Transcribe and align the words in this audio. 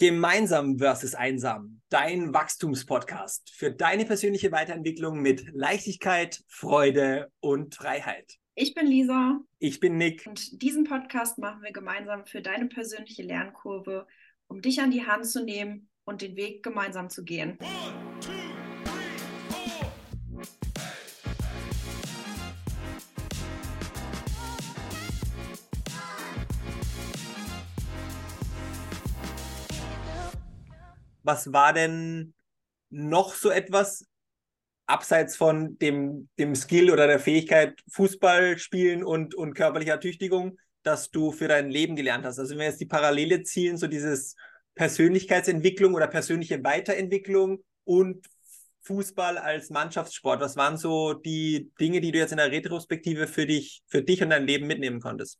Gemeinsam 0.00 0.78
versus 0.78 1.16
einsam, 1.16 1.80
dein 1.88 2.32
Wachstumspodcast 2.32 3.50
für 3.50 3.72
deine 3.72 4.04
persönliche 4.04 4.52
Weiterentwicklung 4.52 5.20
mit 5.20 5.52
Leichtigkeit, 5.52 6.40
Freude 6.46 7.32
und 7.40 7.74
Freiheit. 7.74 8.34
Ich 8.54 8.74
bin 8.74 8.86
Lisa. 8.86 9.40
Ich 9.58 9.80
bin 9.80 9.96
Nick. 9.96 10.24
Und 10.28 10.62
diesen 10.62 10.84
Podcast 10.84 11.38
machen 11.38 11.62
wir 11.62 11.72
gemeinsam 11.72 12.26
für 12.26 12.40
deine 12.42 12.66
persönliche 12.66 13.24
Lernkurve, 13.24 14.06
um 14.46 14.62
dich 14.62 14.80
an 14.80 14.92
die 14.92 15.04
Hand 15.04 15.26
zu 15.26 15.44
nehmen 15.44 15.88
und 16.04 16.22
den 16.22 16.36
Weg 16.36 16.62
gemeinsam 16.62 17.10
zu 17.10 17.24
gehen. 17.24 17.58
One, 17.60 18.37
was 31.28 31.52
war 31.52 31.74
denn 31.74 32.34
noch 32.88 33.34
so 33.34 33.50
etwas 33.50 34.06
abseits 34.86 35.36
von 35.36 35.78
dem, 35.78 36.30
dem 36.38 36.54
Skill 36.54 36.90
oder 36.90 37.06
der 37.06 37.20
Fähigkeit 37.20 37.78
Fußball 37.90 38.58
spielen 38.58 39.04
und, 39.04 39.34
und 39.34 39.52
körperlicher 39.52 40.00
Tüchtigung, 40.00 40.58
dass 40.82 41.10
du 41.10 41.30
für 41.30 41.46
dein 41.46 41.68
Leben 41.68 41.96
gelernt 41.96 42.24
hast? 42.24 42.38
Also 42.38 42.52
wenn 42.52 42.60
wir 42.60 42.66
jetzt 42.66 42.80
die 42.80 42.86
Parallele 42.86 43.42
ziehen, 43.42 43.76
so 43.76 43.86
dieses 43.86 44.36
Persönlichkeitsentwicklung 44.74 45.94
oder 45.94 46.06
persönliche 46.06 46.64
Weiterentwicklung 46.64 47.62
und 47.84 48.26
Fußball 48.80 49.36
als 49.36 49.68
Mannschaftssport. 49.68 50.40
Was 50.40 50.56
waren 50.56 50.78
so 50.78 51.12
die 51.12 51.70
Dinge, 51.78 52.00
die 52.00 52.10
du 52.10 52.18
jetzt 52.18 52.30
in 52.30 52.38
der 52.38 52.50
Retrospektive 52.50 53.26
für 53.26 53.44
dich, 53.44 53.82
für 53.86 54.02
dich 54.02 54.22
und 54.22 54.30
dein 54.30 54.46
Leben 54.46 54.66
mitnehmen 54.66 55.00
konntest? 55.00 55.38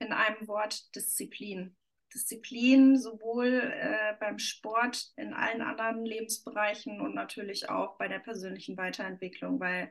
In 0.00 0.12
einem 0.12 0.48
Wort 0.48 0.92
Disziplin. 0.96 1.76
Disziplin, 2.14 2.98
sowohl 2.98 3.72
äh, 3.74 4.14
beim 4.20 4.38
Sport, 4.38 5.12
in 5.16 5.34
allen 5.34 5.62
anderen 5.62 6.04
Lebensbereichen 6.04 7.00
und 7.00 7.14
natürlich 7.14 7.68
auch 7.68 7.98
bei 7.98 8.08
der 8.08 8.20
persönlichen 8.20 8.76
Weiterentwicklung, 8.76 9.60
weil 9.60 9.90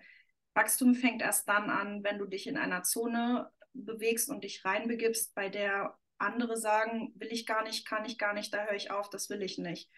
Wachstum 0.53 0.95
fängt 0.95 1.21
erst 1.21 1.47
dann 1.49 1.69
an, 1.69 2.03
wenn 2.03 2.19
du 2.19 2.25
dich 2.25 2.47
in 2.47 2.57
einer 2.57 2.83
Zone 2.83 3.51
bewegst 3.73 4.29
und 4.29 4.43
dich 4.43 4.63
reinbegibst, 4.63 5.33
bei 5.35 5.49
der 5.49 5.97
andere 6.17 6.57
sagen, 6.57 7.11
will 7.15 7.31
ich 7.31 7.45
gar 7.45 7.63
nicht, 7.63 7.85
kann 7.85 8.05
ich 8.05 8.17
gar 8.17 8.33
nicht, 8.33 8.53
da 8.53 8.65
höre 8.65 8.75
ich 8.75 8.91
auf, 8.91 9.09
das 9.09 9.29
will 9.29 9.41
ich 9.41 9.57
nicht. 9.57 9.89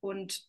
Und 0.00 0.48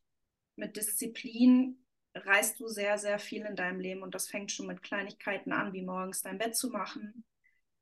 mit 0.55 0.75
Disziplin 0.75 1.85
reißt 2.15 2.59
du 2.59 2.67
sehr, 2.67 2.97
sehr 2.97 3.19
viel 3.19 3.45
in 3.45 3.55
deinem 3.55 3.79
Leben 3.79 4.03
und 4.03 4.13
das 4.13 4.27
fängt 4.27 4.51
schon 4.51 4.67
mit 4.67 4.83
Kleinigkeiten 4.83 5.51
an, 5.51 5.73
wie 5.73 5.81
morgens 5.81 6.21
dein 6.21 6.37
Bett 6.37 6.55
zu 6.55 6.69
machen, 6.69 7.23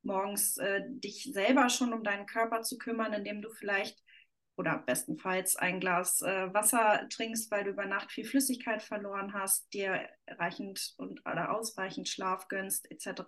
morgens 0.04 0.56
äh, 0.58 0.82
dich 0.86 1.30
selber 1.32 1.68
schon 1.68 1.92
um 1.92 2.02
deinen 2.02 2.26
Körper 2.26 2.62
zu 2.62 2.78
kümmern, 2.78 3.12
indem 3.12 3.42
du 3.42 3.50
vielleicht 3.50 4.02
oder 4.56 4.78
bestenfalls 4.78 5.56
ein 5.56 5.80
Glas 5.80 6.20
äh, 6.20 6.52
Wasser 6.52 7.06
trinkst, 7.08 7.50
weil 7.50 7.64
du 7.64 7.70
über 7.70 7.86
Nacht 7.86 8.12
viel 8.12 8.24
Flüssigkeit 8.24 8.82
verloren 8.82 9.32
hast, 9.32 9.72
dir 9.72 10.08
reichend 10.28 10.94
und 10.98 11.20
oder 11.20 11.56
ausreichend 11.56 12.08
Schlaf 12.08 12.48
gönnst, 12.48 12.90
etc. 12.90 13.22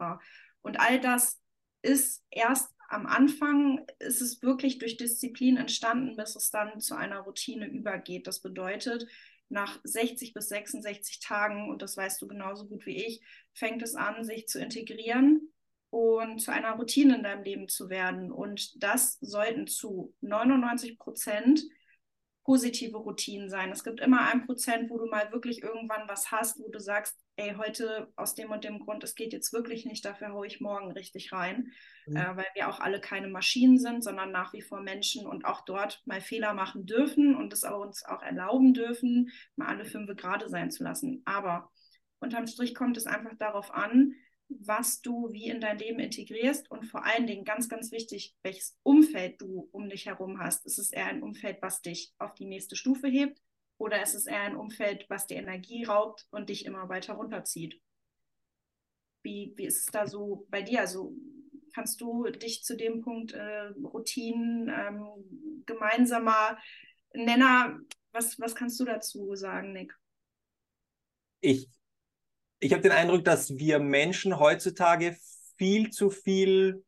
Und 0.60 0.78
all 0.80 1.00
das 1.00 1.40
ist 1.82 2.24
erst 2.30 2.74
am 2.88 3.06
Anfang, 3.06 3.86
ist 3.98 4.20
es 4.20 4.42
wirklich 4.42 4.78
durch 4.78 4.96
Disziplin 4.96 5.56
entstanden, 5.56 6.16
bis 6.16 6.36
es 6.36 6.50
dann 6.50 6.80
zu 6.80 6.94
einer 6.94 7.20
Routine 7.20 7.66
übergeht. 7.66 8.26
Das 8.26 8.40
bedeutet, 8.40 9.06
nach 9.48 9.78
60 9.84 10.34
bis 10.34 10.48
66 10.48 11.20
Tagen, 11.20 11.70
und 11.70 11.82
das 11.82 11.96
weißt 11.96 12.20
du 12.20 12.28
genauso 12.28 12.66
gut 12.66 12.86
wie 12.86 13.04
ich, 13.04 13.22
fängt 13.54 13.82
es 13.82 13.94
an, 13.94 14.24
sich 14.24 14.46
zu 14.46 14.60
integrieren 14.60 15.53
und 15.94 16.40
zu 16.40 16.50
einer 16.50 16.72
Routine 16.72 17.16
in 17.16 17.22
deinem 17.22 17.44
Leben 17.44 17.68
zu 17.68 17.88
werden. 17.88 18.32
Und 18.32 18.82
das 18.82 19.16
sollten 19.20 19.68
zu 19.68 20.12
99 20.22 20.98
Prozent 20.98 21.62
positive 22.42 22.98
Routinen 22.98 23.48
sein. 23.48 23.70
Es 23.70 23.84
gibt 23.84 24.00
immer 24.00 24.28
ein 24.28 24.44
Prozent, 24.44 24.90
wo 24.90 24.98
du 24.98 25.06
mal 25.06 25.30
wirklich 25.30 25.62
irgendwann 25.62 26.08
was 26.08 26.32
hast, 26.32 26.58
wo 26.58 26.68
du 26.68 26.80
sagst, 26.80 27.16
ey, 27.36 27.54
heute 27.56 28.12
aus 28.16 28.34
dem 28.34 28.50
und 28.50 28.64
dem 28.64 28.80
Grund, 28.80 29.04
es 29.04 29.14
geht 29.14 29.32
jetzt 29.32 29.52
wirklich 29.52 29.86
nicht, 29.86 30.04
dafür 30.04 30.32
haue 30.32 30.48
ich 30.48 30.60
morgen 30.60 30.90
richtig 30.90 31.32
rein, 31.32 31.68
mhm. 32.06 32.16
äh, 32.16 32.36
weil 32.36 32.46
wir 32.54 32.68
auch 32.68 32.80
alle 32.80 33.00
keine 33.00 33.28
Maschinen 33.28 33.78
sind, 33.78 34.02
sondern 34.02 34.32
nach 34.32 34.52
wie 34.52 34.62
vor 34.62 34.80
Menschen 34.80 35.28
und 35.28 35.44
auch 35.44 35.60
dort 35.64 36.02
mal 36.06 36.20
Fehler 36.20 36.54
machen 36.54 36.86
dürfen 36.86 37.36
und 37.36 37.52
es 37.52 37.62
uns 37.62 38.04
auch 38.04 38.22
erlauben 38.22 38.74
dürfen, 38.74 39.30
mal 39.54 39.68
alle 39.68 39.84
fünf 39.84 40.14
gerade 40.16 40.48
sein 40.48 40.72
zu 40.72 40.82
lassen. 40.82 41.22
Aber 41.24 41.70
unterm 42.18 42.48
Strich 42.48 42.74
kommt 42.74 42.96
es 42.96 43.06
einfach 43.06 43.36
darauf 43.38 43.72
an, 43.72 44.14
was 44.60 45.00
du 45.02 45.32
wie 45.32 45.48
in 45.48 45.60
dein 45.60 45.78
Leben 45.78 46.00
integrierst 46.00 46.70
und 46.70 46.84
vor 46.84 47.04
allen 47.04 47.26
Dingen 47.26 47.44
ganz, 47.44 47.68
ganz 47.68 47.92
wichtig, 47.92 48.34
welches 48.42 48.78
Umfeld 48.82 49.40
du 49.40 49.68
um 49.72 49.88
dich 49.88 50.06
herum 50.06 50.38
hast. 50.40 50.66
Ist 50.66 50.78
es 50.78 50.92
eher 50.92 51.06
ein 51.06 51.22
Umfeld, 51.22 51.58
was 51.60 51.82
dich 51.82 52.12
auf 52.18 52.34
die 52.34 52.46
nächste 52.46 52.76
Stufe 52.76 53.08
hebt 53.08 53.40
oder 53.78 54.02
ist 54.02 54.14
es 54.14 54.26
eher 54.26 54.42
ein 54.42 54.56
Umfeld, 54.56 55.06
was 55.08 55.26
dir 55.26 55.36
Energie 55.36 55.84
raubt 55.84 56.26
und 56.30 56.48
dich 56.48 56.64
immer 56.66 56.88
weiter 56.88 57.14
runterzieht? 57.14 57.80
Wie, 59.22 59.52
wie 59.56 59.66
ist 59.66 59.80
es 59.80 59.86
da 59.86 60.06
so 60.06 60.46
bei 60.50 60.62
dir? 60.62 60.80
Also 60.80 61.14
kannst 61.74 62.00
du 62.00 62.24
dich 62.24 62.62
zu 62.62 62.76
dem 62.76 63.00
Punkt 63.00 63.32
äh, 63.32 63.72
Routinen, 63.82 64.68
ähm, 64.68 65.64
gemeinsamer 65.66 66.58
Nenner, 67.12 67.80
was, 68.12 68.38
was 68.38 68.54
kannst 68.54 68.78
du 68.80 68.84
dazu 68.84 69.34
sagen, 69.34 69.72
Nick? 69.72 69.96
Ich 71.40 71.68
ich 72.60 72.72
habe 72.72 72.82
den 72.82 72.92
Eindruck, 72.92 73.24
dass 73.24 73.56
wir 73.56 73.78
Menschen 73.78 74.38
heutzutage 74.38 75.16
viel 75.56 75.90
zu 75.90 76.10
viel 76.10 76.82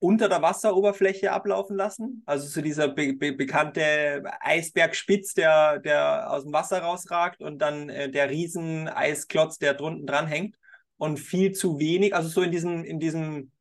unter 0.00 0.28
der 0.28 0.42
Wasseroberfläche 0.42 1.32
ablaufen 1.32 1.76
lassen. 1.76 2.22
Also 2.24 2.46
so 2.46 2.62
dieser 2.62 2.88
be 2.88 3.14
be 3.14 3.32
bekannte 3.32 4.22
Eisbergspitz, 4.40 5.34
der, 5.34 5.80
der 5.80 6.30
aus 6.30 6.44
dem 6.44 6.52
Wasser 6.52 6.80
rausragt 6.80 7.42
und 7.42 7.58
dann 7.58 7.88
äh, 7.88 8.10
der 8.10 8.30
riesen 8.30 8.88
Eisklotz, 8.88 9.58
der 9.58 9.74
drunten 9.74 10.06
dran 10.06 10.26
hängt. 10.26 10.56
Und 10.96 11.18
viel 11.18 11.52
zu 11.52 11.78
wenig, 11.78 12.14
also 12.14 12.28
so 12.28 12.42
in 12.42 12.50
diesem, 12.50 12.84
in 12.84 12.98
diesem 12.98 13.52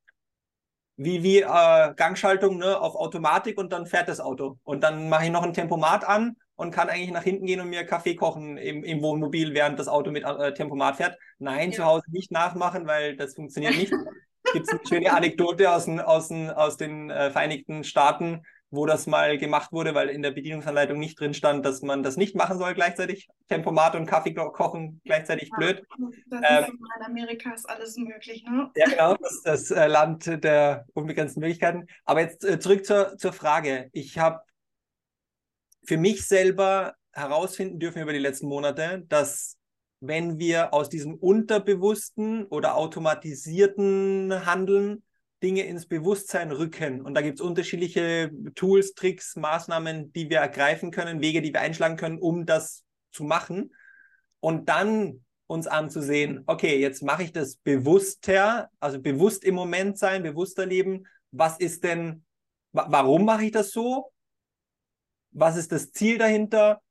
wie, 0.96 1.22
wie 1.22 1.42
äh, 1.42 1.94
Gangschaltung 1.96 2.58
ne, 2.58 2.80
auf 2.80 2.96
Automatik 2.96 3.58
und 3.58 3.72
dann 3.72 3.86
fährt 3.86 4.08
das 4.08 4.20
Auto. 4.20 4.60
Und 4.64 4.82
dann 4.84 5.10
mache 5.10 5.26
ich 5.26 5.32
noch 5.32 5.44
ein 5.44 5.54
Tempomat 5.54 6.04
an 6.04 6.36
und 6.58 6.72
kann 6.72 6.90
eigentlich 6.90 7.12
nach 7.12 7.24
hinten 7.24 7.46
gehen 7.46 7.62
und 7.62 7.70
mir 7.70 7.86
Kaffee 7.86 8.16
kochen 8.16 8.58
im, 8.58 8.84
im 8.84 9.02
Wohnmobil, 9.02 9.54
während 9.54 9.80
das 9.80 9.88
Auto 9.88 10.12
mit 10.12 10.24
äh, 10.24 10.54
Tempomat 10.54 10.98
fährt. 10.98 11.18
Nein, 11.40 11.72
ja. 11.72 11.78
zu 11.78 11.86
Hause 11.86 12.04
nicht 12.12 12.32
nachmachen, 12.32 12.86
weil 12.88 13.16
das 13.16 13.36
funktioniert 13.36 13.78
nicht. 13.78 13.94
Gibt 14.54 14.68
es 14.68 14.74
eine 14.74 14.88
schöne 14.88 15.14
Anekdote 15.14 15.72
aus 15.72 15.86
den, 15.86 16.00
aus 16.00 16.30
den, 16.30 16.50
aus 16.50 16.78
den 16.78 17.10
äh, 17.10 17.32
Vereinigten 17.32 17.84
Staaten, 17.84 18.44
wo 18.72 18.86
das 18.86 19.06
mal 19.06 19.38
gemacht 19.38 19.72
wurde, 19.72 19.94
weil 19.94 20.10
in 20.10 20.22
der 20.22 20.32
Bedienungsanleitung 20.32 20.98
nicht 20.98 21.20
drin 21.20 21.34
stand, 21.34 21.66
dass 21.66 21.82
man 21.82 22.02
das 22.02 22.18
nicht 22.18 22.36
machen 22.36 22.58
soll 22.58 22.74
gleichzeitig. 22.74 23.28
Tempomat 23.50 23.96
und 23.96 24.06
Kaffee 24.08 24.34
kochen 24.34 25.02
gleichzeitig 25.06 25.50
ja, 25.52 25.58
blöd. 25.58 25.84
Das 26.30 26.42
ähm, 26.50 26.64
ist 26.64 26.70
in 26.70 27.06
Amerika 27.06 27.54
ist 27.54 27.70
alles 27.70 27.98
möglich, 27.98 28.46
ne? 28.50 28.72
Ja, 28.76 28.86
genau, 28.90 29.16
das 29.16 29.34
ist 29.34 29.46
das 29.46 29.72
äh, 29.72 29.88
Land 29.88 30.44
der 30.44 30.86
unbegrenzten 30.94 31.42
Möglichkeiten. 31.42 31.88
Aber 32.06 32.22
jetzt 32.22 32.44
äh, 32.44 32.60
zurück 32.60 32.86
zur, 32.86 33.18
zur 33.18 33.34
Frage. 33.34 33.90
Ich 33.92 34.18
habe 34.18 34.42
für 35.88 35.98
mich 35.98 36.28
selber 36.28 36.96
herausfinden 37.14 37.80
dürfen 37.80 38.02
über 38.02 38.14
die 38.14 38.20
letzten 38.20 38.48
Monate, 38.48 39.06
dass 39.08 39.58
wenn 40.00 40.38
wir 40.38 40.74
aus 40.74 40.90
diesem 40.90 41.16
unterbewussten 41.16 42.46
oder 42.46 42.76
automatisierten 42.76 44.46
Handeln 44.46 45.02
Dinge 45.42 45.64
ins 45.64 45.86
Bewusstsein 45.88 46.52
rücken. 46.52 47.02
Und 47.02 47.14
da 47.14 47.22
gibt 47.22 47.40
es 47.40 47.46
unterschiedliche 47.46 48.32
Tools, 48.56 48.94
Tricks, 48.94 49.36
Maßnahmen, 49.36 50.12
die 50.14 50.30
wir 50.30 50.40
ergreifen 50.40 50.92
können, 50.92 51.22
Wege, 51.22 51.42
die 51.42 51.54
wir 51.54 51.62
einschlagen 51.62 51.96
können, 51.96 52.18
um 52.18 52.46
das 52.46 52.84
zu 53.12 53.24
machen. 53.24 53.72
Und 54.40 54.68
dann 54.68 55.24
uns 55.46 55.68
anzusehen, 55.68 56.44
okay, 56.48 56.80
jetzt 56.80 57.02
mache 57.02 57.24
ich 57.24 57.32
das 57.32 57.56
bewusster, 57.58 58.70
also 58.80 59.00
bewusst 59.00 59.44
im 59.44 59.56
Moment 59.56 59.98
sein, 59.98 60.24
bewusster 60.24 60.66
leben. 60.66 61.08
Was 61.32 61.60
ist 61.60 61.84
denn, 61.84 62.26
warum 62.72 63.26
mache 63.26 63.46
ich 63.46 63.52
das 63.52 63.72
so? 63.72 64.12
Was 65.38 65.56
ist 65.56 65.72
das 65.72 65.92
Ziel 65.92 66.18
dahinter? 66.18 66.82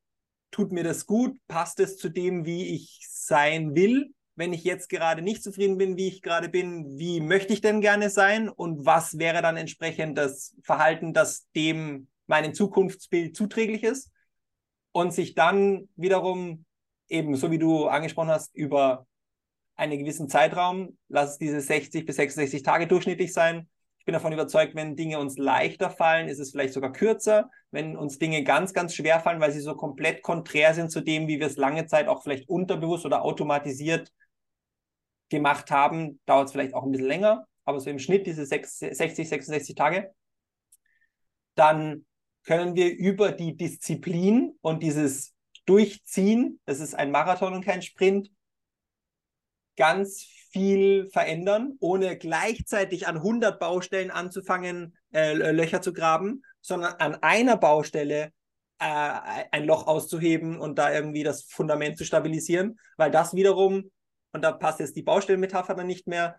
Tut 0.51 0.73
mir 0.73 0.85
das 0.85 1.07
gut? 1.07 1.37
Passt 1.49 1.81
es 1.81 1.97
zu 1.99 2.09
dem, 2.09 2.45
wie 2.45 2.75
ich 2.75 3.07
sein 3.09 3.75
will? 3.75 4.15
wenn 4.37 4.53
ich 4.53 4.65
jetzt 4.65 4.89
gerade 4.89 5.23
nicht 5.23 5.43
zufrieden 5.43 5.79
bin, 5.79 5.97
wie 5.97 6.09
ich 6.09 6.23
gerade 6.23 6.49
bin, 6.49 6.99
wie 6.99 7.21
möchte 7.21 7.55
ich 7.55 7.63
denn 7.63 7.81
gerne 7.81 8.11
sein 8.11 8.49
und 8.51 8.85
was 8.85 9.19
wäre 9.19 9.41
dann 9.41 9.57
entsprechend 9.57 10.17
das 10.19 10.55
Verhalten, 10.63 11.15
das 11.15 11.49
dem 11.57 12.09
meinem 12.27 12.53
Zukunftsbild 12.53 13.35
zuträglich 13.35 13.83
ist 13.83 14.13
und 14.93 15.13
sich 15.13 15.35
dann 15.35 15.89
wiederum 15.97 16.67
eben, 17.09 17.35
so 17.35 17.51
wie 17.51 17.59
du 17.59 17.87
angesprochen 17.87 18.29
hast, 18.29 18.55
über 18.55 19.07
einen 19.75 19.99
gewissen 19.99 20.29
Zeitraum, 20.29 20.99
lass 21.09 21.33
es 21.33 21.39
diese 21.39 21.61
60 21.61 22.05
bis 22.05 22.17
66 22.17 22.63
Tage 22.63 22.87
durchschnittlich 22.87 23.33
sein. 23.33 23.69
Ich 24.07 24.13
bin 24.13 24.21
davon 24.21 24.33
überzeugt, 24.33 24.77
wenn 24.77 24.95
Dinge 24.95 25.19
uns 25.19 25.37
leichter 25.37 25.91
fallen, 25.91 26.29
ist 26.29 26.39
es 26.39 26.53
vielleicht 26.53 26.75
sogar 26.75 26.93
kürzer. 26.93 27.51
Wenn 27.73 27.97
uns 27.97 28.21
Dinge 28.21 28.45
ganz, 28.45 28.73
ganz 28.73 28.95
schwer 28.95 29.19
fallen, 29.19 29.41
weil 29.41 29.51
sie 29.51 29.59
so 29.59 29.75
komplett 29.75 30.23
konträr 30.23 30.75
sind 30.75 30.93
zu 30.93 31.01
dem, 31.01 31.27
wie 31.27 31.41
wir 31.41 31.49
es 31.49 31.57
lange 31.57 31.87
Zeit 31.87 32.07
auch 32.07 32.23
vielleicht 32.23 32.49
unterbewusst 32.49 33.05
oder 33.05 33.23
automatisiert 33.23 34.13
gemacht 35.29 35.73
haben, 35.73 36.21
dauert 36.25 36.47
es 36.47 36.53
vielleicht 36.53 36.73
auch 36.73 36.85
ein 36.85 36.93
bisschen 36.93 37.09
länger, 37.09 37.49
aber 37.65 37.81
so 37.81 37.91
im 37.91 37.99
Schnitt 37.99 38.29
diese 38.29 38.47
60, 38.47 38.97
66 38.97 39.75
Tage. 39.75 40.15
Dann 41.57 42.07
können 42.45 42.77
wir 42.77 42.95
über 42.95 43.33
die 43.33 43.57
Disziplin 43.57 44.57
und 44.61 44.85
dieses 44.85 45.35
Durchziehen, 45.65 46.61
das 46.65 46.79
ist 46.79 46.95
ein 46.95 47.11
Marathon 47.11 47.55
und 47.55 47.65
kein 47.65 47.83
Sprint, 47.83 48.31
ganz 49.77 50.29
viel 50.57 51.11
verändern, 51.11 51.77
ohne 51.81 52.17
gleichzeitig 52.17 53.07
an 53.07 53.17
100 53.17 53.61
Baustellen 53.61 54.11
anzufangen, 54.11 54.97
äh, 55.13 55.35
Löcher 55.35 55.83
zu 55.83 55.93
graben, 55.93 56.43
sondern 56.63 56.95
an 56.95 57.17
einer 57.17 57.59
Baustelle 57.59 58.33
äh, 58.79 59.45
ein 59.51 59.67
Loch 59.67 59.87
auszuheben 59.87 60.59
und 60.59 60.79
da 60.79 60.91
irgendwie 60.91 61.25
das 61.25 61.43
Fundament 61.43 61.99
zu 61.99 62.07
stabilisieren, 62.07 62.79
weil 62.97 63.11
das 63.11 63.35
wiederum, 63.35 63.91
und 64.33 64.43
da 64.43 64.53
passt 64.53 64.81
jetzt 64.81 64.97
die 64.97 65.03
Baustellenmetapher 65.03 65.75
dann 65.75 65.87
nicht 65.87 66.07
mehr, 66.07 66.37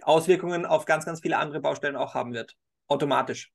Auswirkungen 0.00 0.64
auf 0.64 0.86
ganz, 0.86 1.04
ganz 1.04 1.20
viele 1.20 1.36
andere 1.36 1.60
Baustellen 1.60 1.96
auch 1.96 2.14
haben 2.14 2.32
wird. 2.32 2.54
Automatisch. 2.86 3.52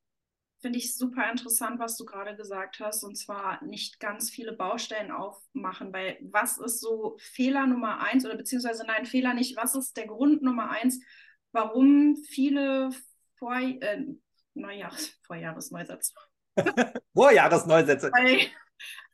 Finde 0.63 0.79
ich 0.79 0.95
super 0.95 1.29
interessant, 1.29 1.77
was 1.77 1.97
du 1.97 2.05
gerade 2.05 2.37
gesagt 2.37 2.79
hast, 2.79 3.03
und 3.03 3.17
zwar 3.17 3.61
nicht 3.65 3.99
ganz 3.99 4.29
viele 4.29 4.53
Baustellen 4.53 5.11
aufmachen, 5.11 5.91
weil 5.91 6.17
was 6.21 6.57
ist 6.57 6.79
so 6.79 7.17
Fehler 7.19 7.67
Nummer 7.67 7.99
eins 7.99 8.25
oder 8.25 8.37
beziehungsweise 8.37 8.85
nein, 8.87 9.05
Fehler 9.05 9.33
nicht, 9.33 9.57
was 9.57 9.75
ist 9.75 9.97
der 9.97 10.07
Grund 10.07 10.41
Nummer 10.41 10.69
eins, 10.69 11.03
warum 11.51 12.15
viele 12.15 12.91
Vor 13.35 13.59
äh, 13.59 14.05
Neujahrs 14.53 15.07
Vorjahresneusätze 15.27 16.13
Vorjahresneusätze. 17.13 18.09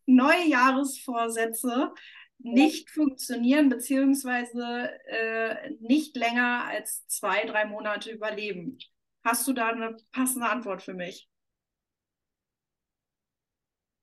Neujahresvorsätze 0.05 1.91
nicht 2.37 2.91
funktionieren, 2.91 3.69
beziehungsweise 3.69 4.91
äh, 5.07 5.71
nicht 5.79 6.15
länger 6.15 6.65
als 6.65 7.07
zwei, 7.07 7.43
drei 7.45 7.65
Monate 7.65 8.11
überleben. 8.11 8.77
Hast 9.23 9.47
du 9.47 9.53
da 9.53 9.69
eine 9.69 9.97
passende 10.11 10.47
Antwort 10.47 10.83
für 10.83 10.93
mich? 10.93 11.28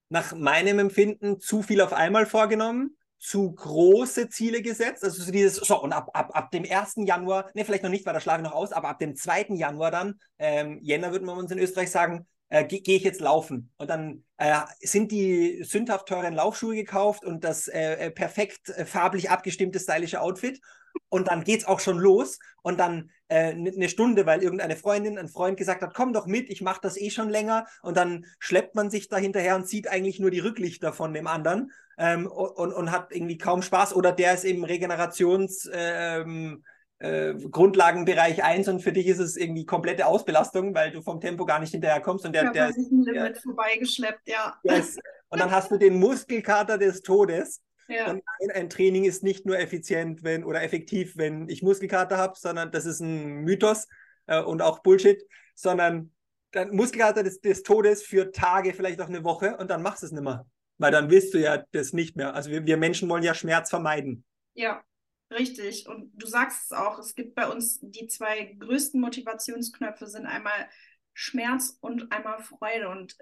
Nach 0.09 0.33
meinem 0.33 0.79
Empfinden 0.79 1.39
zu 1.39 1.61
viel 1.61 1.81
auf 1.81 1.93
einmal 1.93 2.25
vorgenommen, 2.25 2.97
zu 3.19 3.51
große 3.51 4.29
Ziele 4.29 4.61
gesetzt. 4.61 5.03
Also 5.03 5.23
so 5.23 5.31
dieses, 5.31 5.55
so, 5.55 5.81
und 5.81 5.93
ab, 5.93 6.09
ab, 6.13 6.29
ab 6.33 6.51
dem 6.51 6.63
1. 6.69 6.95
Januar, 7.05 7.49
ne, 7.53 7.65
vielleicht 7.65 7.83
noch 7.83 7.89
nicht, 7.89 8.05
weil 8.05 8.13
da 8.13 8.19
schlafe 8.19 8.41
ich 8.41 8.47
noch 8.47 8.55
aus, 8.55 8.71
aber 8.71 8.89
ab 8.89 8.99
dem 8.99 9.15
2. 9.15 9.47
Januar 9.55 9.91
dann, 9.91 10.19
ähm, 10.39 10.79
Jänner 10.81 11.11
würden 11.11 11.25
wir 11.25 11.33
uns 11.33 11.51
in 11.51 11.59
Österreich 11.59 11.91
sagen, 11.91 12.27
äh, 12.49 12.63
gehe 12.63 12.81
geh 12.81 12.95
ich 12.95 13.03
jetzt 13.03 13.21
laufen. 13.21 13.71
Und 13.77 13.89
dann 13.89 14.23
äh, 14.37 14.59
sind 14.81 15.11
die 15.11 15.63
sündhaft 15.63 16.07
teuren 16.07 16.33
Laufschuhe 16.33 16.75
gekauft 16.75 17.25
und 17.25 17.43
das 17.43 17.67
äh, 17.67 17.93
äh 17.93 18.11
perfekt 18.11 18.69
äh, 18.69 18.85
farblich 18.85 19.29
abgestimmte 19.29 19.79
stylische 19.79 20.21
Outfit. 20.21 20.61
Und 21.09 21.29
dann 21.29 21.43
geht 21.43 21.61
es 21.61 21.67
auch 21.67 21.79
schon 21.79 21.97
los. 21.97 22.39
Und 22.61 22.79
dann 22.79 23.11
eine 23.29 23.69
äh, 23.69 23.89
Stunde, 23.89 24.25
weil 24.25 24.41
irgendeine 24.41 24.75
Freundin, 24.75 25.17
ein 25.17 25.27
Freund 25.27 25.57
gesagt 25.57 25.81
hat, 25.81 25.93
komm 25.93 26.13
doch 26.13 26.27
mit, 26.27 26.49
ich 26.49 26.61
mache 26.61 26.79
das 26.81 26.97
eh 26.97 27.09
schon 27.09 27.29
länger. 27.29 27.65
Und 27.81 27.97
dann 27.97 28.25
schleppt 28.39 28.75
man 28.75 28.89
sich 28.89 29.09
da 29.09 29.17
hinterher 29.17 29.55
und 29.55 29.67
sieht 29.67 29.87
eigentlich 29.87 30.19
nur 30.19 30.31
die 30.31 30.39
Rücklichter 30.39 30.93
von 30.93 31.13
dem 31.13 31.27
anderen 31.27 31.71
ähm, 31.97 32.27
und, 32.27 32.73
und 32.73 32.91
hat 32.91 33.11
irgendwie 33.11 33.37
kaum 33.37 33.61
Spaß. 33.61 33.93
Oder 33.95 34.11
der 34.11 34.33
ist 34.33 34.45
im 34.45 34.63
Regenerations... 34.63 35.69
Ähm, 35.73 36.63
äh, 36.99 37.35
Grundlagenbereich 37.35 38.43
1 38.43 38.67
und 38.69 38.79
für 38.79 38.91
dich 38.91 39.05
ist 39.05 39.19
es 39.19 39.37
irgendwie 39.37 39.67
komplette 39.67 40.07
Ausbelastung, 40.07 40.73
weil 40.73 40.91
du 40.91 41.03
vom 41.03 41.21
Tempo 41.21 41.45
gar 41.45 41.59
nicht 41.59 41.69
hinterherkommst 41.69 42.25
und 42.25 42.33
der, 42.33 42.45
ja, 42.45 42.51
der, 42.51 42.69
ist 42.69 42.89
der, 42.89 43.35
vorbeigeschleppt, 43.35 44.27
ja. 44.27 44.57
Yes. 44.63 44.97
Und 45.29 45.39
dann 45.39 45.51
hast 45.51 45.69
du 45.69 45.77
den 45.77 45.99
Muskelkater 45.99 46.77
des 46.77 47.01
Todes. 47.03 47.61
Ja. 47.87 48.11
Und 48.11 48.23
ein, 48.41 48.51
ein, 48.51 48.69
Training 48.69 49.05
ist 49.05 49.23
nicht 49.23 49.45
nur 49.45 49.59
effizient, 49.59 50.23
wenn 50.23 50.43
oder 50.43 50.61
effektiv, 50.61 51.15
wenn 51.15 51.47
ich 51.49 51.61
Muskelkater 51.61 52.17
habe, 52.17 52.33
sondern 52.37 52.71
das 52.71 52.85
ist 52.85 52.99
ein 52.99 53.43
Mythos 53.43 53.87
äh, 54.25 54.41
und 54.41 54.61
auch 54.61 54.79
Bullshit, 54.79 55.23
sondern 55.55 56.13
dann 56.51 56.75
Muskelkater 56.75 57.23
des, 57.23 57.39
des 57.39 57.63
Todes 57.63 58.03
für 58.03 58.31
Tage, 58.31 58.73
vielleicht 58.73 58.99
auch 58.99 59.07
eine 59.07 59.23
Woche 59.23 59.57
und 59.57 59.69
dann 59.69 59.81
machst 59.81 60.03
du 60.03 60.07
es 60.07 60.11
nicht 60.11 60.23
mehr. 60.23 60.45
Weil 60.77 60.91
dann 60.91 61.09
willst 61.09 61.33
du 61.33 61.39
ja 61.39 61.63
das 61.71 61.93
nicht 61.93 62.15
mehr. 62.15 62.35
Also 62.35 62.51
wir, 62.51 62.65
wir 62.65 62.77
Menschen 62.77 63.09
wollen 63.09 63.23
ja 63.23 63.33
Schmerz 63.33 63.69
vermeiden. 63.69 64.23
Ja, 64.53 64.83
Richtig. 65.31 65.87
Und 65.87 66.11
du 66.13 66.25
sagst 66.25 66.65
es 66.65 66.71
auch, 66.71 66.99
es 66.99 67.13
gibt 67.13 67.35
bei 67.35 67.49
uns 67.49 67.79
die 67.81 68.07
zwei 68.07 68.55
größten 68.59 68.99
Motivationsknöpfe 69.01 70.07
sind 70.07 70.25
einmal 70.25 70.69
Schmerz 71.13 71.77
und 71.81 72.11
einmal 72.11 72.41
Freude. 72.41 72.89
Und 72.89 73.17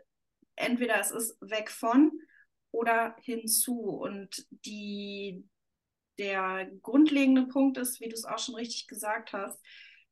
entweder 0.56 1.00
es 1.00 1.12
ist 1.12 1.38
weg 1.42 1.72
von 1.72 2.12
oder 2.76 3.16
hinzu. 3.22 3.80
Und 3.80 4.46
die, 4.50 5.44
der 6.18 6.70
grundlegende 6.82 7.44
Punkt 7.48 7.78
ist, 7.78 8.00
wie 8.02 8.10
du 8.10 8.14
es 8.16 8.26
auch 8.26 8.40
schon 8.40 8.56
richtig 8.56 8.88
gesagt 8.88 9.34
hast, 9.34 9.60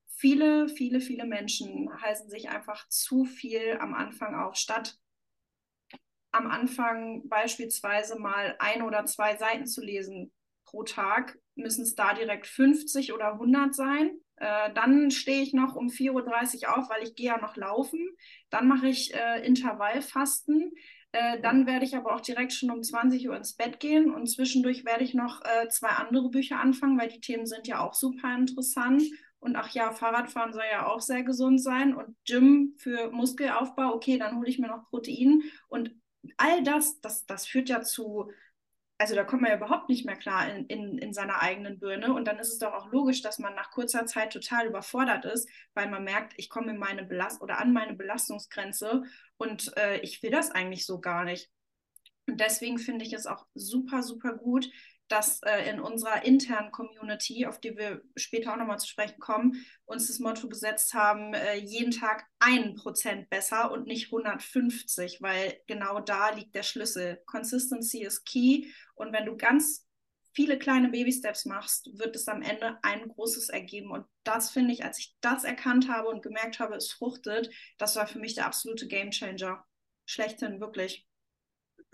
viele, 0.08 0.70
viele, 0.70 1.02
viele 1.02 1.26
Menschen 1.26 1.90
heißen 2.02 2.30
sich 2.30 2.50
einfach 2.50 2.88
zu 2.90 3.26
viel 3.26 3.78
am 3.80 3.94
Anfang 3.94 4.36
auf, 4.36 4.56
statt 4.56 4.98
am 6.32 6.48
Anfang 6.48 7.28
beispielsweise 7.28 8.18
mal 8.18 8.56
ein 8.60 8.82
oder 8.82 9.06
zwei 9.06 9.38
Seiten 9.38 9.68
zu 9.68 9.82
lesen 9.82 10.32
pro 10.66 10.84
Tag, 10.84 11.38
müssen 11.56 11.84
es 11.84 11.94
da 11.94 12.14
direkt 12.14 12.48
50 12.48 13.14
oder 13.14 13.34
100 13.34 13.76
sein. 13.76 14.18
Äh, 14.38 14.74
dann 14.74 15.12
stehe 15.12 15.44
ich 15.44 15.54
noch 15.54 15.76
um 15.76 15.90
4.30 15.90 16.64
Uhr 16.64 16.78
auf, 16.78 16.90
weil 16.90 17.04
ich 17.04 17.16
gehe 17.16 17.28
ja 17.28 17.38
noch 17.38 17.56
laufen. 17.56 18.00
Dann 18.50 18.68
mache 18.68 18.88
ich 18.88 19.14
äh, 19.14 19.46
Intervallfasten. 19.46 20.72
Äh, 21.14 21.40
dann 21.42 21.68
werde 21.68 21.86
ich 21.86 21.96
aber 21.96 22.16
auch 22.16 22.22
direkt 22.22 22.54
schon 22.54 22.72
um 22.72 22.82
20 22.82 23.30
Uhr 23.30 23.38
ins 23.38 23.54
Bett 23.54 23.80
gehen 23.80 24.12
und 24.12 24.26
zwischendurch 24.28 24.84
werde 24.84 25.04
ich 25.04 25.14
noch 25.14 25.42
äh, 25.46 25.70
zwei 25.70 25.90
andere 25.90 26.30
Bücher 26.32 26.60
anfangen, 26.60 27.00
weil 27.00 27.08
die 27.08 27.22
Themen 27.22 27.46
sind 27.46 27.68
ja 27.68 27.80
auch 27.82 27.94
super 27.94 28.36
interessant. 28.36 29.04
Und 29.40 29.56
ach 29.56 29.70
ja, 29.70 29.92
Fahrradfahren 29.92 30.54
soll 30.54 30.64
ja 30.72 30.88
auch 30.88 31.02
sehr 31.02 31.24
gesund 31.24 31.62
sein 31.62 31.94
und 31.94 32.16
Gym 32.26 32.74
für 32.78 33.12
Muskelaufbau, 33.12 33.94
okay, 33.94 34.18
dann 34.18 34.38
hole 34.38 34.50
ich 34.50 34.58
mir 34.58 34.68
noch 34.68 34.90
Protein. 34.90 35.44
Und 35.68 35.92
all 36.38 36.64
das, 36.64 37.00
das, 37.02 37.26
das 37.28 37.46
führt 37.46 37.70
ja 37.70 37.82
zu 37.82 38.32
also 38.98 39.16
da 39.16 39.24
kommt 39.24 39.42
man 39.42 39.52
ja 39.52 39.58
überhaupt 39.58 39.90
nicht 39.90 40.06
mehr 40.06 40.16
klar 40.16 40.50
in, 40.50 40.66
in, 40.68 40.98
in 40.98 41.14
seiner 41.14 41.42
eigenen 41.42 41.80
Birne. 41.80 42.14
Und 42.14 42.26
dann 42.26 42.40
ist 42.40 42.54
es 42.54 42.60
doch 42.60 42.74
auch 42.74 42.92
logisch, 42.92 43.22
dass 43.22 43.40
man 43.40 43.56
nach 43.56 43.72
kurzer 43.72 44.06
Zeit 44.06 44.32
total 44.32 44.68
überfordert 44.68 45.26
ist, 45.26 45.50
weil 45.74 45.90
man 45.90 46.04
merkt, 46.04 46.34
ich 46.38 46.50
komme 46.50 46.72
in 46.72 46.78
meine 46.78 47.04
Belast 47.04 47.42
oder 47.42 47.60
an 47.60 47.74
meine 47.74 47.96
Belastungsgrenze 47.96 49.04
und 49.38 49.76
äh, 49.78 49.98
ich 50.00 50.22
will 50.24 50.32
das 50.32 50.52
eigentlich 50.52 50.86
so 50.86 51.02
gar 51.02 51.26
nicht. 51.26 51.50
Und 52.28 52.40
deswegen 52.40 52.78
finde 52.78 53.04
ich 53.04 53.14
es 53.14 53.28
auch 53.28 53.46
super, 53.54 54.04
super 54.04 54.34
gut, 54.34 54.70
dass 55.08 55.42
äh, 55.44 55.70
in 55.70 55.80
unserer 55.80 56.26
internen 56.26 56.72
Community, 56.72 57.46
auf 57.46 57.60
die 57.60 57.78
wir 57.78 58.02
später 58.16 58.54
auch 58.54 58.58
nochmal 58.58 58.80
zu 58.80 58.88
sprechen 58.88 59.20
kommen, 59.20 59.66
uns 59.86 60.08
das 60.08 60.20
Motto 60.20 60.48
gesetzt 60.48 60.94
haben, 60.94 61.34
äh, 61.34 61.58
jeden 61.58 61.92
Tag 61.92 62.26
ein 62.40 62.76
Prozent 62.76 63.30
besser 63.30 63.72
und 63.72 63.86
nicht 63.86 64.08
150, 64.08 65.22
weil 65.22 65.60
genau 65.68 66.00
da 66.00 66.32
liegt 66.32 66.56
der 66.56 66.64
Schlüssel. 66.64 67.22
Consistency 67.26 68.04
ist 68.04 68.26
key 68.26 68.68
und 68.96 69.14
wenn 69.14 69.26
du 69.26 69.38
ganz 69.38 69.88
viele 70.34 70.58
kleine 70.58 70.90
Baby-Steps 70.90 71.46
machst, 71.46 71.98
wird 71.98 72.16
es 72.16 72.28
am 72.28 72.42
Ende 72.42 72.80
ein 72.82 73.08
großes 73.08 73.50
ergeben. 73.50 73.92
Und 73.92 74.06
das 74.24 74.50
finde 74.50 74.74
ich, 74.74 74.84
als 74.84 74.98
ich 74.98 75.16
das 75.22 75.44
erkannt 75.44 75.90
habe 75.90 76.08
und 76.08 76.24
gemerkt 76.24 76.60
habe, 76.60 76.76
es 76.76 76.92
fruchtet, 76.92 77.52
das 77.78 77.96
war 77.96 78.08
für 78.08 78.20
mich 78.20 78.34
der 78.34 78.48
absolute 78.48 78.88
Gamechanger. 78.88 79.64
Schlechthin, 80.06 80.60
wirklich 80.60 81.08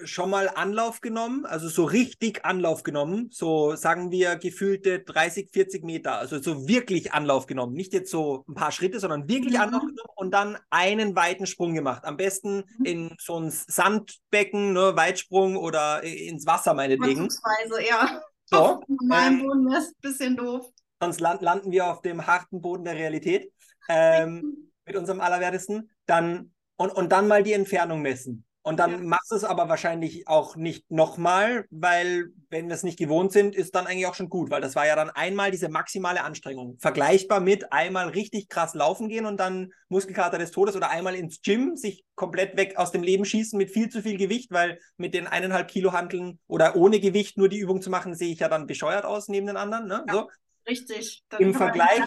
schon 0.03 0.29
mal 0.29 0.49
Anlauf 0.49 1.01
genommen, 1.01 1.45
also 1.45 1.67
so 1.67 1.83
richtig 1.83 2.45
Anlauf 2.45 2.83
genommen, 2.83 3.29
so 3.31 3.75
sagen 3.75 4.11
wir 4.11 4.35
gefühlte 4.35 4.99
30, 4.99 5.49
40 5.51 5.83
Meter, 5.83 6.17
also 6.17 6.41
so 6.41 6.67
wirklich 6.67 7.13
Anlauf 7.13 7.45
genommen, 7.45 7.73
nicht 7.73 7.93
jetzt 7.93 8.11
so 8.11 8.45
ein 8.47 8.53
paar 8.53 8.71
Schritte, 8.71 8.99
sondern 8.99 9.27
wirklich 9.27 9.55
mhm. 9.55 9.61
Anlauf 9.61 9.81
genommen 9.81 10.09
und 10.15 10.31
dann 10.31 10.57
einen 10.69 11.15
weiten 11.15 11.45
Sprung 11.45 11.73
gemacht. 11.73 12.05
Am 12.05 12.17
besten 12.17 12.63
mhm. 12.77 12.85
in 12.85 13.15
so 13.19 13.39
ein 13.39 13.51
Sandbecken, 13.51 14.73
ne, 14.73 14.95
Weitsprung 14.95 15.57
oder 15.57 16.03
ins 16.03 16.45
Wasser 16.45 16.73
meinetwegen. 16.73 17.27
Weise, 17.27 17.87
ja. 17.87 18.21
So, 18.45 18.81
ähm, 19.13 19.43
Boden 19.43 19.71
ist 19.71 19.89
ein 19.89 20.01
bisschen 20.01 20.37
doof. 20.37 20.65
Sonst 20.99 21.19
land, 21.19 21.41
landen 21.41 21.71
wir 21.71 21.87
auf 21.87 22.01
dem 22.01 22.25
harten 22.25 22.61
Boden 22.61 22.83
der 22.83 22.95
Realität 22.95 23.51
ähm, 23.87 24.71
mit 24.85 24.95
unserem 24.95 25.21
Allerwertesten. 25.21 25.89
Dann, 26.05 26.51
und, 26.77 26.89
und 26.91 27.11
dann 27.11 27.27
mal 27.27 27.43
die 27.43 27.53
Entfernung 27.53 28.01
messen. 28.01 28.45
Und 28.69 28.77
dann 28.77 28.91
ja. 28.91 28.97
machst 28.99 29.31
du 29.31 29.35
es 29.35 29.43
aber 29.43 29.67
wahrscheinlich 29.67 30.27
auch 30.27 30.55
nicht 30.55 30.91
nochmal, 30.91 31.65
weil 31.71 32.27
wenn 32.51 32.67
wir 32.67 32.75
es 32.75 32.83
nicht 32.83 32.99
gewohnt 32.99 33.31
sind, 33.31 33.55
ist 33.55 33.73
dann 33.73 33.87
eigentlich 33.87 34.05
auch 34.05 34.13
schon 34.13 34.29
gut, 34.29 34.51
weil 34.51 34.61
das 34.61 34.75
war 34.75 34.85
ja 34.85 34.95
dann 34.95 35.09
einmal 35.09 35.49
diese 35.49 35.69
maximale 35.69 36.23
Anstrengung. 36.23 36.77
Vergleichbar 36.77 37.39
mit 37.39 37.73
einmal 37.73 38.09
richtig 38.09 38.47
krass 38.47 38.75
laufen 38.75 39.09
gehen 39.09 39.25
und 39.25 39.39
dann 39.39 39.73
Muskelkater 39.87 40.37
des 40.37 40.51
Todes 40.51 40.75
oder 40.75 40.91
einmal 40.91 41.15
ins 41.15 41.41
Gym 41.41 41.77
sich 41.77 42.05
komplett 42.13 42.57
weg 42.57 42.77
aus 42.77 42.91
dem 42.91 43.01
Leben 43.01 43.25
schießen 43.25 43.57
mit 43.57 43.71
viel 43.71 43.89
zu 43.89 44.03
viel 44.03 44.19
Gewicht, 44.19 44.51
weil 44.51 44.77
mit 44.97 45.15
den 45.15 45.25
eineinhalb 45.25 45.67
Kilo 45.67 45.91
Handeln 45.91 46.37
oder 46.45 46.75
ohne 46.75 46.99
Gewicht 46.99 47.39
nur 47.39 47.49
die 47.49 47.57
Übung 47.57 47.81
zu 47.81 47.89
machen, 47.89 48.13
sehe 48.13 48.31
ich 48.31 48.39
ja 48.39 48.49
dann 48.49 48.67
bescheuert 48.67 49.03
aus 49.03 49.29
neben 49.29 49.47
den 49.47 49.57
anderen. 49.57 49.87
Ne? 49.87 50.05
Ja, 50.07 50.13
so. 50.13 50.29
Richtig. 50.67 51.23
Dann 51.29 51.41
Im 51.41 51.55
Vergleich, 51.55 52.03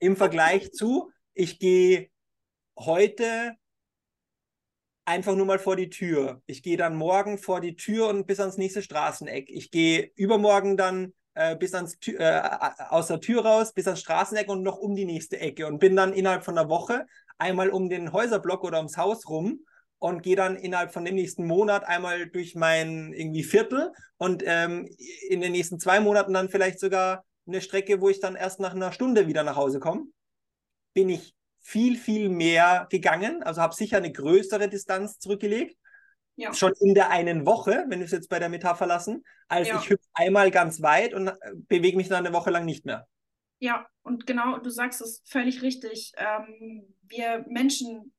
Im 0.00 0.16
Vergleich 0.16 0.70
zu, 0.72 1.10
ich 1.32 1.58
gehe 1.58 2.10
heute 2.76 3.54
einfach 5.10 5.34
nur 5.34 5.46
mal 5.46 5.58
vor 5.58 5.76
die 5.76 5.90
Tür. 5.90 6.40
Ich 6.46 6.62
gehe 6.62 6.76
dann 6.76 6.94
morgen 6.94 7.36
vor 7.36 7.60
die 7.60 7.74
Tür 7.74 8.08
und 8.08 8.26
bis 8.26 8.38
ans 8.38 8.56
nächste 8.56 8.80
Straßeneck. 8.80 9.50
Ich 9.50 9.70
gehe 9.70 10.12
übermorgen 10.14 10.76
dann 10.76 11.12
äh, 11.34 11.56
bis 11.56 11.74
ans 11.74 11.98
Tür, 11.98 12.20
äh, 12.20 12.84
aus 12.88 13.08
der 13.08 13.20
Tür 13.20 13.44
raus, 13.44 13.72
bis 13.72 13.86
ans 13.86 14.00
Straßeneck 14.00 14.48
und 14.48 14.62
noch 14.62 14.78
um 14.78 14.94
die 14.94 15.04
nächste 15.04 15.40
Ecke 15.40 15.66
und 15.66 15.80
bin 15.80 15.96
dann 15.96 16.12
innerhalb 16.12 16.44
von 16.44 16.56
einer 16.56 16.68
Woche 16.68 17.06
einmal 17.38 17.70
um 17.70 17.88
den 17.88 18.12
Häuserblock 18.12 18.62
oder 18.62 18.78
ums 18.78 18.96
Haus 18.96 19.28
rum 19.28 19.60
und 19.98 20.22
gehe 20.22 20.36
dann 20.36 20.56
innerhalb 20.56 20.92
von 20.92 21.04
dem 21.04 21.16
nächsten 21.16 21.44
Monat 21.44 21.84
einmal 21.84 22.28
durch 22.28 22.54
mein 22.54 23.12
irgendwie 23.12 23.42
Viertel 23.42 23.92
und 24.16 24.44
ähm, 24.46 24.88
in 25.28 25.40
den 25.40 25.52
nächsten 25.52 25.80
zwei 25.80 25.98
Monaten 25.98 26.32
dann 26.32 26.50
vielleicht 26.50 26.78
sogar 26.78 27.24
eine 27.48 27.60
Strecke, 27.60 28.00
wo 28.00 28.08
ich 28.08 28.20
dann 28.20 28.36
erst 28.36 28.60
nach 28.60 28.74
einer 28.74 28.92
Stunde 28.92 29.26
wieder 29.26 29.42
nach 29.42 29.56
Hause 29.56 29.80
komme. 29.80 30.04
Bin 30.94 31.08
ich 31.08 31.34
viel, 31.70 31.96
viel 31.96 32.28
mehr 32.28 32.88
gegangen, 32.90 33.44
also 33.44 33.62
habe 33.62 33.74
sicher 33.74 33.98
eine 33.98 34.10
größere 34.10 34.68
Distanz 34.68 35.18
zurückgelegt. 35.18 35.76
Ja. 36.34 36.52
Schon 36.52 36.72
in 36.80 36.94
der 36.94 37.10
einen 37.10 37.46
Woche, 37.46 37.84
wenn 37.88 38.00
wir 38.00 38.06
es 38.06 38.12
jetzt 38.12 38.28
bei 38.28 38.38
der 38.38 38.48
Metapher 38.48 38.86
lassen, 38.86 39.22
als 39.46 39.68
ja. 39.68 39.78
ich 39.78 39.90
hüpfe 39.90 40.08
einmal 40.14 40.50
ganz 40.50 40.82
weit 40.82 41.14
und 41.14 41.28
äh, 41.28 41.34
bewege 41.68 41.96
mich 41.96 42.08
dann 42.08 42.24
eine 42.24 42.34
Woche 42.34 42.50
lang 42.50 42.64
nicht 42.64 42.86
mehr. 42.86 43.06
Ja, 43.60 43.86
und 44.02 44.26
genau, 44.26 44.58
du 44.58 44.70
sagst 44.70 45.00
es 45.00 45.22
völlig 45.26 45.62
richtig. 45.62 46.12
Ähm, 46.16 46.94
wir 47.02 47.44
Menschen 47.48 48.12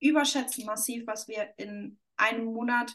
überschätzen 0.00 0.66
massiv, 0.66 1.06
was 1.06 1.28
wir 1.28 1.48
in 1.56 1.98
einem 2.16 2.46
Monat 2.46 2.94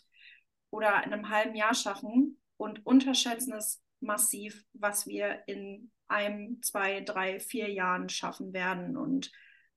oder 0.70 1.04
in 1.04 1.14
einem 1.14 1.30
halben 1.30 1.56
Jahr 1.56 1.74
schaffen 1.74 2.40
und 2.58 2.86
unterschätzen 2.86 3.54
es 3.54 3.82
massiv, 4.00 4.64
was 4.74 5.08
wir 5.08 5.44
in 5.48 5.92
einem, 6.08 6.62
zwei, 6.62 7.02
drei, 7.02 7.40
vier 7.40 7.72
Jahren 7.72 8.10
schaffen 8.10 8.54
werden. 8.54 8.98
Und 8.98 9.32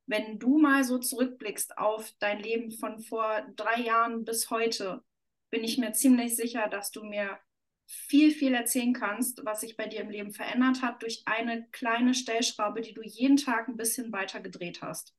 wenn 0.06 0.38
du 0.38 0.58
mal 0.58 0.84
so 0.84 0.98
zurückblickst 0.98 1.78
auf 1.78 2.12
dein 2.18 2.40
Leben 2.40 2.70
von 2.70 3.00
vor 3.00 3.46
drei 3.56 3.80
Jahren 3.80 4.24
bis 4.24 4.50
heute, 4.50 5.02
bin 5.50 5.64
ich 5.64 5.78
mir 5.78 5.92
ziemlich 5.92 6.36
sicher, 6.36 6.68
dass 6.68 6.90
du 6.90 7.04
mir 7.04 7.38
viel, 7.86 8.32
viel 8.32 8.54
erzählen 8.54 8.92
kannst, 8.92 9.44
was 9.44 9.60
sich 9.60 9.76
bei 9.76 9.86
dir 9.86 10.00
im 10.00 10.10
Leben 10.10 10.32
verändert 10.32 10.82
hat 10.82 11.02
durch 11.02 11.22
eine 11.24 11.68
kleine 11.70 12.14
Stellschraube, 12.14 12.80
die 12.80 12.94
du 12.94 13.02
jeden 13.02 13.36
Tag 13.36 13.68
ein 13.68 13.76
bisschen 13.76 14.12
weiter 14.12 14.40
gedreht 14.40 14.82
hast. 14.82 15.14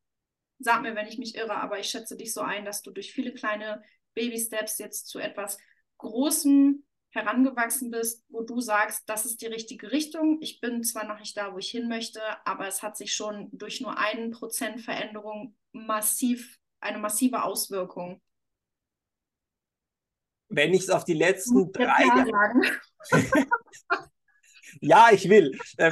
Sag 0.60 0.82
mir, 0.82 0.96
wenn 0.96 1.08
ich 1.08 1.18
mich 1.18 1.36
irre, 1.36 1.56
aber 1.56 1.80
ich 1.80 1.90
schätze 1.90 2.18
dich 2.18 2.34
so 2.34 2.42
ein, 2.42 2.66
dass 2.66 2.82
du 2.82 2.92
durch 2.92 3.14
viele 3.14 3.34
kleine 3.34 3.84
Baby-Steps 4.16 4.80
jetzt 4.80 5.08
zu 5.08 5.20
etwas 5.20 5.58
Großem 6.00 6.84
herangewachsen 7.18 7.92
bist, 7.92 8.24
wo 8.30 8.42
du 8.42 8.62
sagst, 8.62 9.10
das 9.10 9.26
ist 9.26 9.42
die 9.42 9.48
richtige 9.48 9.92
Richtung. 9.92 10.38
Ich 10.42 10.62
bin 10.62 10.84
zwar 10.84 11.06
noch 11.06 11.20
nicht 11.20 11.36
da, 11.36 11.54
wo 11.54 11.58
ich 11.58 11.70
hin 11.70 11.90
möchte, 11.90 12.22
aber 12.46 12.68
es 12.68 12.84
hat 12.84 12.96
sich 12.96 13.14
schon 13.14 13.50
durch 13.52 13.82
nur 13.82 13.98
einen 13.98 14.32
Prozent 14.32 14.82
Veränderung 14.82 15.56
massiv, 15.72 16.60
eine 16.80 17.00
massive 17.00 17.44
Auswirkung. 17.44 18.22
Wenn 20.50 20.74
ich 20.74 20.84
es 20.84 20.90
auf 20.90 21.04
die 21.04 21.14
letzten 21.14 21.72
drei 21.72 22.06
Jahre. 22.06 22.54
Ja, 24.82 25.10
ich 25.12 25.28
will. 25.28 25.58
Äh, 25.78 25.92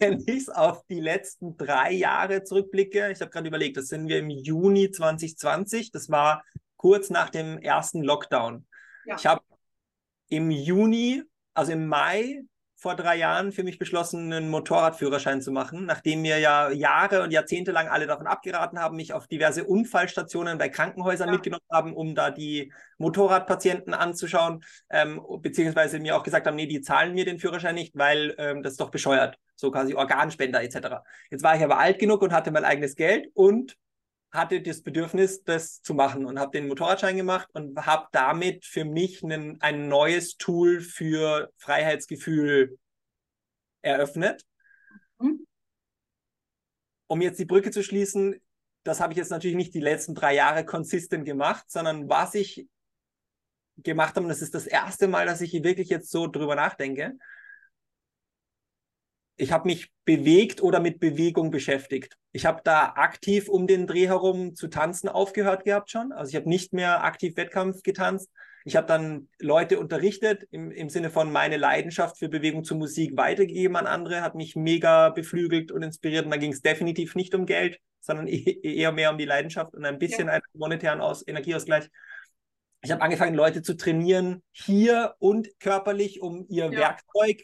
wenn 0.00 0.20
ich 0.26 0.42
es 0.42 0.48
auf 0.48 0.84
die 0.86 0.98
letzten 0.98 1.56
drei 1.56 1.92
Jahre 1.92 2.42
zurückblicke, 2.42 3.12
ich 3.12 3.20
habe 3.20 3.30
gerade 3.30 3.46
überlegt, 3.46 3.76
das 3.76 3.86
sind 3.86 4.08
wir 4.08 4.18
im 4.18 4.30
Juni 4.30 4.90
2020, 4.90 5.92
das 5.92 6.10
war 6.10 6.44
kurz 6.76 7.10
nach 7.10 7.30
dem 7.30 7.58
ersten 7.58 8.02
Lockdown. 8.02 8.66
Ja. 9.04 9.16
Ich 9.16 9.26
habe 9.26 9.42
im 10.34 10.50
Juni, 10.50 11.22
also 11.54 11.72
im 11.72 11.86
Mai 11.86 12.42
vor 12.84 12.96
drei 12.96 13.16
Jahren 13.16 13.52
für 13.52 13.62
mich 13.62 13.78
beschlossen, 13.78 14.30
einen 14.30 14.50
Motorradführerschein 14.50 15.40
zu 15.40 15.52
machen, 15.52 15.86
nachdem 15.86 16.20
mir 16.20 16.38
ja 16.38 16.70
Jahre 16.70 17.22
und 17.22 17.30
Jahrzehnte 17.30 17.72
lang 17.72 17.88
alle 17.88 18.06
davon 18.06 18.26
abgeraten 18.26 18.78
haben, 18.78 18.96
mich 18.96 19.14
auf 19.14 19.26
diverse 19.26 19.64
Unfallstationen 19.64 20.58
bei 20.58 20.68
Krankenhäusern 20.68 21.28
ja. 21.28 21.32
mitgenommen 21.32 21.64
haben, 21.72 21.94
um 21.94 22.14
da 22.14 22.30
die 22.30 22.74
Motorradpatienten 22.98 23.94
anzuschauen, 23.94 24.62
ähm, 24.90 25.18
beziehungsweise 25.40 25.98
mir 25.98 26.14
auch 26.14 26.24
gesagt 26.24 26.46
haben, 26.46 26.56
nee, 26.56 26.66
die 26.66 26.82
zahlen 26.82 27.14
mir 27.14 27.24
den 27.24 27.38
Führerschein 27.38 27.74
nicht, 27.74 27.96
weil 27.96 28.34
ähm, 28.36 28.62
das 28.62 28.74
ist 28.74 28.80
doch 28.80 28.90
bescheuert, 28.90 29.38
so 29.54 29.70
quasi 29.70 29.94
Organspender 29.94 30.62
etc. 30.62 31.04
Jetzt 31.30 31.42
war 31.42 31.56
ich 31.56 31.64
aber 31.64 31.78
alt 31.78 31.98
genug 31.98 32.20
und 32.20 32.34
hatte 32.34 32.50
mein 32.50 32.66
eigenes 32.66 32.96
Geld 32.96 33.28
und 33.32 33.78
hatte 34.34 34.60
das 34.60 34.82
Bedürfnis, 34.82 35.44
das 35.44 35.80
zu 35.80 35.94
machen 35.94 36.26
und 36.26 36.40
habe 36.40 36.50
den 36.50 36.66
Motorradschein 36.66 37.16
gemacht 37.16 37.48
und 37.52 37.86
habe 37.86 38.08
damit 38.10 38.64
für 38.64 38.84
mich 38.84 39.22
einen, 39.22 39.60
ein 39.60 39.88
neues 39.88 40.36
Tool 40.36 40.80
für 40.80 41.52
Freiheitsgefühl 41.56 42.76
eröffnet. 43.80 44.44
Mhm. 45.20 45.46
Um 47.06 47.20
jetzt 47.20 47.38
die 47.38 47.44
Brücke 47.44 47.70
zu 47.70 47.84
schließen, 47.84 48.40
das 48.82 49.00
habe 49.00 49.12
ich 49.12 49.16
jetzt 49.16 49.30
natürlich 49.30 49.56
nicht 49.56 49.72
die 49.72 49.80
letzten 49.80 50.16
drei 50.16 50.34
Jahre 50.34 50.64
konsistent 50.64 51.24
gemacht, 51.24 51.70
sondern 51.70 52.08
was 52.08 52.34
ich 52.34 52.66
gemacht 53.76 54.16
habe, 54.16 54.22
und 54.22 54.30
das 54.30 54.42
ist 54.42 54.54
das 54.54 54.66
erste 54.66 55.06
Mal, 55.06 55.26
dass 55.26 55.40
ich 55.42 55.52
wirklich 55.52 55.88
jetzt 55.88 56.10
so 56.10 56.26
drüber 56.26 56.56
nachdenke, 56.56 57.16
ich 59.36 59.52
habe 59.52 59.66
mich 59.66 59.90
bewegt 60.04 60.62
oder 60.62 60.80
mit 60.80 61.00
Bewegung 61.00 61.50
beschäftigt. 61.50 62.16
Ich 62.32 62.46
habe 62.46 62.60
da 62.64 62.94
aktiv 62.96 63.48
um 63.48 63.66
den 63.66 63.86
Dreh 63.86 64.06
herum 64.06 64.54
zu 64.54 64.68
tanzen 64.68 65.08
aufgehört 65.08 65.64
gehabt 65.64 65.90
schon. 65.90 66.12
Also 66.12 66.30
ich 66.30 66.36
habe 66.36 66.48
nicht 66.48 66.72
mehr 66.72 67.04
aktiv 67.04 67.36
Wettkampf 67.36 67.82
getanzt. 67.82 68.30
Ich 68.64 68.76
habe 68.76 68.86
dann 68.86 69.28
Leute 69.38 69.78
unterrichtet 69.78 70.46
im, 70.50 70.70
im 70.70 70.88
Sinne 70.88 71.10
von 71.10 71.30
meine 71.30 71.58
Leidenschaft 71.58 72.18
für 72.18 72.28
Bewegung 72.28 72.64
zur 72.64 72.78
Musik 72.78 73.16
weitergegeben 73.16 73.76
an 73.76 73.86
andere, 73.86 74.22
hat 74.22 74.34
mich 74.34 74.56
mega 74.56 75.10
beflügelt 75.10 75.70
und 75.70 75.82
inspiriert. 75.82 76.24
Und 76.24 76.30
da 76.30 76.38
ging 76.38 76.52
es 76.52 76.62
definitiv 76.62 77.14
nicht 77.14 77.34
um 77.34 77.44
Geld, 77.44 77.78
sondern 78.00 78.26
eher 78.28 78.92
mehr 78.92 79.10
um 79.10 79.18
die 79.18 79.26
Leidenschaft 79.26 79.74
und 79.74 79.84
ein 79.84 79.98
bisschen 79.98 80.28
ja. 80.28 80.34
einen 80.34 80.42
monetären 80.54 81.00
Aus 81.00 81.26
Energieausgleich. 81.26 81.90
Ich 82.82 82.90
habe 82.90 83.02
angefangen, 83.02 83.34
Leute 83.34 83.62
zu 83.62 83.76
trainieren, 83.76 84.42
hier 84.52 85.14
und 85.18 85.48
körperlich, 85.58 86.20
um 86.20 86.46
ihr 86.48 86.64
ja. 86.64 86.72
Werkzeug 86.72 87.42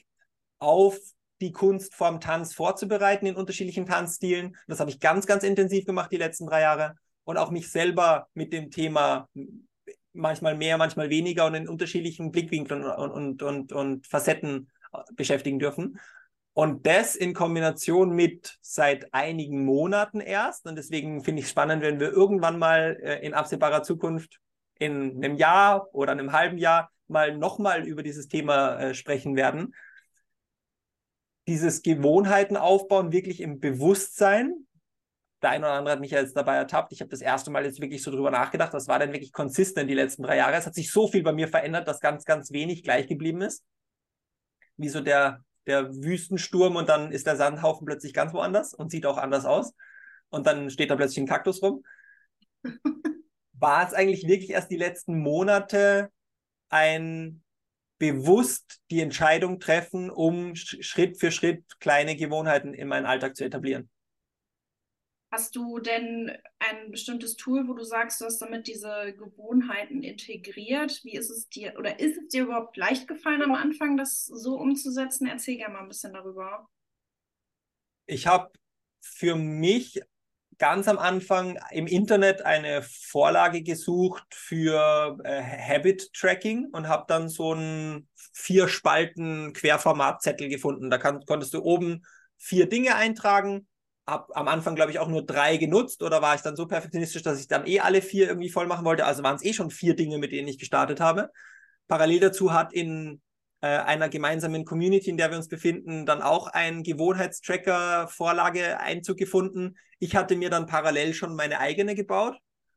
auf 0.59 0.99
die 1.41 1.53
Kunst 1.53 1.95
vorm 1.95 2.21
Tanz 2.21 2.55
vorzubereiten 2.55 3.27
in 3.27 3.37
unterschiedlichen 3.37 3.87
Tanzstilen. 3.87 4.57
Das 4.69 4.81
habe 4.81 4.91
ich 4.91 5.01
ganz, 5.01 5.27
ganz 5.27 5.43
intensiv 5.43 5.85
gemacht 5.85 6.13
die 6.13 6.17
letzten 6.19 6.47
drei 6.47 6.61
Jahre 6.63 6.97
und 7.25 7.37
auch 7.37 7.51
mich 7.51 7.71
selber 7.71 8.29
mit 8.35 8.53
dem 8.53 8.71
Thema 8.71 9.29
manchmal 10.13 10.57
mehr, 10.57 10.77
manchmal 10.77 11.09
weniger 11.09 11.47
und 11.47 11.55
in 11.55 11.69
unterschiedlichen 11.69 12.31
Blickwinkeln 12.31 12.85
und, 12.85 13.11
und, 13.11 13.43
und, 13.43 13.73
und 13.73 14.07
Facetten 14.07 14.71
äh, 14.93 14.99
beschäftigen 15.15 15.59
dürfen. 15.59 15.99
Und 16.53 16.87
das 16.87 17.15
in 17.15 17.33
Kombination 17.33 18.11
mit 18.11 18.59
seit 18.61 19.15
einigen 19.15 19.65
Monaten 19.65 20.21
erst. 20.21 20.67
Und 20.67 20.77
deswegen 20.77 21.23
finde 21.23 21.41
ich 21.41 21.47
es 21.47 21.51
spannend, 21.51 21.83
wenn 21.83 22.01
wir 22.01 22.11
irgendwann 22.11 22.59
mal 22.59 22.99
äh, 23.03 23.25
in 23.25 23.35
absehbarer 23.35 23.83
Zukunft 23.83 24.41
in 24.79 25.17
einem 25.17 25.37
Jahr 25.37 25.89
oder 25.93 26.13
einem 26.13 26.33
halben 26.33 26.59
Jahr 26.59 26.91
mal 27.07 27.37
nochmal 27.37 27.87
über 27.87 28.03
dieses 28.03 28.29
Thema 28.29 28.79
äh, 28.81 28.95
sprechen 28.95 29.37
werden 29.37 29.75
dieses 31.51 31.83
Gewohnheiten 31.83 32.57
aufbauen, 32.57 33.11
wirklich 33.11 33.41
im 33.41 33.59
Bewusstsein. 33.59 34.69
Der 35.43 35.51
eine 35.51 35.67
oder 35.67 35.75
andere 35.75 35.93
hat 35.95 36.01
mich 36.01 36.13
ja 36.13 36.21
jetzt 36.21 36.37
dabei 36.37 36.55
ertappt. 36.55 36.93
Ich 36.93 37.01
habe 37.01 37.11
das 37.11 37.21
erste 37.21 37.51
Mal 37.51 37.65
jetzt 37.65 37.81
wirklich 37.81 38.05
so 38.05 38.13
drüber 38.13 38.31
nachgedacht, 38.31 38.73
was 38.73 38.87
war 38.87 39.01
denn 39.01 39.13
wirklich 39.13 39.33
konsistent 39.33 39.91
die 39.91 39.95
letzten 39.95 40.23
drei 40.23 40.37
Jahre? 40.37 40.55
Es 40.55 40.67
hat 40.67 40.77
sich 40.77 40.93
so 40.93 41.09
viel 41.09 41.25
bei 41.25 41.33
mir 41.33 41.49
verändert, 41.49 41.89
dass 41.89 41.99
ganz, 41.99 42.25
ganz 42.25 42.53
wenig 42.53 42.85
gleich 42.85 43.09
geblieben 43.09 43.41
ist. 43.43 43.65
Wie 44.77 44.89
so 44.89 45.01
der, 45.01 45.43
der 45.67 45.93
Wüstensturm 45.93 46.77
und 46.77 46.89
dann 46.89 47.11
ist 47.11 47.27
der 47.27 47.35
Sandhaufen 47.35 47.85
plötzlich 47.85 48.15
ganz 48.15 48.33
woanders 48.33 48.73
und 48.73 48.93
sieht 48.93 49.05
auch 49.05 49.19
anders 49.19 49.45
aus. 49.45 49.75
Und 50.29 50.47
dann 50.47 50.71
steht 50.71 50.93
da 50.93 50.95
plötzlich 50.95 51.19
ein 51.19 51.27
Kaktus 51.27 51.61
rum. 51.63 51.83
War 53.55 53.89
es 53.89 53.93
eigentlich 53.93 54.29
wirklich 54.29 54.51
erst 54.51 54.71
die 54.71 54.77
letzten 54.77 55.19
Monate 55.19 56.11
ein 56.69 57.43
bewusst 58.01 58.81
die 58.91 59.01
Entscheidung 59.01 59.61
treffen, 59.61 60.11
um 60.11 60.57
Schritt 60.57 61.21
für 61.21 61.31
Schritt 61.31 61.79
kleine 61.81 62.17
Gewohnheiten 62.17 62.75
in 62.75 62.89
meinen 62.89 63.07
Alltag 63.07 63.37
zu 63.37 63.45
etablieren. 63.45 63.91
Hast 65.31 65.55
du 65.55 65.79
denn 65.79 66.37
ein 66.59 66.91
bestimmtes 66.91 67.37
Tool, 67.37 67.69
wo 67.69 67.75
du 67.75 67.85
sagst, 67.85 68.21
du 68.21 68.25
hast 68.25 68.39
damit 68.39 68.67
diese 68.67 69.15
Gewohnheiten 69.17 70.03
integriert? 70.03 71.05
Wie 71.05 71.13
ist 71.13 71.31
es 71.31 71.49
dir 71.49 71.75
oder 71.79 72.01
ist 72.01 72.19
es 72.19 72.29
dir 72.29 72.45
überhaupt 72.45 72.77
leicht 72.77 73.07
gefallen 73.07 73.43
am 73.43 73.55
Anfang, 73.55 73.97
das 73.97 74.25
so 74.27 74.57
umzusetzen? 74.57 75.29
Erzähl 75.29 75.59
gerne 75.59 75.75
mal 75.75 75.83
ein 75.83 75.89
bisschen 75.89 76.15
darüber. 76.15 76.69
Ich 78.07 78.27
habe 78.27 78.51
für 79.03 79.37
mich 79.37 80.01
ganz 80.61 80.89
am 80.89 80.99
Anfang 80.99 81.59
im 81.71 81.87
Internet 81.87 82.45
eine 82.45 82.83
Vorlage 82.83 83.63
gesucht 83.63 84.23
für 84.31 85.19
äh, 85.25 85.43
Habit 85.43 86.13
Tracking 86.13 86.69
und 86.71 86.87
habe 86.87 87.07
dann 87.09 87.31
so 87.31 87.55
einen 87.55 88.09
vier 88.35 88.69
Spalten 88.69 89.55
Querformatzettel 89.55 90.49
gefunden. 90.49 90.91
Da 90.91 90.99
kann, 90.99 91.25
konntest 91.25 91.55
du 91.55 91.63
oben 91.63 92.03
vier 92.37 92.69
Dinge 92.69 92.95
eintragen. 92.95 93.67
Hab 94.07 94.37
am 94.37 94.49
Anfang, 94.49 94.77
glaube 94.77 94.91
ich, 94.91 94.99
auch 94.99 95.09
nur 95.09 95.25
drei 95.25 95.57
genutzt 95.57 96.03
oder 96.03 96.21
war 96.21 96.35
ich 96.35 96.43
dann 96.43 96.57
so 96.57 96.67
perfektionistisch, 96.67 97.23
dass 97.23 97.41
ich 97.41 97.49
dann 97.49 97.67
eh 97.67 97.81
alle 97.81 98.03
vier 98.03 98.29
irgendwie 98.29 98.51
voll 98.51 98.67
machen 98.67 98.85
wollte. 98.85 99.07
Also 99.07 99.23
waren 99.23 99.37
es 99.37 99.45
eh 99.45 99.55
schon 99.55 99.71
vier 99.71 99.97
Dinge, 99.97 100.19
mit 100.19 100.31
denen 100.31 100.49
ich 100.49 100.59
gestartet 100.59 101.01
habe. 101.01 101.31
Parallel 101.89 102.21
dazu 102.21 102.53
hat 102.53 102.75
in 102.75 103.23
äh, 103.61 103.67
einer 103.67 104.09
gemeinsamen 104.09 104.65
Community, 104.65 105.11
in 105.11 105.17
der 105.17 105.31
wir 105.31 105.37
uns 105.37 105.49
befinden, 105.49 106.07
dann 106.07 106.23
auch 106.23 106.47
ein 106.49 106.83
Gewohnheitstracker-Vorlage 106.83 108.81
Einzug 108.81 109.17
gefunden. 109.17 109.77
Ich 109.99 110.17
hatte 110.17 110.37
mir 110.37 110.51
dann 110.51 110.67
parallel 110.67 111.15
schon 111.15 111.35
meine 111.35 111.61
eigene 111.61 111.95
gebaut 111.95 112.37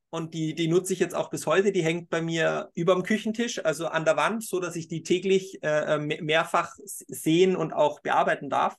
und 0.10 0.34
die, 0.34 0.56
die 0.56 0.68
nutze 0.68 0.94
ich 0.94 1.00
jetzt 1.00 1.16
auch 1.16 1.30
bis 1.30 1.46
heute. 1.46 1.72
Die 1.72 1.84
hängt 1.84 2.10
bei 2.10 2.22
mir 2.22 2.70
über 2.74 2.94
dem 2.94 3.04
Küchentisch, 3.04 3.64
also 3.64 3.88
an 3.88 4.06
der 4.06 4.18
Wand, 4.18 4.44
so 4.44 4.60
dass 4.60 4.76
ich 4.76 4.88
die 4.88 5.04
täglich 5.04 5.60
äh, 5.64 5.98
mehrfach 5.98 6.76
sehen 6.84 7.56
und 7.56 7.74
auch 7.74 8.02
bearbeiten 8.02 8.50
darf. 8.50 8.76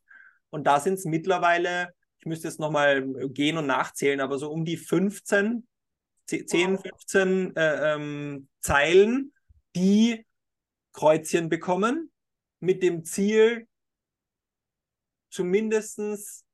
Und 0.51 0.67
da 0.67 0.81
sind 0.81 0.95
es 0.95 1.05
mittlerweile, 1.05 1.89
ich 2.19 2.27
müsste 2.27 2.49
jetzt 2.49 2.61
nochmal 2.61 3.03
gehen 3.31 3.59
und 3.59 3.67
nachzählen, 3.67 4.21
aber 4.21 4.39
so 4.39 4.51
um 4.51 4.65
die 4.65 4.77
15 4.77 5.67
10, 6.27 6.79
15 6.79 7.57
äh, 7.57 7.95
ähm, 7.95 8.49
Zeilen, 8.61 9.33
die 9.77 10.25
Kreuzchen 10.95 11.51
bekommen, 11.51 12.11
mit 12.61 12.83
dem 12.83 13.05
Ziel, 13.05 13.69
zumindestens 15.29 16.45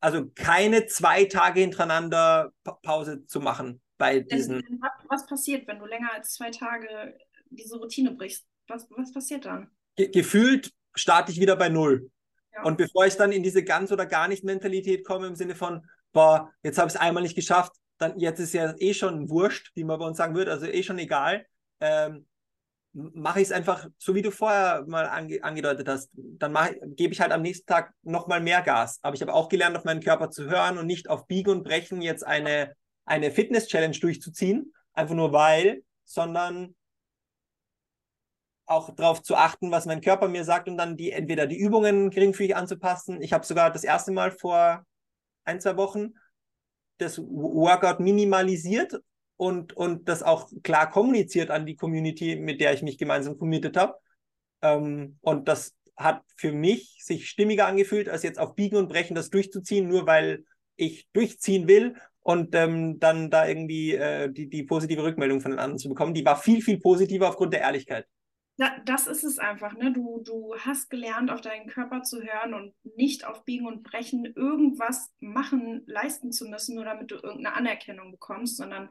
also 0.00 0.26
keine 0.34 0.86
zwei 0.86 1.24
Tage 1.24 1.60
hintereinander 1.60 2.52
pa 2.64 2.72
Pause 2.82 3.26
zu 3.26 3.40
machen 3.40 3.80
bei 3.96 4.20
diesen. 4.20 4.62
Was 5.08 5.26
passiert, 5.26 5.66
wenn 5.66 5.78
du 5.78 5.86
länger 5.86 6.12
als 6.12 6.34
zwei 6.34 6.50
Tage 6.50 7.18
diese 7.50 7.76
Routine 7.76 8.12
brichst? 8.12 8.46
Was, 8.68 8.86
was 8.90 9.12
passiert 9.12 9.44
dann? 9.44 9.70
Ge 9.96 10.08
gefühlt 10.08 10.72
starte 10.94 11.32
ich 11.32 11.40
wieder 11.40 11.56
bei 11.56 11.68
Null. 11.68 12.10
Ja. 12.52 12.62
Und 12.62 12.78
bevor 12.78 13.06
ich 13.06 13.16
dann 13.16 13.32
in 13.32 13.42
diese 13.42 13.64
ganz 13.64 13.92
oder 13.92 14.06
gar 14.06 14.28
nicht 14.28 14.44
Mentalität 14.44 15.04
komme, 15.04 15.26
im 15.26 15.34
Sinne 15.34 15.54
von, 15.54 15.84
boah, 16.12 16.52
jetzt 16.62 16.78
habe 16.78 16.88
ich 16.88 16.94
es 16.94 17.00
einmal 17.00 17.22
nicht 17.22 17.34
geschafft, 17.34 17.72
dann 17.98 18.18
jetzt 18.18 18.38
ist 18.38 18.54
ja 18.54 18.74
eh 18.78 18.94
schon 18.94 19.28
wurscht, 19.28 19.72
wie 19.74 19.84
man 19.84 19.98
bei 19.98 20.06
uns 20.06 20.16
sagen 20.16 20.36
würde, 20.36 20.52
also 20.52 20.66
eh 20.66 20.82
schon 20.82 20.98
egal. 20.98 21.46
Ähm, 21.80 22.26
mache 22.92 23.40
ich 23.40 23.48
es 23.48 23.52
einfach 23.52 23.86
so, 23.98 24.14
wie 24.14 24.22
du 24.22 24.30
vorher 24.30 24.84
mal 24.86 25.06
ange 25.06 25.42
angedeutet 25.42 25.88
hast. 25.88 26.10
Dann 26.12 26.56
gebe 26.96 27.12
ich 27.12 27.20
halt 27.20 27.32
am 27.32 27.42
nächsten 27.42 27.66
Tag 27.66 27.92
nochmal 28.02 28.40
mehr 28.40 28.62
Gas. 28.62 28.98
Aber 29.02 29.14
ich 29.14 29.22
habe 29.22 29.34
auch 29.34 29.48
gelernt, 29.48 29.76
auf 29.76 29.84
meinen 29.84 30.02
Körper 30.02 30.30
zu 30.30 30.46
hören 30.46 30.78
und 30.78 30.86
nicht 30.86 31.08
auf 31.08 31.26
Biegen 31.26 31.50
und 31.50 31.64
Brechen 31.64 32.02
jetzt 32.02 32.26
eine, 32.26 32.74
eine 33.04 33.30
Fitness-Challenge 33.30 33.98
durchzuziehen, 33.98 34.72
einfach 34.92 35.14
nur 35.14 35.32
weil, 35.32 35.82
sondern 36.04 36.74
auch 38.66 38.94
darauf 38.94 39.22
zu 39.22 39.34
achten, 39.34 39.70
was 39.70 39.86
mein 39.86 40.00
Körper 40.00 40.28
mir 40.28 40.44
sagt 40.44 40.68
und 40.68 40.76
dann 40.76 40.96
die 40.96 41.12
entweder 41.12 41.46
die 41.46 41.56
Übungen 41.58 42.10
geringfügig 42.10 42.54
anzupassen. 42.54 43.22
Ich 43.22 43.32
habe 43.32 43.46
sogar 43.46 43.70
das 43.70 43.84
erste 43.84 44.12
Mal 44.12 44.30
vor 44.30 44.84
ein, 45.44 45.60
zwei 45.60 45.76
Wochen 45.76 46.14
das 46.98 47.18
Workout 47.18 48.00
minimalisiert 48.00 49.00
und, 49.38 49.72
und 49.74 50.08
das 50.08 50.22
auch 50.22 50.50
klar 50.62 50.90
kommuniziert 50.90 51.50
an 51.50 51.64
die 51.64 51.76
Community, 51.76 52.36
mit 52.36 52.60
der 52.60 52.74
ich 52.74 52.82
mich 52.82 52.98
gemeinsam 52.98 53.38
committed 53.38 53.76
habe. 53.76 53.94
Ähm, 54.60 55.16
und 55.22 55.48
das 55.48 55.74
hat 55.96 56.22
für 56.36 56.52
mich 56.52 56.98
sich 57.02 57.28
stimmiger 57.28 57.66
angefühlt, 57.66 58.08
als 58.08 58.24
jetzt 58.24 58.38
auf 58.38 58.56
Biegen 58.56 58.76
und 58.76 58.88
Brechen 58.88 59.14
das 59.14 59.30
durchzuziehen, 59.30 59.88
nur 59.88 60.06
weil 60.06 60.44
ich 60.76 61.08
durchziehen 61.12 61.68
will 61.68 61.96
und 62.20 62.54
ähm, 62.54 62.98
dann 62.98 63.30
da 63.30 63.46
irgendwie 63.46 63.94
äh, 63.94 64.30
die, 64.30 64.48
die 64.48 64.64
positive 64.64 65.04
Rückmeldung 65.04 65.40
von 65.40 65.52
den 65.52 65.60
anderen 65.60 65.78
zu 65.78 65.88
bekommen. 65.88 66.14
Die 66.14 66.24
war 66.24 66.36
viel, 66.36 66.60
viel 66.60 66.78
positiver 66.78 67.28
aufgrund 67.28 67.54
der 67.54 67.60
Ehrlichkeit. 67.60 68.06
Ja, 68.56 68.76
das 68.84 69.06
ist 69.06 69.22
es 69.22 69.38
einfach. 69.38 69.76
Ne? 69.76 69.92
Du, 69.92 70.20
du 70.24 70.56
hast 70.58 70.90
gelernt, 70.90 71.30
auf 71.30 71.40
deinen 71.40 71.68
Körper 71.68 72.02
zu 72.02 72.20
hören 72.20 72.54
und 72.54 72.74
nicht 72.96 73.24
auf 73.24 73.44
Biegen 73.44 73.68
und 73.68 73.84
Brechen 73.84 74.24
irgendwas 74.24 75.12
machen, 75.20 75.84
leisten 75.86 76.32
zu 76.32 76.48
müssen, 76.48 76.74
nur 76.74 76.84
damit 76.84 77.12
du 77.12 77.14
irgendeine 77.14 77.54
Anerkennung 77.54 78.10
bekommst, 78.10 78.56
sondern 78.56 78.90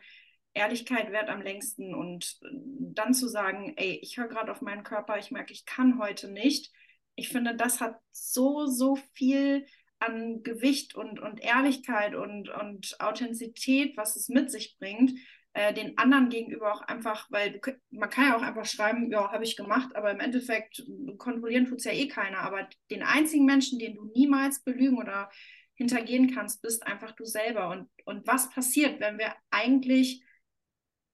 Ehrlichkeit 0.57 1.11
wert 1.11 1.29
am 1.29 1.41
längsten 1.41 1.95
und 1.95 2.37
äh, 2.43 2.47
dann 2.93 3.13
zu 3.13 3.27
sagen, 3.27 3.73
ey, 3.77 3.99
ich 4.01 4.17
höre 4.17 4.27
gerade 4.27 4.51
auf 4.51 4.61
meinen 4.61 4.83
Körper, 4.83 5.17
ich 5.17 5.31
merke, 5.31 5.53
ich 5.53 5.65
kann 5.65 5.99
heute 5.99 6.31
nicht. 6.31 6.71
Ich 7.15 7.29
finde, 7.29 7.55
das 7.55 7.81
hat 7.81 7.99
so, 8.11 8.65
so 8.65 8.97
viel 9.13 9.65
an 9.99 10.43
Gewicht 10.43 10.95
und, 10.95 11.19
und 11.19 11.41
Ehrlichkeit 11.41 12.15
und, 12.15 12.49
und 12.49 12.99
Authentizität, 12.99 13.97
was 13.97 14.15
es 14.15 14.29
mit 14.29 14.51
sich 14.51 14.77
bringt, 14.77 15.13
äh, 15.53 15.73
den 15.73 15.97
anderen 15.97 16.29
gegenüber 16.29 16.71
auch 16.71 16.81
einfach, 16.81 17.25
weil 17.31 17.53
du, 17.53 17.59
man 17.89 18.09
kann 18.11 18.27
ja 18.27 18.37
auch 18.37 18.43
einfach 18.43 18.65
schreiben, 18.65 19.09
ja, 19.09 19.31
habe 19.31 19.43
ich 19.43 19.55
gemacht, 19.57 19.95
aber 19.95 20.11
im 20.11 20.19
Endeffekt 20.19 20.83
kontrollieren 21.17 21.65
tut 21.65 21.79
es 21.79 21.85
ja 21.85 21.93
eh 21.93 22.07
keiner. 22.07 22.39
Aber 22.39 22.69
den 22.91 23.01
einzigen 23.01 23.45
Menschen, 23.45 23.79
den 23.79 23.95
du 23.95 24.05
niemals 24.13 24.63
belügen 24.63 24.99
oder 24.99 25.31
hintergehen 25.73 26.33
kannst, 26.33 26.61
bist 26.61 26.85
einfach 26.85 27.13
du 27.13 27.25
selber. 27.25 27.69
Und, 27.69 27.89
und 28.05 28.27
was 28.27 28.51
passiert, 28.51 28.99
wenn 28.99 29.17
wir 29.17 29.33
eigentlich 29.49 30.23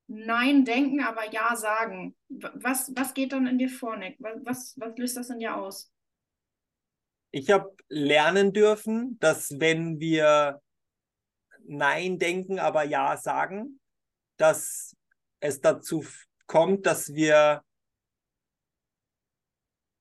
Nein 0.07 0.65
denken, 0.65 1.01
aber 1.01 1.31
Ja 1.31 1.55
sagen. 1.55 2.15
Was, 2.29 2.91
was 2.95 3.13
geht 3.13 3.31
dann 3.31 3.47
in 3.47 3.57
dir 3.57 3.69
vor, 3.69 3.97
Nick? 3.97 4.17
Was, 4.19 4.73
was 4.77 4.97
löst 4.97 5.17
das 5.17 5.29
in 5.29 5.39
dir 5.39 5.55
aus? 5.55 5.91
Ich 7.31 7.49
habe 7.49 7.75
lernen 7.89 8.53
dürfen, 8.53 9.17
dass 9.19 9.59
wenn 9.59 9.99
wir 9.99 10.61
Nein 11.65 12.19
denken, 12.19 12.59
aber 12.59 12.83
Ja 12.83 13.17
sagen, 13.17 13.79
dass 14.37 14.95
es 15.39 15.61
dazu 15.61 16.05
kommt, 16.47 16.85
dass 16.85 17.13
wir 17.13 17.63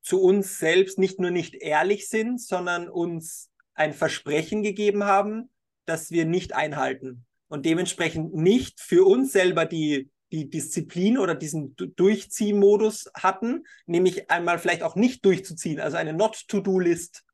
zu 0.03 0.21
uns 0.21 0.59
selbst 0.59 0.99
nicht 0.99 1.21
nur 1.21 1.31
nicht 1.31 1.55
ehrlich 1.55 2.09
sind, 2.09 2.41
sondern 2.41 2.89
uns 2.89 3.51
ein 3.75 3.95
Versprechen 3.95 4.63
gegeben 4.63 5.05
haben, 5.05 5.51
das 5.85 6.11
wir 6.11 6.25
nicht 6.25 6.55
einhalten 6.55 7.25
und 7.53 7.67
dementsprechend 7.67 8.33
nicht 8.33 8.81
für 8.81 9.07
uns 9.07 9.31
selber 9.31 9.67
die, 9.67 10.09
die 10.33 10.49
Disziplin 10.49 11.19
oder 11.19 11.35
diesen 11.35 11.77
Durchziehmodus 11.77 13.11
hatten, 13.15 13.65
nämlich 13.85 14.31
einmal 14.31 14.59
vielleicht 14.59 14.83
auch 14.83 14.97
nicht 14.97 15.23
durchzuziehen, 15.27 15.79
also 15.79 15.99
eine 15.99 16.15
Not-to-Do-List 16.15 17.25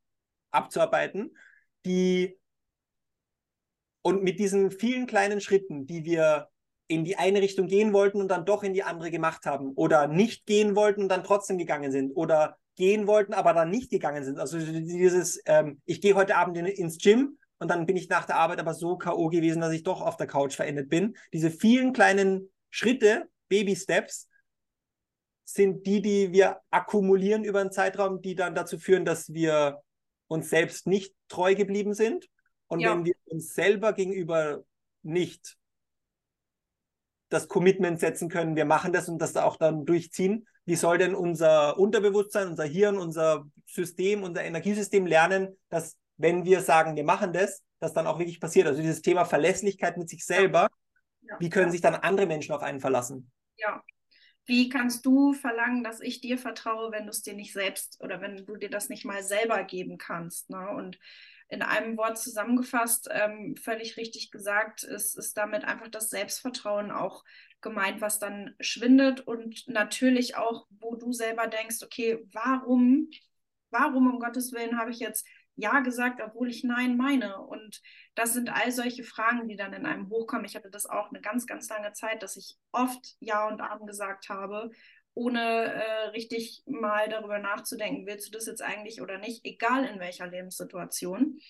abzuarbeiten, 0.50 1.36
die 1.86 2.36
und 4.02 4.24
mit 4.24 4.40
diesen 4.40 4.72
vielen 4.72 5.06
kleinen 5.06 5.40
Schritten, 5.40 5.86
die 5.86 6.04
wir 6.04 6.48
in 6.88 7.04
die 7.04 7.16
eine 7.16 7.40
Richtung 7.40 7.68
gehen 7.68 7.92
wollten 7.92 8.20
und 8.20 8.26
dann 8.26 8.44
doch 8.44 8.64
in 8.64 8.74
die 8.74 8.82
andere 8.82 9.12
gemacht 9.12 9.46
haben 9.46 9.70
oder 9.76 10.08
nicht 10.08 10.46
gehen 10.46 10.74
wollten 10.74 11.02
und 11.02 11.10
dann 11.10 11.22
trotzdem 11.22 11.58
gegangen 11.58 11.92
sind 11.92 12.10
oder 12.16 12.56
gehen 12.74 13.06
wollten, 13.06 13.34
aber 13.34 13.52
dann 13.52 13.70
nicht 13.70 13.88
gegangen 13.88 14.24
sind. 14.24 14.40
Also 14.40 14.58
dieses, 14.58 15.40
ähm, 15.46 15.80
ich 15.84 16.00
gehe 16.00 16.16
heute 16.16 16.34
Abend 16.34 16.56
in, 16.56 16.66
ins 16.66 16.98
Gym, 16.98 17.38
und 17.58 17.68
dann 17.68 17.86
bin 17.86 17.96
ich 17.96 18.08
nach 18.08 18.24
der 18.24 18.36
Arbeit 18.36 18.60
aber 18.60 18.74
so 18.74 18.96
K.O. 18.96 19.28
gewesen, 19.28 19.60
dass 19.60 19.72
ich 19.72 19.82
doch 19.82 20.00
auf 20.00 20.16
der 20.16 20.26
Couch 20.26 20.54
verendet 20.54 20.88
bin. 20.88 21.16
Diese 21.32 21.50
vielen 21.50 21.92
kleinen 21.92 22.50
Schritte, 22.70 23.28
Baby-Steps, 23.48 24.28
sind 25.44 25.86
die, 25.86 26.02
die 26.02 26.32
wir 26.32 26.60
akkumulieren 26.70 27.42
über 27.42 27.60
einen 27.60 27.72
Zeitraum, 27.72 28.20
die 28.20 28.34
dann 28.34 28.54
dazu 28.54 28.78
führen, 28.78 29.04
dass 29.04 29.32
wir 29.32 29.82
uns 30.28 30.50
selbst 30.50 30.86
nicht 30.86 31.14
treu 31.28 31.54
geblieben 31.54 31.94
sind. 31.94 32.28
Und 32.66 32.80
ja. 32.80 32.92
wenn 32.92 33.06
wir 33.06 33.14
uns 33.24 33.54
selber 33.54 33.94
gegenüber 33.94 34.62
nicht 35.02 35.56
das 37.30 37.48
Commitment 37.48 37.98
setzen 37.98 38.28
können, 38.28 38.56
wir 38.56 38.66
machen 38.66 38.92
das 38.92 39.08
und 39.08 39.20
das 39.20 39.36
auch 39.36 39.56
dann 39.56 39.84
durchziehen, 39.84 40.46
wie 40.64 40.76
soll 40.76 40.98
denn 40.98 41.14
unser 41.14 41.78
Unterbewusstsein, 41.78 42.48
unser 42.48 42.64
Hirn, 42.64 42.98
unser 42.98 43.46
System, 43.66 44.22
unser 44.22 44.44
Energiesystem 44.44 45.06
lernen, 45.06 45.56
dass 45.70 45.96
wenn 46.18 46.44
wir 46.44 46.60
sagen, 46.60 46.96
wir 46.96 47.04
machen 47.04 47.32
das, 47.32 47.62
das 47.80 47.94
dann 47.94 48.06
auch 48.06 48.18
wirklich 48.18 48.40
passiert. 48.40 48.66
Also 48.66 48.80
dieses 48.82 49.02
Thema 49.02 49.24
Verlässlichkeit 49.24 49.96
mit 49.96 50.08
sich 50.08 50.26
selber, 50.26 50.68
ja. 51.22 51.36
wie 51.38 51.48
können 51.48 51.70
sich 51.70 51.80
dann 51.80 51.94
andere 51.94 52.26
Menschen 52.26 52.54
auf 52.54 52.62
einen 52.62 52.80
verlassen? 52.80 53.30
Ja. 53.56 53.82
Wie 54.44 54.68
kannst 54.68 55.04
du 55.04 55.34
verlangen, 55.34 55.84
dass 55.84 56.00
ich 56.00 56.20
dir 56.20 56.38
vertraue, 56.38 56.90
wenn 56.90 57.04
du 57.04 57.10
es 57.10 57.22
dir 57.22 57.34
nicht 57.34 57.52
selbst 57.52 57.98
oder 58.00 58.20
wenn 58.20 58.46
du 58.46 58.56
dir 58.56 58.70
das 58.70 58.88
nicht 58.88 59.04
mal 59.04 59.22
selber 59.22 59.62
geben 59.64 59.98
kannst? 59.98 60.50
Ne? 60.50 60.70
Und 60.70 60.98
in 61.48 61.62
einem 61.62 61.96
Wort 61.96 62.18
zusammengefasst, 62.18 63.08
ähm, 63.10 63.56
völlig 63.56 63.96
richtig 63.96 64.30
gesagt, 64.30 64.82
ist, 64.82 65.16
ist 65.16 65.36
damit 65.36 65.64
einfach 65.64 65.88
das 65.88 66.10
Selbstvertrauen 66.10 66.90
auch 66.90 67.24
gemeint, 67.60 68.00
was 68.00 68.18
dann 68.18 68.54
schwindet 68.60 69.20
und 69.20 69.66
natürlich 69.66 70.36
auch, 70.36 70.66
wo 70.70 70.94
du 70.94 71.12
selber 71.12 71.46
denkst, 71.46 71.82
okay, 71.82 72.24
warum, 72.32 73.10
warum 73.70 74.12
um 74.12 74.20
Gottes 74.20 74.52
Willen 74.52 74.78
habe 74.78 74.90
ich 74.90 74.98
jetzt 74.98 75.26
ja 75.58 75.80
gesagt, 75.80 76.20
obwohl 76.24 76.48
ich 76.48 76.62
Nein 76.62 76.96
meine? 76.96 77.40
Und 77.40 77.82
das 78.14 78.32
sind 78.32 78.48
all 78.48 78.70
solche 78.70 79.02
Fragen, 79.02 79.48
die 79.48 79.56
dann 79.56 79.72
in 79.72 79.86
einem 79.86 80.08
hochkommen. 80.08 80.44
Ich 80.44 80.54
hatte 80.54 80.70
das 80.70 80.86
auch 80.86 81.10
eine 81.10 81.20
ganz, 81.20 81.46
ganz 81.46 81.68
lange 81.68 81.92
Zeit, 81.92 82.22
dass 82.22 82.36
ich 82.36 82.56
oft 82.70 83.16
Ja 83.18 83.48
und 83.48 83.60
Abend 83.60 83.88
gesagt 83.88 84.28
habe, 84.28 84.70
ohne 85.14 85.40
äh, 85.40 86.08
richtig 86.10 86.62
mal 86.66 87.08
darüber 87.08 87.40
nachzudenken, 87.40 88.06
willst 88.06 88.28
du 88.28 88.30
das 88.30 88.46
jetzt 88.46 88.62
eigentlich 88.62 89.02
oder 89.02 89.18
nicht, 89.18 89.44
egal 89.44 89.84
in 89.84 89.98
welcher 89.98 90.28
Lebenssituation. 90.28 91.40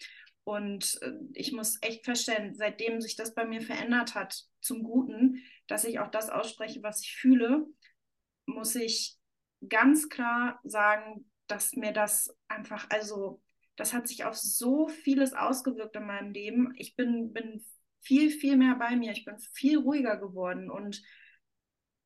Und 0.45 0.99
äh, 1.03 1.13
ich 1.35 1.53
muss 1.53 1.77
echt 1.83 2.07
feststellen, 2.07 2.55
seitdem 2.55 3.03
sich 3.03 3.15
das 3.15 3.35
bei 3.35 3.45
mir 3.45 3.61
verändert 3.61 4.15
hat 4.15 4.47
zum 4.63 4.85
Guten, 4.85 5.43
dass 5.67 5.85
ich 5.85 5.99
auch 5.99 6.11
das 6.11 6.31
ausspreche, 6.31 6.83
was 6.83 7.03
ich 7.03 7.15
fühle, 7.15 7.67
muss 8.47 8.75
ich 8.75 9.19
ganz 9.69 10.09
klar 10.09 10.61
sagen, 10.65 11.31
dass 11.47 11.75
mir 11.75 11.93
das 11.93 12.35
einfach, 12.49 12.87
also 12.89 13.43
das 13.79 13.95
hat 13.95 14.09
sich 14.09 14.25
auf 14.25 14.37
so 14.37 14.89
vieles 14.89 15.33
ausgewirkt 15.33 15.95
in 15.95 16.07
meinem 16.07 16.33
Leben. 16.33 16.75
Ich 16.77 16.97
bin, 16.97 17.33
bin 17.33 17.65
viel, 18.01 18.31
viel 18.31 18.57
mehr 18.57 18.75
bei 18.75 18.97
mir. 18.97 19.13
Ich 19.13 19.25
bin 19.25 19.39
viel 19.39 19.79
ruhiger 19.79 20.17
geworden. 20.17 20.69
Und 20.69 21.01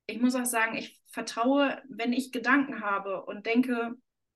ich 0.06 0.20
muss 0.20 0.34
auch 0.34 0.44
sagen, 0.44 0.76
ich 0.76 1.02
vertraue, 1.10 1.82
wenn 1.88 2.12
ich 2.12 2.30
Gedanken 2.30 2.82
habe 2.82 3.24
und 3.24 3.46
denke, 3.46 3.94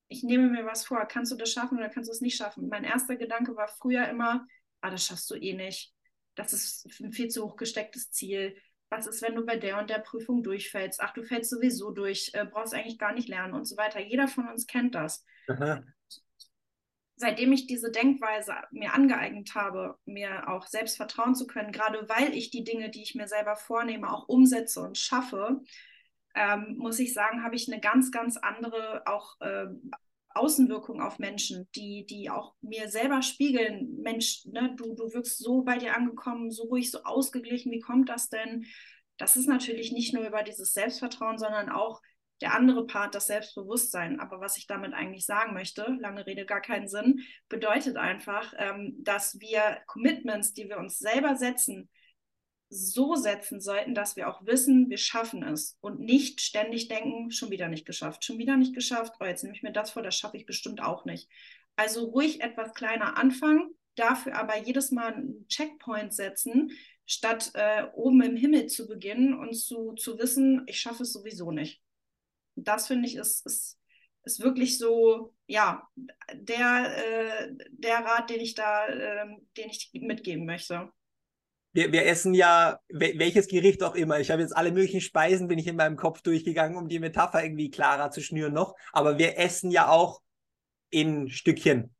ich 0.08 0.22
nehme 0.22 0.48
mir 0.48 0.64
was 0.64 0.86
vor, 0.86 1.04
kannst 1.04 1.30
du 1.30 1.36
das 1.36 1.52
schaffen 1.52 1.76
oder 1.76 1.90
kannst 1.90 2.08
du 2.08 2.12
es 2.12 2.22
nicht 2.22 2.36
schaffen? 2.36 2.68
Mein 2.68 2.84
erster 2.84 3.16
Gedanke 3.16 3.54
war 3.54 3.68
früher 3.68 4.08
immer, 4.08 4.46
ah, 4.80 4.90
das 4.90 5.04
schaffst 5.04 5.30
du 5.30 5.34
eh 5.34 5.52
nicht. 5.52 5.92
Das 6.36 6.54
ist 6.54 6.86
ein 7.00 7.12
viel 7.12 7.28
zu 7.28 7.44
hoch 7.44 7.56
gestecktes 7.56 8.10
Ziel. 8.12 8.56
Was 8.88 9.06
ist, 9.06 9.20
wenn 9.20 9.34
du 9.34 9.44
bei 9.44 9.56
der 9.56 9.78
und 9.78 9.90
der 9.90 9.98
Prüfung 9.98 10.42
durchfällst? 10.42 11.00
Ach, 11.02 11.12
du 11.12 11.22
fällst 11.22 11.50
sowieso 11.50 11.90
durch, 11.90 12.30
äh, 12.32 12.46
brauchst 12.46 12.72
eigentlich 12.72 12.98
gar 12.98 13.12
nicht 13.12 13.28
lernen 13.28 13.52
und 13.52 13.66
so 13.66 13.76
weiter. 13.76 14.00
Jeder 14.00 14.26
von 14.26 14.48
uns 14.48 14.66
kennt 14.66 14.94
das. 14.94 15.22
Aha 15.48 15.82
seitdem 17.16 17.52
ich 17.52 17.66
diese 17.66 17.90
Denkweise 17.90 18.54
mir 18.70 18.94
angeeignet 18.94 19.54
habe, 19.54 19.96
mir 20.04 20.48
auch 20.48 20.66
selbst 20.66 20.96
vertrauen 20.96 21.34
zu 21.34 21.46
können, 21.46 21.72
gerade 21.72 22.08
weil 22.08 22.34
ich 22.34 22.50
die 22.50 22.64
Dinge, 22.64 22.90
die 22.90 23.02
ich 23.02 23.14
mir 23.14 23.26
selber 23.26 23.56
vornehme, 23.56 24.12
auch 24.12 24.28
umsetze 24.28 24.82
und 24.82 24.98
schaffe, 24.98 25.62
ähm, 26.34 26.76
muss 26.76 26.98
ich 26.98 27.14
sagen, 27.14 27.42
habe 27.42 27.56
ich 27.56 27.70
eine 27.72 27.80
ganz, 27.80 28.10
ganz 28.12 28.36
andere 28.36 29.02
auch 29.06 29.40
äh, 29.40 29.66
Außenwirkung 30.36 31.00
auf 31.00 31.18
Menschen, 31.18 31.66
die, 31.74 32.04
die 32.04 32.28
auch 32.28 32.54
mir 32.60 32.88
selber 32.88 33.22
spiegeln, 33.22 33.96
Mensch, 34.02 34.44
ne, 34.44 34.74
du, 34.76 34.94
du 34.94 35.12
wirkst 35.14 35.38
so 35.38 35.62
bei 35.62 35.78
dir 35.78 35.96
angekommen, 35.96 36.50
so 36.50 36.64
ruhig, 36.64 36.90
so 36.90 37.02
ausgeglichen, 37.04 37.72
wie 37.72 37.80
kommt 37.80 38.10
das 38.10 38.28
denn? 38.28 38.66
Das 39.16 39.36
ist 39.36 39.48
natürlich 39.48 39.92
nicht 39.92 40.12
nur 40.12 40.26
über 40.26 40.42
dieses 40.42 40.74
Selbstvertrauen, 40.74 41.38
sondern 41.38 41.70
auch 41.70 42.02
der 42.40 42.54
andere 42.54 42.86
Part, 42.86 43.14
das 43.14 43.26
Selbstbewusstsein. 43.26 44.20
Aber 44.20 44.40
was 44.40 44.56
ich 44.56 44.66
damit 44.66 44.92
eigentlich 44.92 45.24
sagen 45.24 45.54
möchte, 45.54 45.96
lange 46.00 46.26
Rede, 46.26 46.44
gar 46.44 46.60
keinen 46.60 46.88
Sinn, 46.88 47.20
bedeutet 47.48 47.96
einfach, 47.96 48.52
ähm, 48.58 48.96
dass 48.98 49.40
wir 49.40 49.78
Commitments, 49.86 50.52
die 50.52 50.68
wir 50.68 50.78
uns 50.78 50.98
selber 50.98 51.36
setzen, 51.36 51.88
so 52.68 53.14
setzen 53.14 53.60
sollten, 53.60 53.94
dass 53.94 54.16
wir 54.16 54.28
auch 54.28 54.44
wissen, 54.44 54.90
wir 54.90 54.98
schaffen 54.98 55.42
es 55.42 55.78
und 55.80 56.00
nicht 56.00 56.40
ständig 56.40 56.88
denken, 56.88 57.30
schon 57.30 57.50
wieder 57.50 57.68
nicht 57.68 57.86
geschafft, 57.86 58.24
schon 58.24 58.38
wieder 58.38 58.56
nicht 58.56 58.74
geschafft, 58.74 59.14
oh, 59.20 59.24
jetzt 59.24 59.44
nehme 59.44 59.54
ich 59.54 59.62
mir 59.62 59.72
das 59.72 59.92
vor, 59.92 60.02
das 60.02 60.16
schaffe 60.16 60.36
ich 60.36 60.46
bestimmt 60.46 60.82
auch 60.82 61.04
nicht. 61.04 61.28
Also 61.76 62.06
ruhig 62.06 62.40
etwas 62.40 62.74
kleiner 62.74 63.18
anfangen, 63.18 63.70
dafür 63.94 64.36
aber 64.36 64.58
jedes 64.58 64.90
Mal 64.90 65.14
einen 65.14 65.46
Checkpoint 65.48 66.12
setzen, 66.12 66.72
statt 67.06 67.52
äh, 67.54 67.84
oben 67.94 68.22
im 68.22 68.36
Himmel 68.36 68.66
zu 68.66 68.88
beginnen 68.88 69.38
und 69.38 69.54
zu, 69.54 69.92
zu 69.92 70.18
wissen, 70.18 70.64
ich 70.66 70.80
schaffe 70.80 71.04
es 71.04 71.12
sowieso 71.12 71.52
nicht. 71.52 71.80
Das 72.56 72.88
finde 72.88 73.08
ich 73.08 73.16
ist, 73.16 73.46
ist, 73.46 73.78
ist 74.24 74.40
wirklich 74.40 74.78
so, 74.78 75.34
ja, 75.46 75.88
der, 76.32 76.96
äh, 76.96 77.56
der 77.70 77.98
Rat, 77.98 78.30
den 78.30 78.40
ich 78.40 78.54
da, 78.54 78.86
äh, 78.88 79.26
den 79.56 79.70
ich 79.70 79.90
mitgeben 79.94 80.46
möchte 80.46 80.90
wir, 81.76 81.92
wir 81.92 82.06
essen 82.06 82.32
ja 82.32 82.80
welches 82.88 83.48
Gericht 83.48 83.82
auch 83.82 83.94
immer. 83.94 84.18
Ich 84.18 84.30
habe 84.30 84.40
jetzt 84.40 84.56
alle 84.56 84.72
möglichen 84.72 85.02
Speisen, 85.02 85.46
bin 85.46 85.58
ich 85.58 85.66
in 85.66 85.76
meinem 85.76 85.96
Kopf 85.96 86.22
durchgegangen, 86.22 86.78
um 86.78 86.88
die 86.88 86.98
Metapher 86.98 87.44
irgendwie 87.44 87.70
klarer 87.70 88.10
zu 88.10 88.22
schnüren 88.22 88.54
noch. 88.54 88.74
Aber 88.92 89.18
wir 89.18 89.38
essen 89.38 89.70
ja 89.70 89.88
auch 89.88 90.22
in 90.88 91.28
Stückchen. 91.28 91.94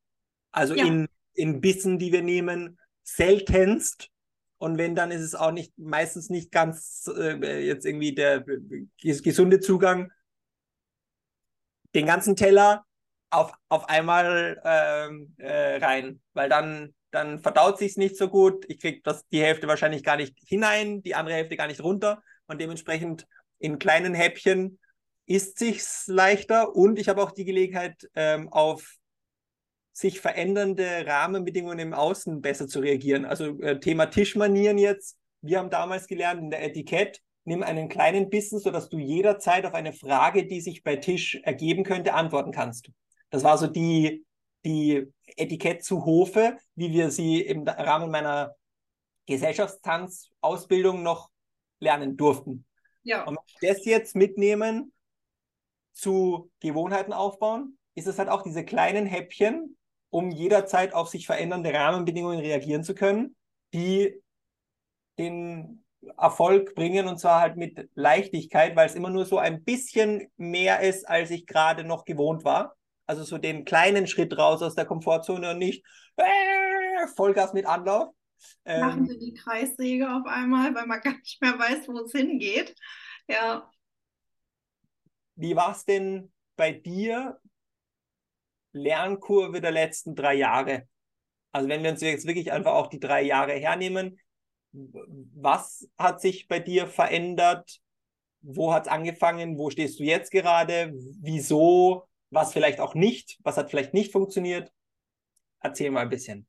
Also 0.51 0.75
ja. 0.75 0.87
in, 0.87 1.09
in 1.35 1.61
Bissen, 1.61 1.99
die 1.99 2.11
wir 2.11 2.23
nehmen, 2.23 2.79
seltenst. 3.03 4.09
Und 4.57 4.79
wenn, 4.79 4.95
dann 4.95 5.11
ist 5.11 5.21
es 5.21 5.35
auch 5.35 5.53
nicht, 5.53 5.77
meistens 5.77 6.31
nicht 6.31 6.51
ganz 6.51 7.11
äh, 7.15 7.67
jetzt 7.67 7.85
irgendwie 7.85 8.15
der 8.15 8.47
gesunde 9.03 9.61
Zugang. 9.61 10.11
Den 11.95 12.07
ganzen 12.07 12.37
Teller 12.37 12.85
auf, 13.31 13.53
auf 13.69 13.89
einmal 13.89 14.61
ähm, 14.65 15.35
äh, 15.39 15.77
rein, 15.77 16.21
weil 16.33 16.49
dann 16.49 16.95
dann 17.17 17.41
verdaut 17.41 17.79
sich 17.79 17.93
es 17.93 17.97
nicht 17.97 18.17
so 18.17 18.29
gut. 18.29 18.65
Ich 18.69 18.79
kriege 18.79 19.01
die 19.33 19.41
Hälfte 19.41 19.69
wahrscheinlich 19.69 20.05
gar 20.05 20.17
nicht 20.17 20.37
hinein, 20.47 21.03
die 21.03 21.15
andere 21.15 21.35
Hälfte 21.35 21.57
gar 21.57 21.67
nicht 21.67 21.83
runter 21.83 22.23
und 22.47 22.61
dementsprechend 22.61 23.27
in 23.59 23.79
kleinen 23.79 24.15
Häppchen 24.15 24.79
isst 25.25 25.59
sich's 25.59 26.07
leichter 26.07 26.77
und 26.77 26.99
ich 26.99 27.09
habe 27.09 27.23
auch 27.23 27.33
die 27.33 27.45
Gelegenheit 27.45 28.09
ähm, 28.15 28.53
auf 28.53 28.97
sich 29.93 30.21
verändernde 30.21 31.07
Rahmenbedingungen 31.07 31.79
im 31.79 31.95
Außen 31.95 32.43
besser 32.43 32.69
zu 32.69 32.81
reagieren. 32.81 33.25
Also 33.25 33.59
äh, 33.61 33.81
Thema 33.81 34.07
Tischmanieren 34.07 34.77
jetzt. 34.77 35.17
Wir 35.41 35.59
haben 35.59 35.71
damals 35.71 36.07
gelernt 36.07 36.43
in 36.43 36.51
der 36.51 36.63
Etikett, 36.65 37.23
nimm 37.47 37.63
einen 37.63 37.89
kleinen 37.89 38.29
Bissen, 38.29 38.59
sodass 38.59 38.89
du 38.89 38.99
jederzeit 38.99 39.65
auf 39.65 39.75
eine 39.75 39.93
Frage, 39.93 40.47
die 40.47 40.61
sich 40.61 40.83
bei 40.83 40.97
Tisch 40.97 41.37
ergeben 41.45 41.85
könnte, 41.85 42.13
antworten 42.13 42.53
kannst. 42.53 42.91
Das 43.31 43.45
war 43.45 43.57
so 43.57 43.69
die, 43.69 44.27
die 44.65 45.07
Etikett 45.37 45.85
zu 45.85 46.05
Hofe, 46.05 46.59
wie 46.75 46.93
wir 46.93 47.11
sie 47.11 47.41
im 47.41 47.67
Rahmen 47.67 48.11
meiner 48.11 48.55
Gesellschaftstanzausbildung 49.27 51.03
noch 51.03 51.31
lernen 51.79 52.17
durften. 52.17 52.67
Ja. 53.05 53.25
Und 53.25 53.37
wenn 53.37 53.61
wir 53.61 53.75
das 53.75 53.85
jetzt 53.85 54.17
mitnehmen 54.17 54.93
zu 55.93 56.51
Gewohnheiten 56.61 57.13
aufbauen, 57.13 57.79
ist 57.95 58.09
es 58.09 58.19
halt 58.19 58.29
auch 58.29 58.43
diese 58.43 58.65
kleinen 58.65 59.07
Häppchen, 59.07 59.77
um 60.11 60.31
jederzeit 60.31 60.93
auf 60.95 61.09
sich 61.09 61.27
verändernde 61.27 61.73
Rahmenbedingungen 61.73 62.41
reagieren 62.41 62.83
zu 62.83 62.95
können, 62.95 63.37
die 63.73 64.21
den 65.19 65.86
Erfolg 66.17 66.75
bringen 66.75 67.09
und 67.09 67.19
zwar 67.19 67.41
halt 67.41 67.57
mit 67.57 67.89
Leichtigkeit, 67.95 68.77
weil 68.77 68.87
es 68.87 68.95
immer 68.95 69.11
nur 69.11 69.25
so 69.25 69.39
ein 69.39 69.65
bisschen 69.65 70.29
mehr 70.37 70.81
ist, 70.81 71.09
als 71.09 71.31
ich 71.31 71.47
gerade 71.47 71.85
noch 71.85 72.05
gewohnt 72.05 72.45
war. 72.45 72.77
Also 73.07 73.23
so 73.23 73.39
den 73.39 73.65
kleinen 73.65 74.07
Schritt 74.07 74.37
raus 74.37 74.63
aus 74.63 74.75
der 74.75 74.85
Komfortzone 74.85 75.51
und 75.51 75.59
nicht 75.59 75.85
äh, 76.17 77.07
Vollgas 77.15 77.53
mit 77.53 77.67
Anlauf. 77.67 78.15
Machen 78.65 79.01
ähm, 79.01 79.07
Sie 79.07 79.19
die 79.19 79.35
Kreissäge 79.35 80.13
auf 80.13 80.27
einmal, 80.27 80.75
weil 80.75 80.87
man 80.87 81.01
gar 81.03 81.17
nicht 81.17 81.41
mehr 81.41 81.59
weiß, 81.59 81.89
wo 81.89 81.99
es 82.01 82.13
hingeht. 82.13 82.75
Ja. 83.29 83.71
Wie 85.37 85.55
war 85.55 85.73
es 85.73 85.85
denn 85.85 86.33
bei 86.57 86.73
dir, 86.73 87.39
Lernkurve 88.73 89.61
der 89.61 89.71
letzten 89.71 90.15
drei 90.15 90.35
Jahre? 90.35 90.89
Also 91.53 91.69
wenn 91.69 91.83
wir 91.83 91.91
uns 91.91 92.01
jetzt 92.03 92.27
wirklich 92.27 92.53
einfach 92.53 92.73
auch 92.73 92.89
die 92.89 93.01
drei 93.01 93.23
Jahre 93.23 93.53
hernehmen, 93.53 94.19
was 95.35 95.89
hat 95.99 96.21
sich 96.21 96.49
bei 96.49 96.59
dir 96.59 96.87
verändert? 96.87 97.81
Wo 98.43 98.73
hat 98.73 98.87
es 98.87 98.93
angefangen? 98.93 99.59
Wo 99.59 99.71
stehst 99.71 99.99
du 99.99 100.05
jetzt 100.05 100.31
gerade? 100.31 100.93
Wieso? 101.21 102.07
was 102.31 102.53
vielleicht 102.53 102.81
auch 102.81 102.95
nicht, 102.95 103.39
was 103.43 103.57
hat 103.57 103.71
vielleicht 103.71 103.95
nicht 103.95 104.13
funktioniert. 104.13 104.73
Erzähl 105.61 105.91
mal 105.91 106.03
ein 106.03 106.11
bisschen. 106.11 106.47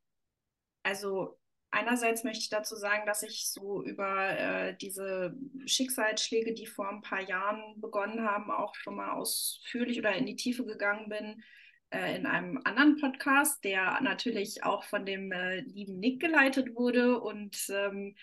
Also 0.83 1.39
einerseits 1.71 2.23
möchte 2.23 2.41
ich 2.41 2.49
dazu 2.49 2.75
sagen, 2.75 3.05
dass 3.05 3.23
ich 3.23 3.49
so 3.49 3.83
über 3.83 4.37
äh, 4.37 4.77
diese 4.77 5.35
Schicksalsschläge, 5.65 6.53
die 6.53 6.65
vor 6.65 6.89
ein 6.89 7.01
paar 7.01 7.21
Jahren 7.21 7.79
begonnen 7.79 8.21
haben, 8.21 8.51
auch 8.51 8.75
schon 8.75 8.95
mal 8.95 9.11
ausführlich 9.11 9.99
oder 9.99 10.13
in 10.13 10.25
die 10.25 10.35
Tiefe 10.35 10.65
gegangen 10.65 11.09
bin 11.09 11.43
in 11.89 12.25
einem 12.25 12.59
anderen 12.65 12.97
Podcast, 12.99 13.63
der 13.63 14.01
natürlich 14.01 14.63
auch 14.63 14.83
von 14.83 15.05
dem 15.05 15.31
äh, 15.31 15.61
lieben 15.61 15.99
Nick 15.99 16.19
geleitet 16.19 16.75
wurde. 16.75 17.19
Und 17.19 17.57
ähm, 17.69 18.15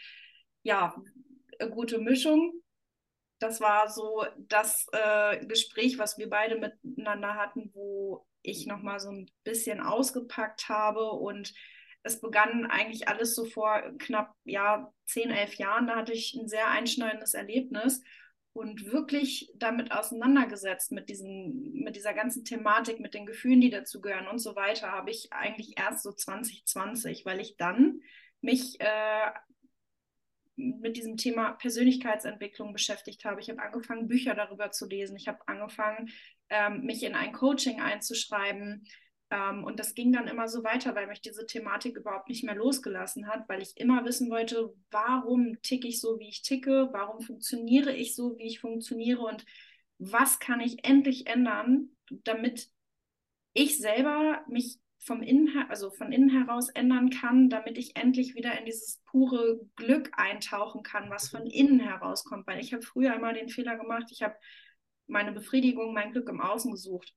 ja, 0.62 0.94
gute 1.70 1.98
Mischung. 1.98 2.52
Das 3.38 3.60
war 3.60 3.90
so 3.90 4.24
das 4.36 4.86
äh, 4.92 5.44
Gespräch, 5.46 5.98
was 5.98 6.18
wir 6.18 6.28
beide 6.28 6.58
miteinander 6.58 7.34
hatten, 7.34 7.70
wo 7.74 8.26
ich 8.42 8.66
nochmal 8.66 9.00
so 9.00 9.10
ein 9.10 9.30
bisschen 9.44 9.80
ausgepackt 9.80 10.68
habe. 10.68 11.10
Und 11.10 11.54
es 12.02 12.20
begann 12.20 12.66
eigentlich 12.66 13.08
alles 13.08 13.34
so 13.34 13.46
vor 13.46 13.82
knapp 13.98 14.34
ja, 14.44 14.92
10, 15.06 15.30
11 15.30 15.54
Jahren. 15.54 15.86
Da 15.86 15.96
hatte 15.96 16.12
ich 16.12 16.34
ein 16.34 16.48
sehr 16.48 16.68
einschneidendes 16.68 17.34
Erlebnis 17.34 18.02
und 18.54 18.92
wirklich 18.92 19.52
damit 19.56 19.92
auseinandergesetzt 19.92 20.92
mit, 20.92 21.08
diesen, 21.08 21.82
mit 21.82 21.96
dieser 21.96 22.14
ganzen 22.14 22.44
Thematik, 22.44 23.00
mit 23.00 23.12
den 23.12 23.26
Gefühlen, 23.26 23.60
die 23.60 23.68
dazugehören 23.68 24.28
und 24.28 24.38
so 24.38 24.54
weiter, 24.54 24.92
habe 24.92 25.10
ich 25.10 25.32
eigentlich 25.32 25.76
erst 25.76 26.04
so 26.04 26.12
2020, 26.12 27.26
weil 27.26 27.40
ich 27.40 27.56
dann 27.56 28.00
mich 28.40 28.80
äh, 28.80 29.32
mit 30.54 30.96
diesem 30.96 31.16
Thema 31.16 31.52
Persönlichkeitsentwicklung 31.52 32.72
beschäftigt 32.72 33.24
habe. 33.24 33.40
Ich 33.40 33.50
habe 33.50 33.60
angefangen, 33.60 34.06
Bücher 34.06 34.36
darüber 34.36 34.70
zu 34.70 34.86
lesen. 34.86 35.16
Ich 35.16 35.26
habe 35.26 35.40
angefangen, 35.48 36.10
ähm, 36.48 36.82
mich 36.82 37.02
in 37.02 37.16
ein 37.16 37.32
Coaching 37.32 37.80
einzuschreiben. 37.80 38.86
Ähm, 39.30 39.64
und 39.64 39.80
das 39.80 39.94
ging 39.94 40.12
dann 40.12 40.28
immer 40.28 40.48
so 40.48 40.64
weiter, 40.64 40.94
weil 40.94 41.06
mich 41.06 41.20
diese 41.20 41.46
Thematik 41.46 41.96
überhaupt 41.96 42.28
nicht 42.28 42.44
mehr 42.44 42.54
losgelassen 42.54 43.26
hat, 43.26 43.48
weil 43.48 43.62
ich 43.62 43.76
immer 43.76 44.04
wissen 44.04 44.30
wollte, 44.30 44.74
warum 44.90 45.60
ticke 45.62 45.88
ich 45.88 46.00
so, 46.00 46.18
wie 46.18 46.28
ich 46.28 46.42
ticke, 46.42 46.88
warum 46.92 47.20
funktioniere 47.20 47.94
ich 47.94 48.14
so, 48.14 48.36
wie 48.38 48.46
ich 48.46 48.60
funktioniere 48.60 49.22
und 49.22 49.44
was 49.98 50.38
kann 50.38 50.60
ich 50.60 50.84
endlich 50.84 51.26
ändern, 51.26 51.90
damit 52.24 52.68
ich 53.54 53.78
selber 53.78 54.44
mich 54.48 54.78
vom 54.98 55.22
Innen, 55.22 55.66
also 55.68 55.90
von 55.90 56.12
innen 56.12 56.30
heraus 56.30 56.70
ändern 56.70 57.10
kann, 57.10 57.50
damit 57.50 57.76
ich 57.76 57.94
endlich 57.94 58.34
wieder 58.34 58.58
in 58.58 58.64
dieses 58.64 59.02
pure 59.10 59.60
Glück 59.76 60.10
eintauchen 60.16 60.82
kann, 60.82 61.10
was 61.10 61.28
von 61.28 61.46
innen 61.46 61.78
herauskommt. 61.78 62.46
Weil 62.46 62.58
ich 62.60 62.72
habe 62.72 62.82
früher 62.82 63.14
immer 63.14 63.34
den 63.34 63.50
Fehler 63.50 63.76
gemacht, 63.76 64.06
ich 64.10 64.22
habe 64.22 64.34
meine 65.06 65.32
Befriedigung, 65.32 65.92
mein 65.92 66.12
Glück 66.12 66.28
im 66.30 66.40
Außen 66.40 66.70
gesucht. 66.72 67.14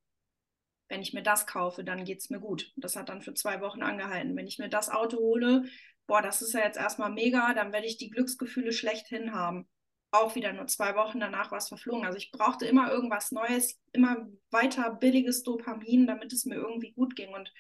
Wenn 0.90 1.02
ich 1.02 1.14
mir 1.14 1.24
das 1.24 1.48
kaufe, 1.48 1.84
dann 1.84 2.06
geht 2.06 2.20
es 2.20 2.30
mir 2.30 2.40
gut. 2.40 2.72
Das 2.76 2.96
hat 2.96 3.10
dann 3.10 3.22
für 3.22 3.34
zwei 3.34 3.62
Wochen 3.62 3.84
angehalten. 3.84 4.36
Wenn 4.36 4.48
ich 4.48 4.60
mir 4.60 4.70
das 4.70 4.90
Auto 4.90 5.18
hole, 5.18 5.66
boah, 6.08 6.22
das 6.22 6.42
ist 6.42 6.54
ja 6.54 6.62
jetzt 6.62 6.78
erstmal 6.78 7.12
mega, 7.12 7.54
dann 7.54 7.74
werde 7.74 7.88
ich 7.88 7.98
die 7.98 8.10
Glücksgefühle 8.10 8.72
schlechthin 8.72 9.34
haben. 9.34 9.68
Auch 10.12 10.36
wieder 10.36 10.54
nur 10.54 10.68
zwei 10.68 10.96
Wochen 10.96 11.20
danach 11.20 11.52
war 11.52 11.58
es 11.58 11.68
verflogen. 11.68 12.06
Also 12.06 12.18
ich 12.18 12.32
brauchte 12.32 12.66
immer 12.66 12.90
irgendwas 12.90 13.32
Neues, 13.32 13.78
immer 13.92 14.28
weiter 14.50 14.92
billiges 14.92 15.44
Dopamin, 15.44 16.08
damit 16.08 16.32
es 16.32 16.46
mir 16.46 16.56
irgendwie 16.56 16.94
gut 16.94 17.16
ging. 17.18 17.34
Und 17.34 17.52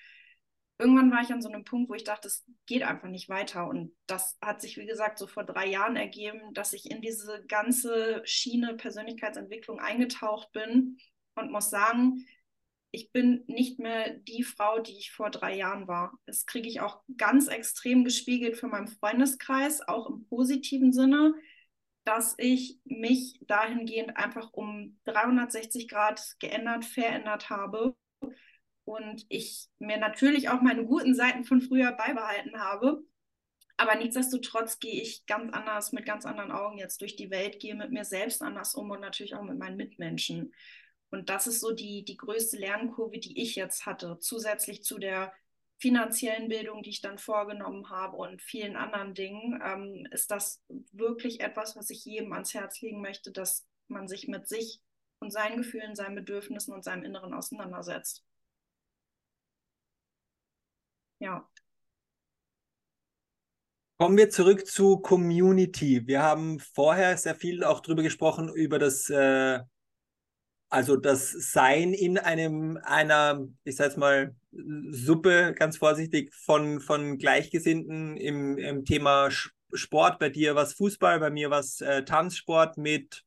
irgendwann 0.80 1.12
war 1.12 1.22
ich 1.22 1.32
an 1.34 1.42
so 1.42 1.50
einem 1.50 1.66
Punkt, 1.66 1.90
wo 1.90 1.94
ich 1.94 2.06
dachte, 2.06 2.30
es 2.30 2.46
geht 2.66 2.84
einfach 2.84 3.10
nicht 3.10 3.28
weiter. 3.28 3.68
Und 3.68 3.94
das 4.08 4.38
hat 4.42 4.62
sich, 4.62 4.78
wie 4.78 4.86
gesagt, 4.86 5.18
so 5.18 5.28
vor 5.28 5.44
drei 5.44 5.68
Jahren 5.68 5.98
ergeben, 5.98 6.54
dass 6.54 6.72
ich 6.72 6.90
in 6.90 7.02
diese 7.02 7.46
ganze 7.48 8.22
Schiene 8.24 8.76
Persönlichkeitsentwicklung 8.76 9.80
eingetaucht 9.80 10.52
bin 10.54 10.98
und 11.36 11.52
muss 11.52 11.70
sagen, 11.70 12.26
ich 12.92 13.12
bin 13.12 13.44
nicht 13.48 13.80
mehr 13.80 14.16
die 14.16 14.44
Frau, 14.44 14.80
die 14.80 14.98
ich 14.98 15.12
vor 15.12 15.30
drei 15.30 15.56
Jahren 15.56 15.88
war. 15.88 16.18
Das 16.26 16.46
kriege 16.46 16.68
ich 16.70 16.80
auch 16.80 17.04
ganz 17.18 17.48
extrem 17.48 18.04
gespiegelt 18.04 18.58
von 18.58 18.72
meinem 18.72 18.88
Freundeskreis, 18.88 19.88
auch 19.88 20.10
im 20.10 20.26
positiven 20.28 20.94
Sinne, 20.94 21.34
dass 22.06 22.36
ich 22.38 22.80
mich 22.86 23.40
dahingehend 23.42 24.16
einfach 24.16 24.54
um 24.54 24.98
360 25.06 25.90
Grad 25.90 26.36
geändert, 26.40 26.86
verändert 26.86 27.50
habe 27.50 27.96
und 28.86 29.26
ich 29.28 29.68
mir 29.80 29.98
natürlich 29.98 30.48
auch 30.48 30.62
meine 30.62 30.86
guten 30.86 31.14
Seiten 31.14 31.44
von 31.44 31.62
früher 31.62 31.92
beibehalten 31.92 32.58
habe. 32.58 33.04
Aber 33.76 33.96
nichtsdestotrotz 33.96 34.80
gehe 34.80 35.02
ich 35.02 35.26
ganz 35.28 35.54
anders, 35.54 35.92
mit 35.92 36.06
ganz 36.06 36.26
anderen 36.26 36.52
Augen 36.52 36.78
jetzt 36.78 37.02
durch 37.02 37.16
die 37.16 37.30
Welt, 37.30 37.60
gehe 37.60 37.76
mit 37.76 37.92
mir 37.92 38.06
selbst 38.06 38.42
anders 38.42 38.74
um 38.74 38.90
und 38.90 39.02
natürlich 39.02 39.36
auch 39.36 39.44
mit 39.44 39.60
meinen 39.60 39.78
Mitmenschen. 39.78 40.54
Und 41.10 41.30
das 41.30 41.48
ist 41.48 41.62
so 41.62 41.72
die, 41.72 42.04
die 42.04 42.18
größte 42.18 42.58
Lernkurve, 42.58 43.20
die 43.20 43.42
ich 43.42 43.56
jetzt 43.56 43.86
hatte, 43.86 44.18
zusätzlich 44.20 44.84
zu 44.84 44.98
der 44.98 45.34
finanziellen 45.80 46.50
Bildung, 46.50 46.82
die 46.82 46.90
ich 46.90 47.02
dann 47.02 47.18
vorgenommen 47.18 47.90
habe 47.90 48.18
und 48.18 48.42
vielen 48.42 48.76
anderen 48.76 49.14
Dingen, 49.14 49.62
ähm, 49.64 50.08
ist 50.12 50.32
das 50.32 50.64
wirklich 50.92 51.42
etwas, 51.42 51.76
was 51.76 51.90
ich 51.90 52.04
jedem 52.04 52.34
ans 52.34 52.54
Herz 52.54 52.82
legen 52.82 53.02
möchte, 53.02 53.32
dass 53.32 53.68
man 53.88 54.08
sich 54.08 54.28
mit 54.28 54.48
sich 54.48 54.82
und 55.20 55.32
seinen 55.32 55.58
Gefühlen, 55.58 55.96
seinen 55.96 56.16
Bedürfnissen 56.16 56.74
und 56.74 56.84
seinem 56.84 57.04
Inneren 57.04 57.34
auseinandersetzt. 57.34 58.24
Ja. 61.20 61.48
Kommen 64.00 64.18
wir 64.18 64.30
zurück 64.30 64.68
zu 64.68 65.00
Community. 65.00 66.06
Wir 66.06 66.22
haben 66.22 66.60
vorher 66.60 67.18
sehr 67.18 67.34
viel 67.34 67.64
auch 67.64 67.80
darüber 67.80 68.04
gesprochen, 68.04 68.50
über 68.54 68.78
das 68.78 69.10
äh, 69.10 69.60
also 70.70 70.98
das 70.98 71.32
Sein 71.32 71.94
in 71.94 72.18
einem, 72.18 72.80
einer, 72.84 73.48
ich 73.64 73.76
sag 73.76 73.96
mal, 73.98 74.36
Suppe, 74.90 75.54
ganz 75.58 75.78
vorsichtig, 75.78 76.34
von, 76.34 76.80
von 76.80 77.18
Gleichgesinnten 77.18 78.18
im, 78.18 78.58
im 78.58 78.86
Thema 78.86 79.30
Sport. 79.74 80.20
Bei 80.20 80.30
dir 80.30 80.56
was 80.56 80.74
Fußball, 80.74 81.20
bei 81.20 81.30
mir 81.30 81.50
was 81.50 81.82
äh, 81.82 82.04
Tanzsport 82.04 82.78
mit, 82.78 83.24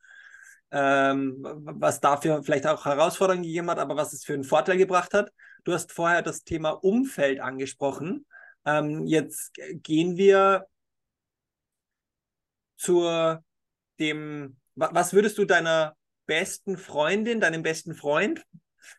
ähm, 0.70 1.38
was 1.40 2.00
dafür 2.00 2.42
vielleicht 2.42 2.66
auch 2.66 2.84
Herausforderungen 2.84 3.44
gegeben 3.44 3.70
hat, 3.70 3.78
aber 3.78 3.96
was 3.96 4.12
es 4.12 4.24
für 4.24 4.34
einen 4.34 4.44
Vorteil 4.44 4.76
gebracht 4.76 5.14
hat. 5.14 5.32
Du 5.64 5.72
hast 5.72 5.92
vorher 5.92 6.22
das 6.22 6.44
Thema 6.44 6.70
Umfeld 6.70 7.40
angesprochen. 7.40 8.26
Ähm, 8.64 9.06
jetzt 9.06 9.52
gehen 9.54 10.16
wir 10.16 10.66
zur 12.76 13.44
dem, 13.98 14.56
was 14.74 15.12
würdest 15.12 15.38
du 15.38 15.44
deiner 15.44 15.94
besten 16.30 16.76
Freundin, 16.76 17.40
deinem 17.40 17.64
besten 17.64 17.92
Freund 17.92 18.46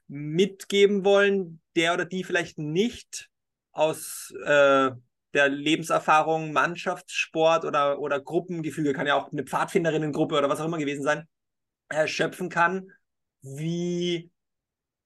mitgeben 0.09 1.05
wollen, 1.05 1.61
der 1.77 1.93
oder 1.93 2.03
die 2.03 2.25
vielleicht 2.25 2.57
nicht 2.57 3.29
aus 3.71 4.33
äh, 4.43 4.91
der 5.33 5.47
Lebenserfahrung, 5.47 6.51
Mannschaftssport 6.51 7.63
oder, 7.63 7.99
oder 7.99 8.19
Gruppengefüge, 8.19 8.91
kann 8.91 9.07
ja 9.07 9.15
auch 9.15 9.31
eine 9.31 9.45
Pfadfinderinnengruppe 9.45 10.37
oder 10.37 10.49
was 10.49 10.59
auch 10.59 10.65
immer 10.65 10.77
gewesen 10.77 11.03
sein, 11.03 11.25
erschöpfen 11.87 12.49
kann, 12.49 12.91
wie, 13.41 14.29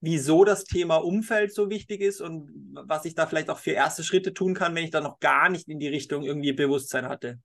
wieso 0.02 0.46
das 0.46 0.64
Thema 0.64 0.96
Umfeld 0.96 1.54
so 1.54 1.70
wichtig 1.70 2.02
ist 2.02 2.22
und 2.22 2.50
was 2.74 3.06
ich 3.06 3.14
da 3.14 3.28
vielleicht 3.28 3.52
auch 3.52 3.60
für 3.60 3.74
erste 3.74 4.04
Schritte 4.04 4.34
tun 4.34 4.56
kann, 4.56 4.74
wenn 4.74 4.84
ich 4.84 4.90
da 4.90 5.00
noch 5.00 5.20
gar 5.20 5.50
nicht 5.50 5.68
in 5.68 5.80
die 5.80 5.90
Richtung 5.90 6.24
irgendwie 6.24 6.54
Bewusstsein 6.54 7.08
hatte 7.08 7.38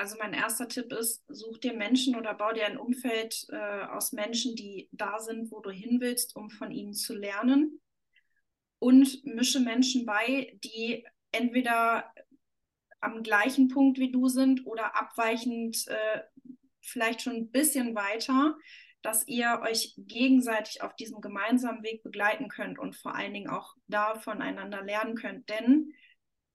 also 0.00 0.16
mein 0.18 0.32
erster 0.32 0.66
Tipp 0.66 0.92
ist, 0.94 1.22
such 1.28 1.58
dir 1.58 1.74
Menschen 1.74 2.16
oder 2.16 2.32
bau 2.32 2.52
dir 2.52 2.64
ein 2.64 2.78
Umfeld 2.78 3.46
äh, 3.50 3.82
aus 3.84 4.12
Menschen, 4.12 4.56
die 4.56 4.88
da 4.92 5.18
sind, 5.18 5.52
wo 5.52 5.60
du 5.60 5.70
hin 5.70 6.00
willst, 6.00 6.36
um 6.36 6.48
von 6.48 6.70
ihnen 6.70 6.94
zu 6.94 7.14
lernen. 7.14 7.82
Und 8.78 9.22
mische 9.26 9.60
Menschen 9.60 10.06
bei, 10.06 10.58
die 10.64 11.06
entweder 11.32 12.10
am 13.02 13.22
gleichen 13.22 13.68
Punkt 13.68 13.98
wie 13.98 14.10
du 14.10 14.28
sind 14.28 14.66
oder 14.66 14.96
abweichend 14.96 15.86
äh, 15.88 16.22
vielleicht 16.80 17.20
schon 17.20 17.36
ein 17.36 17.50
bisschen 17.50 17.94
weiter, 17.94 18.56
dass 19.02 19.28
ihr 19.28 19.60
euch 19.62 19.92
gegenseitig 19.98 20.82
auf 20.82 20.96
diesem 20.96 21.20
gemeinsamen 21.20 21.82
Weg 21.82 22.02
begleiten 22.02 22.48
könnt 22.48 22.78
und 22.78 22.96
vor 22.96 23.14
allen 23.14 23.34
Dingen 23.34 23.50
auch 23.50 23.74
da 23.86 24.14
voneinander 24.14 24.82
lernen 24.82 25.14
könnt. 25.14 25.50
Denn 25.50 25.92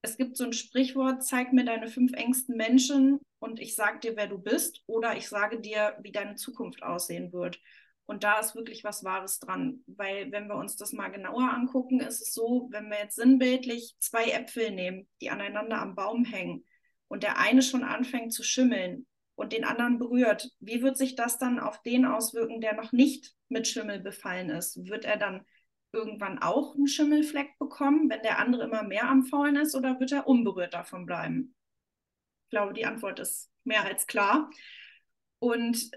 es 0.01 0.17
gibt 0.17 0.35
so 0.35 0.45
ein 0.45 0.53
Sprichwort, 0.53 1.23
zeig 1.23 1.53
mir 1.53 1.65
deine 1.65 1.87
fünf 1.87 2.13
engsten 2.13 2.57
Menschen 2.57 3.19
und 3.45 3.59
ich 3.59 3.75
sage 3.75 3.99
dir, 3.99 4.17
wer 4.17 4.27
du 4.27 4.39
bist 4.39 4.83
oder 4.87 5.15
ich 5.15 5.29
sage 5.29 5.61
dir, 5.61 5.95
wie 6.01 6.11
deine 6.11 6.35
Zukunft 6.35 6.81
aussehen 6.81 7.31
wird. 7.31 7.61
Und 8.07 8.23
da 8.23 8.39
ist 8.39 8.55
wirklich 8.55 8.83
was 8.83 9.03
Wahres 9.03 9.39
dran, 9.39 9.83
weil 9.87 10.31
wenn 10.31 10.47
wir 10.47 10.55
uns 10.55 10.75
das 10.75 10.93
mal 10.93 11.09
genauer 11.09 11.53
angucken, 11.53 11.99
ist 11.99 12.21
es 12.21 12.33
so, 12.33 12.67
wenn 12.71 12.89
wir 12.89 12.97
jetzt 12.97 13.15
sinnbildlich 13.15 13.95
zwei 13.99 14.25
Äpfel 14.25 14.71
nehmen, 14.71 15.07
die 15.21 15.29
aneinander 15.29 15.79
am 15.79 15.95
Baum 15.95 16.25
hängen 16.25 16.65
und 17.07 17.23
der 17.23 17.37
eine 17.37 17.61
schon 17.61 17.83
anfängt 17.83 18.33
zu 18.33 18.43
schimmeln 18.43 19.05
und 19.35 19.53
den 19.53 19.63
anderen 19.63 19.99
berührt, 19.99 20.51
wie 20.59 20.81
wird 20.81 20.97
sich 20.97 21.15
das 21.15 21.37
dann 21.37 21.59
auf 21.59 21.81
den 21.83 22.05
auswirken, 22.05 22.61
der 22.61 22.75
noch 22.75 22.91
nicht 22.91 23.33
mit 23.47 23.67
Schimmel 23.67 23.99
befallen 23.99 24.49
ist? 24.49 24.85
Wird 24.87 25.05
er 25.05 25.17
dann 25.17 25.45
irgendwann 25.91 26.39
auch 26.39 26.75
einen 26.75 26.87
Schimmelfleck 26.87 27.57
bekommen, 27.59 28.09
wenn 28.09 28.21
der 28.21 28.39
andere 28.39 28.63
immer 28.63 28.83
mehr 28.83 29.07
am 29.07 29.23
Faulen 29.23 29.55
ist, 29.55 29.75
oder 29.75 29.99
wird 29.99 30.11
er 30.11 30.27
unberührt 30.27 30.73
davon 30.73 31.05
bleiben? 31.05 31.54
Ich 32.55 32.57
glaube, 32.57 32.73
die 32.73 32.85
Antwort 32.85 33.19
ist 33.19 33.51
mehr 33.65 33.83
als 33.83 34.07
klar. 34.07 34.49
Und 35.39 35.91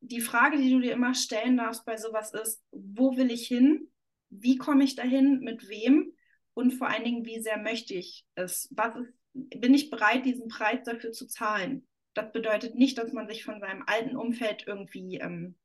die 0.00 0.20
Frage, 0.20 0.58
die 0.58 0.70
du 0.70 0.78
dir 0.78 0.92
immer 0.92 1.12
stellen 1.12 1.56
darfst 1.56 1.84
bei 1.84 1.96
sowas 1.96 2.32
ist, 2.32 2.62
wo 2.70 3.16
will 3.16 3.32
ich 3.32 3.48
hin? 3.48 3.90
Wie 4.30 4.56
komme 4.56 4.84
ich 4.84 4.94
dahin? 4.94 5.40
Mit 5.40 5.68
wem? 5.68 6.12
Und 6.52 6.70
vor 6.70 6.86
allen 6.86 7.02
Dingen, 7.02 7.24
wie 7.24 7.40
sehr 7.40 7.58
möchte 7.58 7.94
ich 7.94 8.24
es? 8.36 8.68
Was 8.70 8.94
ist, 8.94 9.12
bin 9.32 9.74
ich 9.74 9.90
bereit, 9.90 10.24
diesen 10.24 10.46
Preis 10.46 10.84
dafür 10.84 11.10
zu 11.10 11.26
zahlen? 11.26 11.84
Das 12.12 12.30
bedeutet 12.30 12.76
nicht, 12.76 12.96
dass 12.96 13.12
man 13.12 13.26
sich 13.26 13.42
von 13.42 13.58
seinem 13.58 13.82
alten 13.84 14.14
Umfeld 14.14 14.68
irgendwie 14.68 15.16
ähm, 15.16 15.56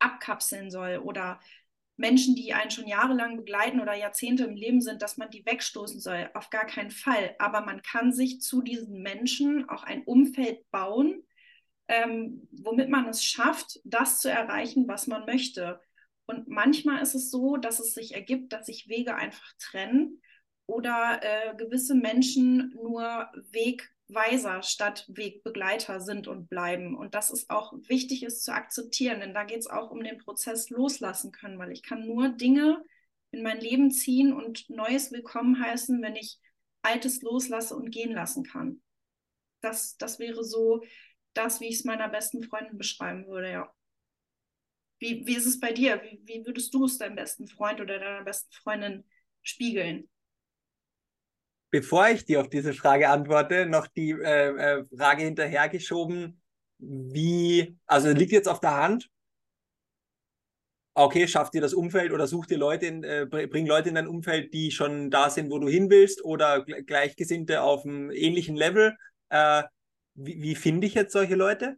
abkapseln 0.00 0.68
soll 0.68 0.98
oder 0.98 1.38
Menschen, 1.96 2.34
die 2.34 2.52
einen 2.52 2.70
schon 2.70 2.86
jahrelang 2.86 3.36
begleiten 3.36 3.80
oder 3.80 3.94
Jahrzehnte 3.94 4.44
im 4.44 4.54
Leben 4.54 4.80
sind, 4.80 5.00
dass 5.02 5.16
man 5.16 5.30
die 5.30 5.46
wegstoßen 5.46 6.00
soll. 6.00 6.30
Auf 6.34 6.50
gar 6.50 6.66
keinen 6.66 6.90
Fall. 6.90 7.34
Aber 7.38 7.62
man 7.62 7.82
kann 7.82 8.12
sich 8.12 8.40
zu 8.40 8.62
diesen 8.62 9.00
Menschen 9.02 9.68
auch 9.68 9.82
ein 9.82 10.04
Umfeld 10.04 10.70
bauen, 10.70 11.22
ähm, 11.88 12.48
womit 12.52 12.90
man 12.90 13.08
es 13.08 13.24
schafft, 13.24 13.80
das 13.84 14.20
zu 14.20 14.30
erreichen, 14.30 14.86
was 14.88 15.06
man 15.06 15.24
möchte. 15.24 15.80
Und 16.26 16.48
manchmal 16.48 17.00
ist 17.00 17.14
es 17.14 17.30
so, 17.30 17.56
dass 17.56 17.78
es 17.78 17.94
sich 17.94 18.14
ergibt, 18.14 18.52
dass 18.52 18.66
sich 18.66 18.88
Wege 18.88 19.14
einfach 19.14 19.52
trennen 19.58 20.20
oder 20.66 21.20
äh, 21.22 21.56
gewisse 21.56 21.94
Menschen 21.94 22.74
nur 22.74 23.30
Weg 23.52 23.95
Weiser 24.08 24.62
statt 24.62 25.04
Wegbegleiter 25.08 26.00
sind 26.00 26.28
und 26.28 26.48
bleiben. 26.48 26.96
Und 26.96 27.14
das 27.14 27.30
ist 27.30 27.50
auch 27.50 27.72
wichtig, 27.88 28.22
ist 28.22 28.44
zu 28.44 28.52
akzeptieren, 28.52 29.20
denn 29.20 29.34
da 29.34 29.44
geht 29.44 29.58
es 29.58 29.66
auch 29.66 29.90
um 29.90 30.02
den 30.02 30.18
Prozess 30.18 30.70
loslassen 30.70 31.32
können, 31.32 31.58
weil 31.58 31.72
ich 31.72 31.82
kann 31.82 32.06
nur 32.06 32.28
Dinge 32.28 32.82
in 33.32 33.42
mein 33.42 33.60
Leben 33.60 33.90
ziehen 33.90 34.32
und 34.32 34.68
Neues 34.70 35.10
willkommen 35.10 35.60
heißen, 35.60 36.00
wenn 36.02 36.16
ich 36.16 36.38
Altes 36.82 37.20
loslasse 37.22 37.74
und 37.74 37.90
gehen 37.90 38.12
lassen 38.12 38.44
kann. 38.44 38.80
Das, 39.60 39.96
das 39.96 40.18
wäre 40.18 40.44
so 40.44 40.84
das, 41.34 41.60
wie 41.60 41.66
ich 41.66 41.80
es 41.80 41.84
meiner 41.84 42.08
besten 42.08 42.42
Freundin 42.44 42.78
beschreiben 42.78 43.26
würde, 43.26 43.50
ja. 43.50 43.72
Wie, 44.98 45.26
wie 45.26 45.36
ist 45.36 45.46
es 45.46 45.60
bei 45.60 45.72
dir? 45.72 46.00
Wie, 46.02 46.20
wie 46.24 46.46
würdest 46.46 46.72
du 46.72 46.84
es 46.86 46.96
deinem 46.96 47.16
besten 47.16 47.48
Freund 47.48 47.80
oder 47.80 47.98
deiner 47.98 48.24
besten 48.24 48.52
Freundin 48.52 49.04
spiegeln? 49.42 50.08
Bevor 51.76 52.08
ich 52.08 52.24
dir 52.24 52.40
auf 52.40 52.48
diese 52.48 52.72
Frage 52.72 53.10
antworte, 53.10 53.66
noch 53.66 53.86
die 53.86 54.12
äh, 54.12 54.48
äh, 54.48 54.84
Frage 54.96 55.24
hinterhergeschoben, 55.24 56.40
wie, 56.78 57.76
also 57.86 58.10
liegt 58.12 58.32
jetzt 58.32 58.48
auf 58.48 58.60
der 58.60 58.76
Hand, 58.76 59.10
okay, 60.94 61.28
schafft 61.28 61.52
dir 61.52 61.60
das 61.60 61.74
Umfeld 61.74 62.12
oder 62.12 62.26
such 62.26 62.46
dir 62.46 62.56
Leute, 62.56 62.86
in, 62.86 63.04
äh, 63.04 63.26
bring 63.26 63.66
Leute 63.66 63.90
in 63.90 63.96
dein 63.96 64.08
Umfeld, 64.08 64.54
die 64.54 64.70
schon 64.70 65.10
da 65.10 65.28
sind, 65.28 65.50
wo 65.50 65.58
du 65.58 65.68
hin 65.68 65.90
willst 65.90 66.24
oder 66.24 66.64
Gleichgesinnte 66.64 67.60
auf 67.60 67.84
einem 67.84 68.10
ähnlichen 68.10 68.56
Level. 68.56 68.96
Äh, 69.28 69.64
wie, 70.14 70.40
wie 70.40 70.54
finde 70.54 70.86
ich 70.86 70.94
jetzt 70.94 71.12
solche 71.12 71.34
Leute? 71.34 71.76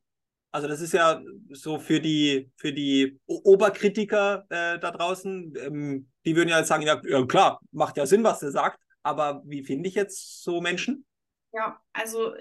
Also 0.53 0.69
das 0.69 0.81
ist 0.81 0.93
ja 0.93 1.21
so 1.51 1.81
für 1.81 1.99
die, 1.99 2.53
für 2.57 2.73
die 2.73 3.19
Oberkritiker 3.27 4.47
äh, 4.49 4.79
da 4.79 4.93
draußen, 4.93 5.55
ähm, 5.57 6.09
die 6.25 6.37
würden 6.37 6.51
ja 6.51 6.63
sagen, 6.63 6.85
ja, 6.85 7.03
ja 7.05 7.27
klar, 7.27 7.59
macht 7.73 7.97
ja 7.97 8.07
Sinn, 8.07 8.23
was 8.23 8.45
er 8.45 8.53
sagt. 8.53 8.79
Aber 9.03 9.43
wie 9.45 9.65
finde 9.65 9.89
ich 9.89 9.95
jetzt 9.95 10.43
so 10.43 10.61
Menschen? 10.61 11.07
Ja, 11.53 11.81
also 11.93 12.35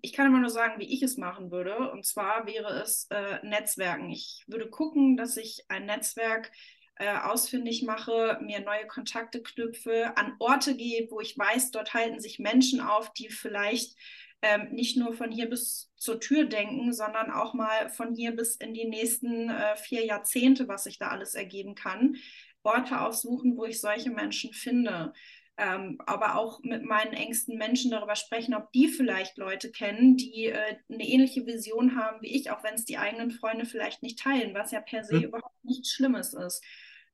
ich 0.00 0.12
kann 0.14 0.26
immer 0.26 0.40
nur 0.40 0.50
sagen, 0.50 0.80
wie 0.80 0.92
ich 0.92 1.02
es 1.02 1.16
machen 1.16 1.50
würde. 1.50 1.90
Und 1.92 2.06
zwar 2.06 2.46
wäre 2.46 2.80
es 2.80 3.06
äh, 3.10 3.44
Netzwerken. 3.46 4.10
Ich 4.10 4.42
würde 4.46 4.70
gucken, 4.70 5.16
dass 5.16 5.36
ich 5.36 5.64
ein 5.68 5.86
Netzwerk 5.86 6.50
äh, 6.96 7.14
ausfindig 7.18 7.82
mache, 7.82 8.38
mir 8.40 8.60
neue 8.60 8.86
Kontakte 8.86 9.42
knüpfe, 9.42 10.16
an 10.16 10.34
Orte 10.38 10.76
gehe, 10.76 11.08
wo 11.10 11.20
ich 11.20 11.36
weiß, 11.36 11.72
dort 11.72 11.92
halten 11.92 12.20
sich 12.20 12.38
Menschen 12.38 12.80
auf, 12.80 13.12
die 13.12 13.28
vielleicht 13.28 13.98
ähm, 14.42 14.70
nicht 14.72 14.96
nur 14.96 15.12
von 15.12 15.30
hier 15.30 15.50
bis 15.50 15.92
zur 15.96 16.20
Tür 16.20 16.44
denken, 16.44 16.92
sondern 16.92 17.30
auch 17.30 17.52
mal 17.52 17.90
von 17.90 18.14
hier 18.14 18.34
bis 18.34 18.56
in 18.56 18.72
die 18.74 18.86
nächsten 18.86 19.50
äh, 19.50 19.76
vier 19.76 20.06
Jahrzehnte, 20.06 20.68
was 20.68 20.84
sich 20.84 20.98
da 20.98 21.08
alles 21.08 21.34
ergeben 21.34 21.74
kann 21.74 22.16
Orte 22.64 23.00
aufsuchen, 23.00 23.56
wo 23.56 23.66
ich 23.66 23.80
solche 23.80 24.10
Menschen 24.10 24.52
finde. 24.52 25.12
Ähm, 25.56 25.98
aber 26.06 26.36
auch 26.36 26.64
mit 26.64 26.82
meinen 26.84 27.12
engsten 27.12 27.56
Menschen 27.56 27.92
darüber 27.92 28.16
sprechen, 28.16 28.54
ob 28.54 28.72
die 28.72 28.88
vielleicht 28.88 29.36
Leute 29.36 29.70
kennen, 29.70 30.16
die 30.16 30.46
äh, 30.46 30.78
eine 30.92 31.06
ähnliche 31.06 31.46
Vision 31.46 31.96
haben 31.96 32.20
wie 32.22 32.34
ich, 32.34 32.50
auch 32.50 32.64
wenn 32.64 32.74
es 32.74 32.84
die 32.84 32.98
eigenen 32.98 33.30
Freunde 33.30 33.64
vielleicht 33.64 34.02
nicht 34.02 34.18
teilen, 34.18 34.52
was 34.52 34.72
ja 34.72 34.80
per 34.80 35.04
se 35.04 35.16
mhm. 35.16 35.22
überhaupt 35.24 35.64
nichts 35.64 35.92
Schlimmes 35.92 36.34
ist. 36.34 36.64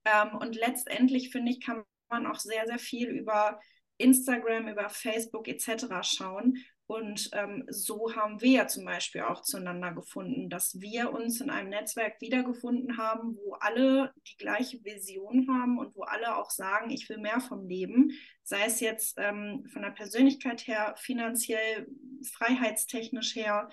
Ähm, 0.07 0.35
und 0.37 0.57
letztendlich 0.57 1.31
finde 1.31 1.53
ich, 1.53 1.61
kann 1.61 1.85
man 2.09 2.26
auch 2.26 2.38
sehr, 2.38 2.66
sehr 2.66 2.79
viel 2.79 3.09
über 3.09 3.61
Instagram, 3.98 4.68
über 4.68 4.88
Facebook 4.88 5.46
etc. 5.46 5.87
schauen. 6.03 6.57
Und 6.90 7.31
ähm, 7.35 7.66
so 7.68 8.16
haben 8.16 8.40
wir 8.40 8.50
ja 8.50 8.66
zum 8.66 8.85
Beispiel 8.85 9.20
auch 9.20 9.42
zueinander 9.42 9.92
gefunden, 9.92 10.50
dass 10.50 10.81
wir 10.81 11.12
uns 11.12 11.40
in 11.40 11.48
einem 11.48 11.68
Netzwerk 11.68 12.20
wiedergefunden 12.20 12.96
haben, 12.98 13.37
wo 13.37 13.53
alle 13.61 14.12
die 14.26 14.37
gleiche 14.37 14.85
Vision 14.85 15.46
haben 15.48 15.79
und 15.79 15.94
wo 15.94 16.03
alle 16.03 16.37
auch 16.37 16.50
sagen, 16.50 16.90
ich 16.90 17.09
will 17.09 17.18
mehr 17.18 17.38
vom 17.38 17.68
Leben, 17.68 18.11
sei 18.42 18.64
es 18.64 18.81
jetzt 18.81 19.18
ähm, 19.18 19.64
von 19.72 19.83
der 19.83 19.92
Persönlichkeit 19.92 20.66
her, 20.66 20.96
finanziell, 20.98 21.87
freiheitstechnisch 22.33 23.37
her. 23.37 23.68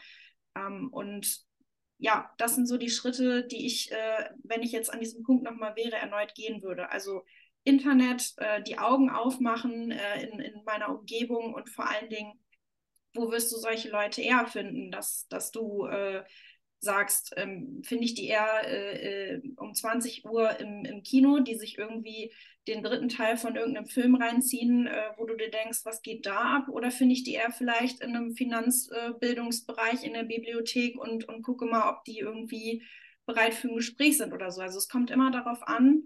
Ähm, 0.55 0.89
und 0.91 1.39
ja, 1.97 2.31
das 2.37 2.53
sind 2.53 2.67
so 2.67 2.77
die 2.77 2.91
Schritte, 2.91 3.47
die 3.47 3.65
ich, 3.65 3.91
äh, 3.91 4.29
wenn 4.43 4.61
ich 4.61 4.71
jetzt 4.71 4.93
an 4.93 4.99
diesem 4.99 5.23
Punkt 5.23 5.43
nochmal 5.43 5.75
wäre, 5.75 5.95
erneut 5.95 6.35
gehen 6.35 6.61
würde. 6.61 6.91
Also 6.91 7.23
Internet, 7.63 8.35
äh, 8.37 8.61
die 8.61 8.77
Augen 8.77 9.09
aufmachen 9.09 9.89
äh, 9.89 10.21
in, 10.21 10.39
in 10.39 10.63
meiner 10.65 10.89
Umgebung 10.95 11.55
und 11.55 11.67
vor 11.71 11.89
allen 11.89 12.11
Dingen 12.11 12.39
wo 13.17 13.31
wirst 13.31 13.51
du 13.51 13.57
solche 13.57 13.89
Leute 13.89 14.21
eher 14.21 14.47
finden, 14.47 14.91
dass, 14.91 15.27
dass 15.27 15.51
du 15.51 15.85
äh, 15.85 16.23
sagst, 16.79 17.33
ähm, 17.37 17.81
finde 17.83 18.05
ich 18.05 18.13
die 18.13 18.27
eher 18.27 18.63
äh, 18.65 19.35
äh 19.35 19.41
um 19.57 19.73
20 19.73 20.25
Uhr 20.25 20.59
im, 20.59 20.85
im 20.85 21.03
Kino, 21.03 21.39
die 21.39 21.55
sich 21.55 21.77
irgendwie 21.77 22.31
den 22.67 22.83
dritten 22.83 23.09
Teil 23.09 23.37
von 23.37 23.55
irgendeinem 23.55 23.87
Film 23.87 24.15
reinziehen, 24.15 24.87
äh, 24.87 25.09
wo 25.17 25.25
du 25.25 25.35
dir 25.35 25.49
denkst, 25.49 25.79
was 25.85 26.01
geht 26.01 26.25
da 26.25 26.57
ab? 26.57 26.69
Oder 26.69 26.91
finde 26.91 27.13
ich 27.13 27.23
die 27.23 27.33
eher 27.33 27.51
vielleicht 27.51 28.01
in 28.01 28.15
einem 28.15 28.33
Finanzbildungsbereich 28.35 30.03
in 30.03 30.13
der 30.13 30.23
Bibliothek 30.23 30.99
und, 30.99 31.27
und 31.27 31.41
gucke 31.43 31.65
mal, 31.65 31.89
ob 31.89 32.03
die 32.03 32.19
irgendwie 32.19 32.83
bereit 33.25 33.53
für 33.53 33.69
ein 33.69 33.75
Gespräch 33.75 34.17
sind 34.17 34.33
oder 34.33 34.51
so. 34.51 34.61
Also 34.61 34.77
es 34.77 34.87
kommt 34.87 35.11
immer 35.11 35.31
darauf 35.31 35.67
an, 35.67 36.03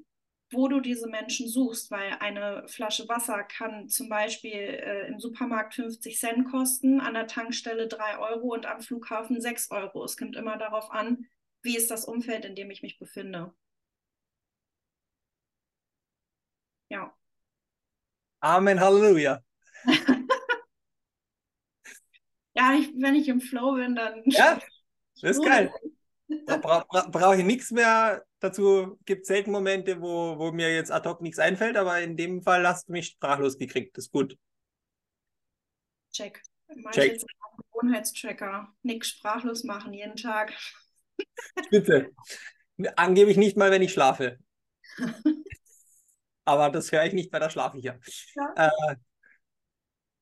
wo 0.51 0.67
du 0.67 0.79
diese 0.79 1.07
Menschen 1.07 1.47
suchst, 1.47 1.91
weil 1.91 2.17
eine 2.19 2.67
Flasche 2.67 3.07
Wasser 3.07 3.43
kann 3.43 3.87
zum 3.87 4.09
Beispiel 4.09 4.51
äh, 4.51 5.07
im 5.07 5.19
Supermarkt 5.19 5.75
50 5.75 6.19
Cent 6.19 6.51
kosten, 6.51 6.99
an 6.99 7.13
der 7.13 7.27
Tankstelle 7.27 7.87
3 7.87 8.17
Euro 8.19 8.53
und 8.53 8.65
am 8.65 8.81
Flughafen 8.81 9.39
6 9.39 9.71
Euro. 9.71 10.03
Es 10.03 10.17
kommt 10.17 10.35
immer 10.35 10.57
darauf 10.57 10.91
an, 10.91 11.27
wie 11.63 11.77
ist 11.77 11.89
das 11.89 12.05
Umfeld, 12.05 12.43
in 12.45 12.55
dem 12.55 12.69
ich 12.69 12.81
mich 12.81 12.99
befinde. 12.99 13.53
Ja. 16.89 17.15
Amen, 18.41 18.79
Halleluja. 18.79 19.41
ja, 22.53 22.73
ich, 22.73 22.91
wenn 22.95 23.15
ich 23.15 23.29
im 23.29 23.39
Flow 23.39 23.75
bin, 23.75 23.95
dann. 23.95 24.23
Ja, 24.25 24.59
das 25.21 25.37
ist 25.37 25.45
geil. 25.45 25.71
Da 26.45 26.57
bra 26.57 26.85
bra 26.87 27.07
brauche 27.09 27.37
ich 27.37 27.45
nichts 27.45 27.71
mehr 27.71 28.23
dazu. 28.39 28.97
Gibt 29.05 29.25
selten 29.25 29.51
Momente, 29.51 30.01
wo, 30.01 30.37
wo 30.37 30.51
mir 30.51 30.73
jetzt 30.73 30.91
ad 30.91 31.07
hoc 31.07 31.21
nichts 31.21 31.39
einfällt, 31.39 31.75
aber 31.77 31.99
in 32.01 32.15
dem 32.15 32.41
Fall 32.41 32.65
hast 32.67 32.87
du 32.87 32.93
mich 32.93 33.07
sprachlos 33.07 33.57
gekriegt. 33.57 33.97
Das 33.97 34.05
ist 34.05 34.11
gut. 34.11 34.37
Check. 36.11 36.41
Mach 36.75 36.91
Check. 36.91 37.11
einen 37.11 37.21
Gewohnheitstracker. 37.73 38.73
Nick 38.83 39.05
sprachlos 39.05 39.63
machen 39.63 39.93
jeden 39.93 40.15
Tag. 40.15 40.53
Bitte. 41.69 42.11
Angeblich 42.95 43.37
nicht 43.37 43.57
mal, 43.57 43.71
wenn 43.71 43.81
ich 43.81 43.93
schlafe. 43.93 44.39
aber 46.45 46.69
das 46.69 46.91
höre 46.91 47.05
ich 47.05 47.13
nicht, 47.13 47.31
weil 47.31 47.39
da 47.39 47.49
schlafe 47.49 47.77
ich 47.77 47.83
ja. 47.83 47.97
ja. 48.35 48.67
Äh, 48.67 48.95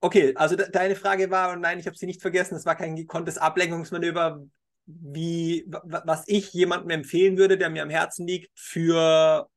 okay, 0.02 0.36
also 0.36 0.56
de 0.56 0.69
deine 0.72 0.95
Frage 0.95 1.30
war, 1.30 1.54
und 1.54 1.62
nein, 1.62 1.80
ich 1.80 1.86
habe 1.86 1.98
sie 1.98 2.06
nicht 2.06 2.22
vergessen, 2.22 2.56
es 2.56 2.65
war 2.65 2.76
kein 2.76 2.95
gekonntes 2.95 3.38
Ablenkungsmanöver 3.38 4.43
wie, 4.89 5.65
was 5.67 6.23
ich 6.28 6.52
jemandem 6.52 6.89
empfehlen 6.89 7.38
würde, 7.38 7.58
der 7.58 7.69
mir 7.69 7.84
am 7.84 7.89
Herzen 7.89 8.25
liegt, 8.25 8.49
für 8.56 9.47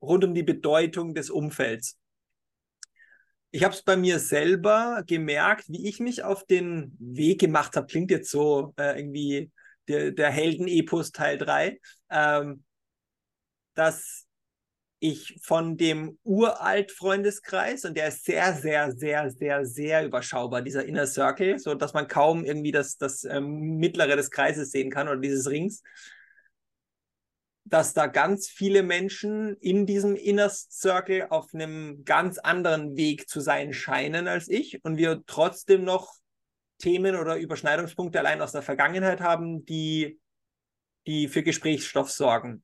rund 0.00 0.24
um 0.24 0.34
die 0.34 0.44
Bedeutung 0.44 1.14
des 1.14 1.30
Umfelds. 1.30 1.98
Ich 3.50 3.64
habe 3.64 3.74
es 3.74 3.82
bei 3.82 3.96
mir 3.96 4.18
selber 4.18 5.02
gemerkt, 5.06 5.64
wie 5.68 5.88
ich 5.88 5.98
mich 5.98 6.22
auf 6.22 6.44
den 6.44 6.94
Weg 6.98 7.40
gemacht 7.40 7.74
habe. 7.74 7.86
Klingt 7.86 8.10
jetzt 8.10 8.30
so 8.30 8.74
äh, 8.78 8.98
irgendwie 8.98 9.50
der, 9.88 10.12
der 10.12 10.30
Helden-Epos 10.30 11.10
Teil 11.10 11.38
3, 11.38 11.80
ähm, 12.10 12.64
dass 13.74 14.25
ich 14.98 15.38
von 15.42 15.76
dem 15.76 16.18
uralt 16.24 16.90
Freundeskreis 16.90 17.84
und 17.84 17.96
der 17.96 18.08
ist 18.08 18.24
sehr, 18.24 18.54
sehr, 18.54 18.92
sehr, 18.92 19.30
sehr, 19.30 19.66
sehr 19.66 20.04
überschaubar, 20.06 20.62
dieser 20.62 20.84
Inner 20.84 21.06
Circle, 21.06 21.58
so 21.58 21.74
dass 21.74 21.92
man 21.92 22.08
kaum 22.08 22.44
irgendwie 22.44 22.72
das, 22.72 22.96
das 22.96 23.24
ähm, 23.24 23.76
mittlere 23.78 24.16
des 24.16 24.30
Kreises 24.30 24.70
sehen 24.70 24.90
kann 24.90 25.08
oder 25.08 25.20
dieses 25.20 25.50
Rings, 25.50 25.82
dass 27.64 27.92
da 27.92 28.06
ganz 28.06 28.48
viele 28.48 28.82
Menschen 28.82 29.56
in 29.56 29.86
diesem 29.86 30.14
Inner 30.16 30.48
Circle 30.48 31.26
auf 31.30 31.52
einem 31.52 32.04
ganz 32.04 32.38
anderen 32.38 32.96
Weg 32.96 33.28
zu 33.28 33.40
sein 33.40 33.72
scheinen 33.72 34.28
als 34.28 34.48
ich 34.48 34.82
und 34.84 34.96
wir 34.96 35.24
trotzdem 35.26 35.84
noch 35.84 36.14
Themen 36.78 37.16
oder 37.16 37.36
Überschneidungspunkte 37.36 38.18
allein 38.18 38.40
aus 38.40 38.52
der 38.52 38.62
Vergangenheit 38.62 39.20
haben, 39.20 39.64
die, 39.66 40.20
die 41.06 41.28
für 41.28 41.42
Gesprächsstoff 41.42 42.10
sorgen 42.10 42.62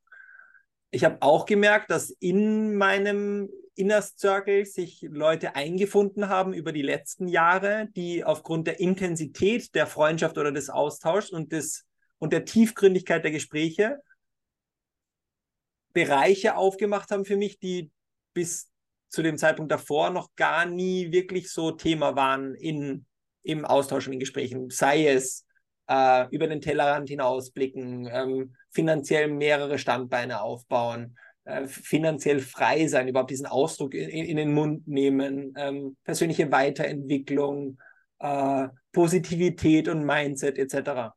ich 0.93 1.05
habe 1.05 1.17
auch 1.21 1.47
gemerkt, 1.47 1.91
dass 1.91 2.11
in 2.11 2.77
meinem 2.77 3.49
Inner 3.75 4.03
Circle 4.03 4.67
sich 4.67 5.01
Leute 5.11 5.57
eingefunden 5.57 6.29
haben 6.29 6.53
über 6.53 6.71
die 6.71 6.83
letzten 6.83 7.29
Jahre, 7.29 7.89
die 7.97 8.23
aufgrund 8.23 8.67
der 8.67 8.79
Intensität 8.79 9.75
der 9.75 9.87
Freundschaft 9.87 10.37
oder 10.37 10.53
des 10.53 10.69
Austauschs 10.69 11.31
und, 11.31 11.51
des, 11.53 11.87
und 12.19 12.35
der 12.35 12.45
Tiefgründigkeit 12.45 13.25
der 13.25 13.33
Gespräche 13.33 13.99
Bereiche 15.95 16.57
aufgemacht 16.57 17.11
haben 17.11 17.25
für 17.25 17.37
mich, 17.37 17.59
die 17.59 17.91
bis 18.35 18.71
zu 19.09 19.23
dem 19.23 19.39
Zeitpunkt 19.39 19.73
davor 19.73 20.11
noch 20.11 20.35
gar 20.37 20.67
nie 20.67 21.11
wirklich 21.11 21.51
so 21.51 21.71
Thema 21.71 22.17
waren 22.17 22.55
in, 22.55 23.07
im 23.43 23.65
Austausch 23.65 24.07
und 24.07 24.15
in 24.15 24.21
Gesprächen. 24.21 24.69
Sei 24.71 25.07
es 25.07 25.47
äh, 25.89 26.27
über 26.31 26.47
den 26.47 26.61
Tellerrand 26.61 27.09
hinausblicken, 27.09 28.09
ähm, 28.11 28.55
finanziell 28.71 29.29
mehrere 29.29 29.79
Standbeine 29.79 30.43
aufbauen, 30.43 31.17
äh, 31.45 31.67
finanziell 31.67 32.41
frei 32.41 32.87
sein, 32.87 33.09
überhaupt 33.09 33.31
diesen 33.31 33.47
Ausdruck 33.47 33.95
in, 33.95 34.09
in 34.09 34.37
den 34.37 34.55
Mund 34.55 34.87
nehmen, 34.87 35.55
ähm, 35.57 35.97
persönliche 36.05 36.51
Weiterentwicklung, 36.53 37.79
äh, 38.21 38.69
Positivität 38.93 39.89
und 39.89 40.05
Mindset 40.05 40.59
etc. 40.59 41.15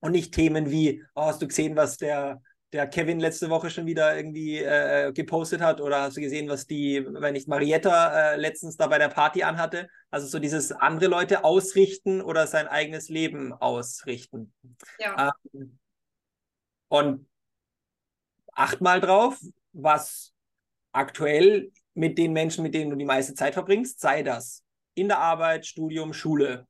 Und 0.00 0.12
nicht 0.12 0.34
Themen 0.34 0.70
wie, 0.70 1.02
oh, 1.14 1.22
hast 1.22 1.42
du 1.42 1.48
gesehen, 1.48 1.76
was 1.76 1.96
der 1.96 2.40
der 2.72 2.86
Kevin 2.86 3.18
letzte 3.18 3.50
Woche 3.50 3.68
schon 3.68 3.86
wieder 3.86 4.16
irgendwie 4.16 4.58
äh, 4.58 5.12
gepostet 5.12 5.60
hat 5.60 5.80
oder 5.80 6.02
hast 6.02 6.16
du 6.16 6.20
gesehen, 6.20 6.48
was 6.48 6.66
die, 6.66 7.04
wenn 7.04 7.32
nicht 7.32 7.48
Marietta 7.48 8.32
äh, 8.32 8.36
letztens 8.36 8.76
da 8.76 8.86
bei 8.86 8.98
der 8.98 9.08
Party 9.08 9.42
anhatte? 9.42 9.88
Also 10.10 10.26
so 10.26 10.38
dieses 10.38 10.70
andere 10.72 11.10
Leute 11.10 11.44
ausrichten 11.44 12.20
oder 12.20 12.46
sein 12.46 12.68
eigenes 12.68 13.08
Leben 13.08 13.52
ausrichten. 13.52 14.52
Ja. 14.98 15.32
Ähm, 15.52 15.78
und 16.88 17.28
acht 18.52 18.80
mal 18.80 19.00
drauf, 19.00 19.38
was 19.72 20.32
aktuell 20.92 21.72
mit 21.94 22.18
den 22.18 22.32
Menschen, 22.32 22.62
mit 22.62 22.74
denen 22.74 22.90
du 22.90 22.96
die 22.96 23.04
meiste 23.04 23.34
Zeit 23.34 23.54
verbringst, 23.54 24.00
sei 24.00 24.22
das 24.22 24.62
in 24.94 25.08
der 25.08 25.18
Arbeit, 25.18 25.66
Studium, 25.66 26.12
Schule, 26.12 26.66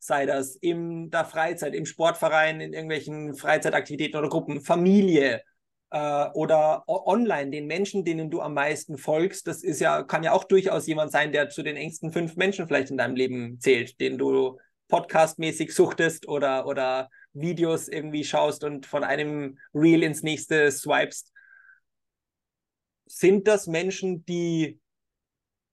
sei 0.00 0.26
das 0.26 0.56
in 0.56 1.10
der 1.10 1.26
Freizeit, 1.26 1.74
im 1.74 1.84
Sportverein, 1.84 2.60
in 2.60 2.72
irgendwelchen 2.72 3.34
Freizeitaktivitäten 3.34 4.18
oder 4.18 4.30
Gruppen, 4.30 4.62
Familie 4.62 5.42
äh, 5.90 6.26
oder 6.32 6.84
online, 6.88 7.50
den 7.50 7.66
Menschen, 7.66 8.04
denen 8.04 8.30
du 8.30 8.40
am 8.40 8.54
meisten 8.54 8.96
folgst. 8.96 9.46
Das 9.46 9.62
ist 9.62 9.78
ja, 9.78 10.02
kann 10.02 10.22
ja 10.22 10.32
auch 10.32 10.44
durchaus 10.44 10.86
jemand 10.86 11.12
sein, 11.12 11.32
der 11.32 11.50
zu 11.50 11.62
den 11.62 11.76
engsten 11.76 12.12
fünf 12.12 12.36
Menschen 12.36 12.66
vielleicht 12.66 12.90
in 12.90 12.96
deinem 12.96 13.14
Leben 13.14 13.60
zählt, 13.60 14.00
den 14.00 14.16
du 14.16 14.58
podcastmäßig 14.88 15.74
suchtest 15.74 16.26
oder, 16.26 16.66
oder 16.66 17.10
Videos 17.34 17.86
irgendwie 17.86 18.24
schaust 18.24 18.64
und 18.64 18.86
von 18.86 19.04
einem 19.04 19.58
Reel 19.74 20.02
ins 20.02 20.22
nächste 20.22 20.72
swipest. 20.72 21.30
Sind 23.04 23.46
das 23.46 23.66
Menschen, 23.66 24.24
die 24.24 24.79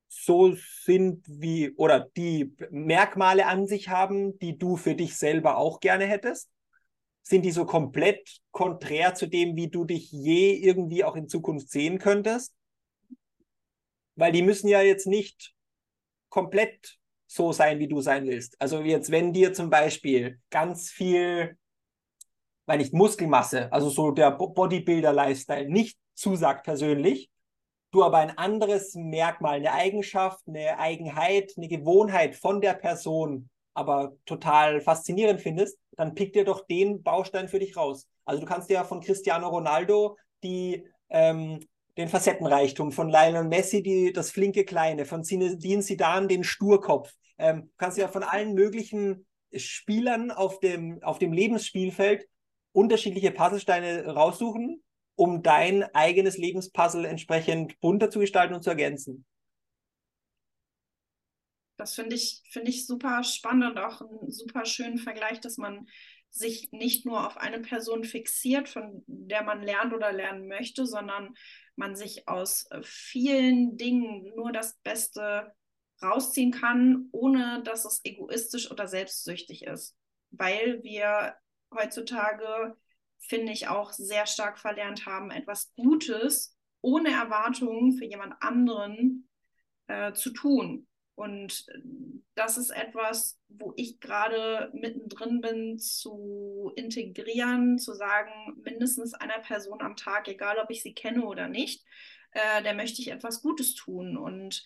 so 0.08 0.56
sind 0.84 1.26
wie 1.28 1.72
oder 1.76 2.00
die 2.16 2.56
Merkmale 2.70 3.46
an 3.46 3.68
sich 3.68 3.90
haben, 3.90 4.38
die 4.40 4.58
du 4.58 4.78
für 4.78 4.96
dich 4.96 5.18
selber 5.18 5.58
auch 5.58 5.80
gerne 5.80 6.06
hättest? 6.06 6.50
Sind 7.24 7.44
die 7.44 7.52
so 7.52 7.66
komplett 7.66 8.40
konträr 8.52 9.14
zu 9.16 9.28
dem, 9.28 9.56
wie 9.56 9.70
du 9.70 9.84
dich 9.84 10.12
je 10.12 10.54
irgendwie 10.54 11.04
auch 11.04 11.16
in 11.16 11.28
Zukunft 11.28 11.70
sehen 11.70 12.00
könntest? 12.00 12.54
Weil 14.16 14.32
die 14.32 14.42
müssen 14.42 14.68
ja 14.68 14.82
jetzt 14.82 15.08
nicht 15.08 15.54
komplett 16.30 16.98
so 17.28 17.52
sein, 17.52 17.80
wie 17.80 17.88
du 17.88 18.00
sein 18.02 18.26
willst. 18.26 18.60
Also 18.60 18.82
jetzt, 18.82 19.12
wenn 19.12 19.34
dir 19.34 19.54
zum 19.54 19.70
Beispiel 19.70 20.40
ganz 20.50 20.90
viel, 20.90 21.58
weil 22.66 22.78
nicht 22.78 22.94
Muskelmasse, 22.94 23.72
also 23.72 23.90
so 23.90 24.12
der 24.12 24.32
Bodybuilder-Lifestyle 24.32 25.70
nicht 25.70 25.98
zusagt 26.14 26.64
persönlich, 26.64 27.30
du 27.92 28.04
aber 28.04 28.18
ein 28.18 28.38
anderes 28.38 28.96
Merkmal, 28.96 29.58
eine 29.58 29.74
Eigenschaft, 29.74 30.48
eine 30.48 30.78
Eigenheit, 30.80 31.54
eine 31.58 31.68
Gewohnheit 31.68 32.36
von 32.36 32.62
der 32.62 32.74
Person 32.74 33.50
aber 33.78 34.18
total 34.26 34.82
faszinierend 34.82 35.40
findest, 35.40 35.78
dann 35.92 36.16
pick 36.16 36.34
dir 36.34 36.44
doch 36.44 36.66
den 36.66 37.04
Baustein 37.04 37.48
für 37.48 37.60
dich 37.60 37.78
raus. 37.78 38.08
Also 38.26 38.42
du 38.42 38.48
kannst 38.48 38.72
ja 38.72 38.84
von 38.84 39.02
Cristiano 39.02 39.48
Ronaldo 39.50 40.18
die, 40.44 40.84
ähm, 41.10 41.60
den 41.96 42.08
Facettenreichtum, 42.08 42.92
von 42.92 43.08
Lionel 43.08 43.44
Messi 43.44 43.84
die, 43.84 44.12
das 44.12 44.32
flinke 44.32 44.66
Kleine, 44.66 45.06
von 45.06 45.24
Zinedine 45.24 45.84
Zidane 45.84 46.26
den 46.26 46.44
Sturkopf. 46.44 47.14
Ähm, 47.38 47.70
kannst 47.78 48.00
ja 48.00 48.08
von 48.08 48.24
allen 48.24 48.56
möglichen 48.56 49.28
Spielern 49.56 50.32
auf 50.32 50.60
dem, 50.60 51.04
auf 51.04 51.20
dem 51.20 51.32
Lebensspielfeld 51.32 52.28
unterschiedliche 52.72 53.30
Puzzlesteine 53.30 54.08
raussuchen, 54.08 54.82
um 55.18 55.42
dein 55.44 55.84
eigenes 55.96 56.38
Lebenspuzzle 56.38 57.08
entsprechend 57.08 57.80
bunter 57.82 58.10
zu 58.10 58.20
gestalten 58.20 58.54
und 58.54 58.64
zu 58.64 58.70
ergänzen. 58.70 59.26
Das 61.76 61.94
finde 61.96 62.16
ich, 62.16 62.42
finde 62.50 62.70
ich 62.70 62.86
super 62.88 63.24
spannend 63.24 63.72
und 63.72 63.78
auch 63.80 64.02
einen 64.02 64.32
super 64.32 64.66
schönen 64.66 64.98
Vergleich, 64.98 65.40
dass 65.42 65.58
man 65.58 65.88
sich 66.30 66.72
nicht 66.72 67.06
nur 67.06 67.26
auf 67.26 67.38
eine 67.38 67.60
Person 67.60 68.04
fixiert, 68.04 68.70
von 68.70 69.04
der 69.08 69.44
man 69.44 69.62
lernt 69.62 69.94
oder 69.94 70.12
lernen 70.12 70.48
möchte, 70.48 70.86
sondern 70.86 71.34
man 71.76 71.96
sich 71.96 72.28
aus 72.28 72.66
äh, 72.70 72.82
vielen 72.84 73.78
Dingen 73.78 74.32
nur 74.36 74.52
das 74.52 74.78
Beste 74.84 75.54
rausziehen 76.02 76.52
kann, 76.52 77.10
ohne 77.12 77.64
dass 77.64 77.86
es 77.86 78.02
egoistisch 78.04 78.70
oder 78.70 78.88
selbstsüchtig 78.88 79.64
ist. 79.64 79.96
Weil 80.30 80.84
wir 80.84 81.36
heutzutage, 81.74 82.76
finde 83.20 83.52
ich, 83.52 83.68
auch 83.68 83.92
sehr 83.92 84.26
stark 84.26 84.60
verlernt 84.60 85.06
haben, 85.06 85.32
etwas 85.32 85.74
Gutes 85.76 86.58
ohne 86.82 87.12
Erwartungen 87.12 87.94
für 87.94 88.06
jemand 88.06 88.36
anderen 88.42 89.28
äh, 89.88 90.14
zu 90.14 90.32
tun. 90.32 90.88
Und 91.16 91.66
das 92.36 92.58
ist 92.58 92.70
etwas, 92.70 93.40
wo 93.48 93.74
ich 93.76 94.00
gerade 94.00 94.70
mittendrin 94.74 95.42
bin, 95.42 95.80
zu 95.80 96.72
integrieren, 96.76 97.80
zu 97.80 97.94
sagen, 97.94 98.62
mindestens 98.64 99.16
einer 99.16 99.40
Person 99.40 99.82
am 99.82 99.96
Tag, 99.96 100.28
egal 100.28 100.60
ob 100.60 100.70
ich 100.70 100.84
sie 100.84 100.94
kenne 100.94 101.26
oder 101.26 101.48
nicht, 101.48 101.84
äh, 102.32 102.62
der 102.62 102.76
möchte 102.76 103.02
ich 103.02 103.10
etwas 103.10 103.42
Gutes 103.42 103.74
tun. 103.74 104.16
Und 104.16 104.64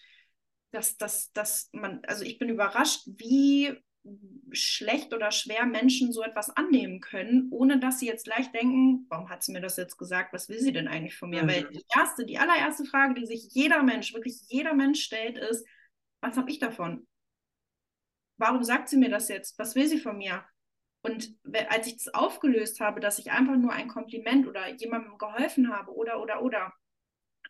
dass, 0.71 0.97
dass, 0.97 1.31
dass 1.31 1.69
man, 1.71 2.03
also 2.05 2.25
ich 2.25 2.37
bin 2.37 2.49
überrascht, 2.49 3.03
wie 3.05 3.73
schlecht 4.51 5.13
oder 5.13 5.31
schwer 5.31 5.65
Menschen 5.65 6.11
so 6.11 6.23
etwas 6.23 6.49
annehmen 6.49 7.01
können, 7.01 7.47
ohne 7.51 7.79
dass 7.79 7.99
sie 7.99 8.07
jetzt 8.07 8.25
gleich 8.25 8.51
denken, 8.51 9.05
warum 9.09 9.29
hat 9.29 9.43
sie 9.43 9.51
mir 9.51 9.61
das 9.61 9.77
jetzt 9.77 9.97
gesagt, 9.97 10.33
was 10.33 10.49
will 10.49 10.59
sie 10.59 10.73
denn 10.73 10.87
eigentlich 10.87 11.15
von 11.15 11.29
mir? 11.29 11.43
Mhm. 11.43 11.47
Weil 11.47 11.69
die 11.69 11.83
erste, 11.95 12.25
die 12.25 12.39
allererste 12.39 12.85
Frage, 12.85 13.13
die 13.13 13.25
sich 13.25 13.49
jeder 13.51 13.83
Mensch, 13.83 14.13
wirklich 14.13 14.41
jeder 14.47 14.73
Mensch 14.73 15.03
stellt, 15.03 15.37
ist, 15.37 15.65
was 16.21 16.35
habe 16.35 16.49
ich 16.49 16.59
davon? 16.59 17.07
Warum 18.37 18.63
sagt 18.63 18.89
sie 18.89 18.97
mir 18.97 19.09
das 19.09 19.29
jetzt? 19.29 19.57
Was 19.59 19.75
will 19.75 19.87
sie 19.87 19.99
von 19.99 20.17
mir? 20.17 20.43
Und 21.03 21.35
als 21.69 21.87
ich 21.87 21.97
das 21.97 22.13
aufgelöst 22.13 22.79
habe, 22.79 22.99
dass 22.99 23.19
ich 23.19 23.31
einfach 23.31 23.55
nur 23.55 23.73
ein 23.73 23.87
Kompliment 23.87 24.47
oder 24.47 24.67
jemandem 24.75 25.17
geholfen 25.17 25.69
habe 25.69 25.93
oder, 25.93 26.21
oder, 26.21 26.43
oder, 26.43 26.73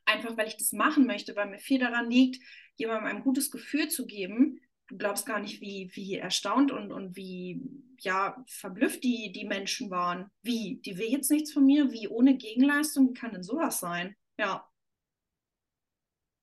einfach 0.05 0.35
weil 0.37 0.47
ich 0.47 0.57
das 0.57 0.71
machen 0.71 1.05
möchte, 1.05 1.35
weil 1.35 1.49
mir 1.49 1.59
viel 1.59 1.79
daran 1.79 2.09
liegt, 2.09 2.41
jemandem 2.75 3.07
ein 3.07 3.23
gutes 3.23 3.51
Gefühl 3.51 3.89
zu 3.89 4.05
geben, 4.05 4.61
du 4.91 4.97
glaubst 4.97 5.25
gar 5.25 5.39
nicht, 5.39 5.61
wie, 5.61 5.89
wie 5.93 6.17
erstaunt 6.17 6.71
und, 6.71 6.91
und 6.91 7.15
wie 7.15 7.61
ja, 7.99 8.43
verblüfft 8.45 9.03
die, 9.03 9.31
die 9.31 9.45
Menschen 9.45 9.89
waren. 9.89 10.29
Wie? 10.41 10.81
Die 10.85 10.97
will 10.97 11.07
jetzt 11.07 11.31
nichts 11.31 11.53
von 11.53 11.65
mir? 11.65 11.91
Wie 11.91 12.07
ohne 12.09 12.35
Gegenleistung? 12.35 13.09
Wie 13.09 13.13
kann 13.13 13.31
denn 13.31 13.43
sowas 13.43 13.79
sein? 13.79 14.15
Ja. 14.37 14.67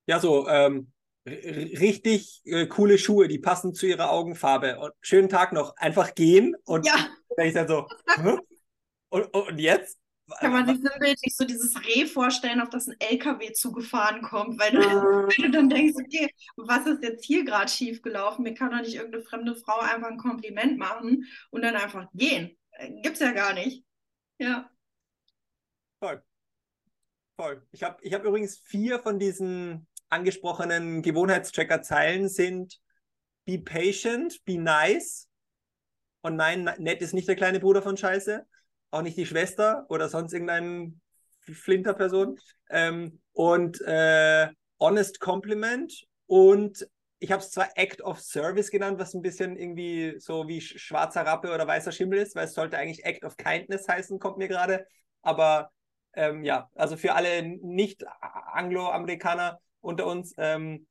Ja, 0.07 0.19
so, 0.19 0.49
ähm, 0.49 0.91
richtig 1.27 2.41
äh, 2.47 2.67
coole 2.67 2.97
Schuhe, 2.97 3.29
die 3.29 3.39
passen 3.39 3.75
zu 3.75 3.87
ihrer 3.87 4.11
Augenfarbe. 4.11 4.79
Und 4.79 4.93
schönen 5.03 5.29
Tag 5.29 5.53
noch. 5.53 5.77
Einfach 5.77 6.15
gehen 6.15 6.57
und 6.65 6.87
ja. 6.87 6.95
dann 7.37 7.47
ich 7.47 7.55
dann 7.55 7.69
so, 7.69 7.87
und, 9.11 9.35
und 9.35 9.59
jetzt? 9.59 9.99
Kann 10.41 10.53
man 10.53 10.67
sich 10.67 10.77
sinnbildlich 10.77 11.37
so 11.37 11.45
dieses 11.45 11.75
Reh 11.87 12.07
vorstellen, 12.07 12.61
auf 12.61 12.69
das 12.69 12.87
ein 12.87 12.97
LKW 12.99 13.53
zugefahren 13.53 14.21
kommt, 14.21 14.61
weil 14.61 14.73
du, 14.73 14.79
weil 14.81 15.47
du 15.47 15.51
dann 15.51 15.71
denkst, 15.71 15.95
okay, 15.97 16.29
was 16.57 16.87
ist 16.87 17.03
jetzt 17.03 17.25
hier 17.25 17.45
gerade 17.45 17.71
schief 17.71 18.03
gelaufen? 18.03 18.43
Mir 18.43 18.55
kann 18.55 18.71
doch 18.71 18.81
nicht 18.81 18.95
irgendeine 18.95 19.25
fremde 19.25 19.57
Frau 19.57 19.79
einfach 19.79 20.09
ein 20.09 20.19
Kompliment 20.19 20.79
machen 20.79 21.25
und 21.51 21.63
dann 21.63 21.77
einfach 21.77 22.09
gehen. 22.13 22.57
Äh, 22.73 23.01
gibt's 23.01 23.21
ja 23.21 23.33
gar 23.33 23.55
nicht. 23.55 23.85
Ja. 24.39 24.71
Voll. 26.01 26.23
Voll. 27.37 27.67
Ich 27.73 27.83
habe 27.83 27.99
ich 28.03 28.13
hab 28.13 28.25
übrigens 28.25 28.59
vier 28.59 28.99
von 28.99 29.19
diesen 29.19 29.87
angesprochenen 30.09 31.03
Gewohnheitstracker-Zeilen 31.03 32.29
sind 32.29 32.81
Be 33.45 33.59
patient, 33.59 34.45
be 34.45 34.59
nice. 34.59 35.27
Und 36.21 36.37
nein, 36.37 36.71
nett 36.79 37.01
ist 37.01 37.15
nicht 37.15 37.29
der 37.29 37.37
kleine 37.37 37.61
Bruder 37.61 37.81
von 37.81 37.97
Scheiße, 37.97 38.47
auch 38.91 39.03
nicht 39.03 39.17
die 39.17 39.27
Schwester 39.27 39.87
oder 39.89 40.09
sonst 40.09 40.33
irgendeine 40.33 40.93
Flinterperson. 41.41 42.39
Ähm, 42.71 43.21
und 43.33 43.81
äh, 43.83 44.49
Honest 44.81 45.21
Compliment 45.21 46.05
und 46.27 46.89
ich 47.21 47.33
habe 47.33 47.43
es 47.43 47.51
zwar 47.51 47.69
Act 47.75 48.01
of 48.03 48.21
Service 48.21 48.71
genannt, 48.71 49.01
was 49.01 49.15
ein 49.15 49.23
bisschen 49.23 49.57
irgendwie 49.57 50.21
so 50.21 50.47
wie 50.47 50.61
schwarzer 50.61 51.27
Rappe 51.27 51.53
oder 51.53 51.67
weißer 51.67 51.91
Schimmel 51.91 52.21
ist, 52.21 52.37
weil 52.37 52.45
es 52.45 52.55
sollte 52.55 52.79
eigentlich 52.79 53.05
Act 53.05 53.25
of 53.25 53.37
Kindness 53.37 53.89
heißen, 53.89 54.21
kommt 54.21 54.39
mir 54.39 54.47
gerade. 54.47 54.87
Aber 55.23 55.73
ähm, 56.15 56.45
ja, 56.45 56.71
also 56.77 56.97
für 56.97 57.15
alle 57.15 57.43
Nicht-Anglo-Amerikaner, 57.43 59.59
unter 59.81 60.07
uns. 60.07 60.33
Ähm, 60.39 60.87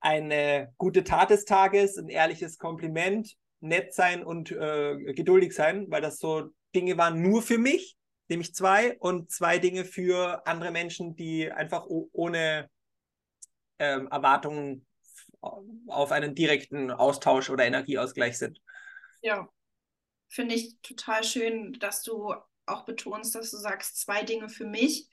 eine 0.00 0.74
gute 0.76 1.02
Tat 1.02 1.30
des 1.30 1.46
Tages, 1.46 1.96
ein 1.96 2.10
ehrliches 2.10 2.58
Kompliment, 2.58 3.34
nett 3.64 3.94
sein 3.94 4.24
und 4.24 4.52
äh, 4.52 5.14
geduldig 5.14 5.54
sein, 5.54 5.86
weil 5.90 6.02
das 6.02 6.18
so 6.18 6.50
Dinge 6.74 6.96
waren 6.98 7.22
nur 7.22 7.42
für 7.42 7.58
mich, 7.58 7.96
nämlich 8.28 8.54
zwei, 8.54 8.96
und 8.98 9.30
zwei 9.30 9.58
Dinge 9.58 9.84
für 9.84 10.46
andere 10.46 10.70
Menschen, 10.70 11.16
die 11.16 11.50
einfach 11.50 11.86
ohne 11.88 12.68
ähm, 13.78 14.08
Erwartungen 14.08 14.86
auf 15.40 16.12
einen 16.12 16.34
direkten 16.34 16.90
Austausch 16.90 17.50
oder 17.50 17.64
Energieausgleich 17.64 18.38
sind. 18.38 18.60
Ja, 19.22 19.48
finde 20.28 20.54
ich 20.54 20.78
total 20.82 21.24
schön, 21.24 21.74
dass 21.74 22.02
du 22.02 22.34
auch 22.66 22.84
betonst, 22.84 23.34
dass 23.34 23.50
du 23.50 23.56
sagst, 23.56 24.00
zwei 24.00 24.22
Dinge 24.22 24.48
für 24.48 24.66
mich. 24.66 25.08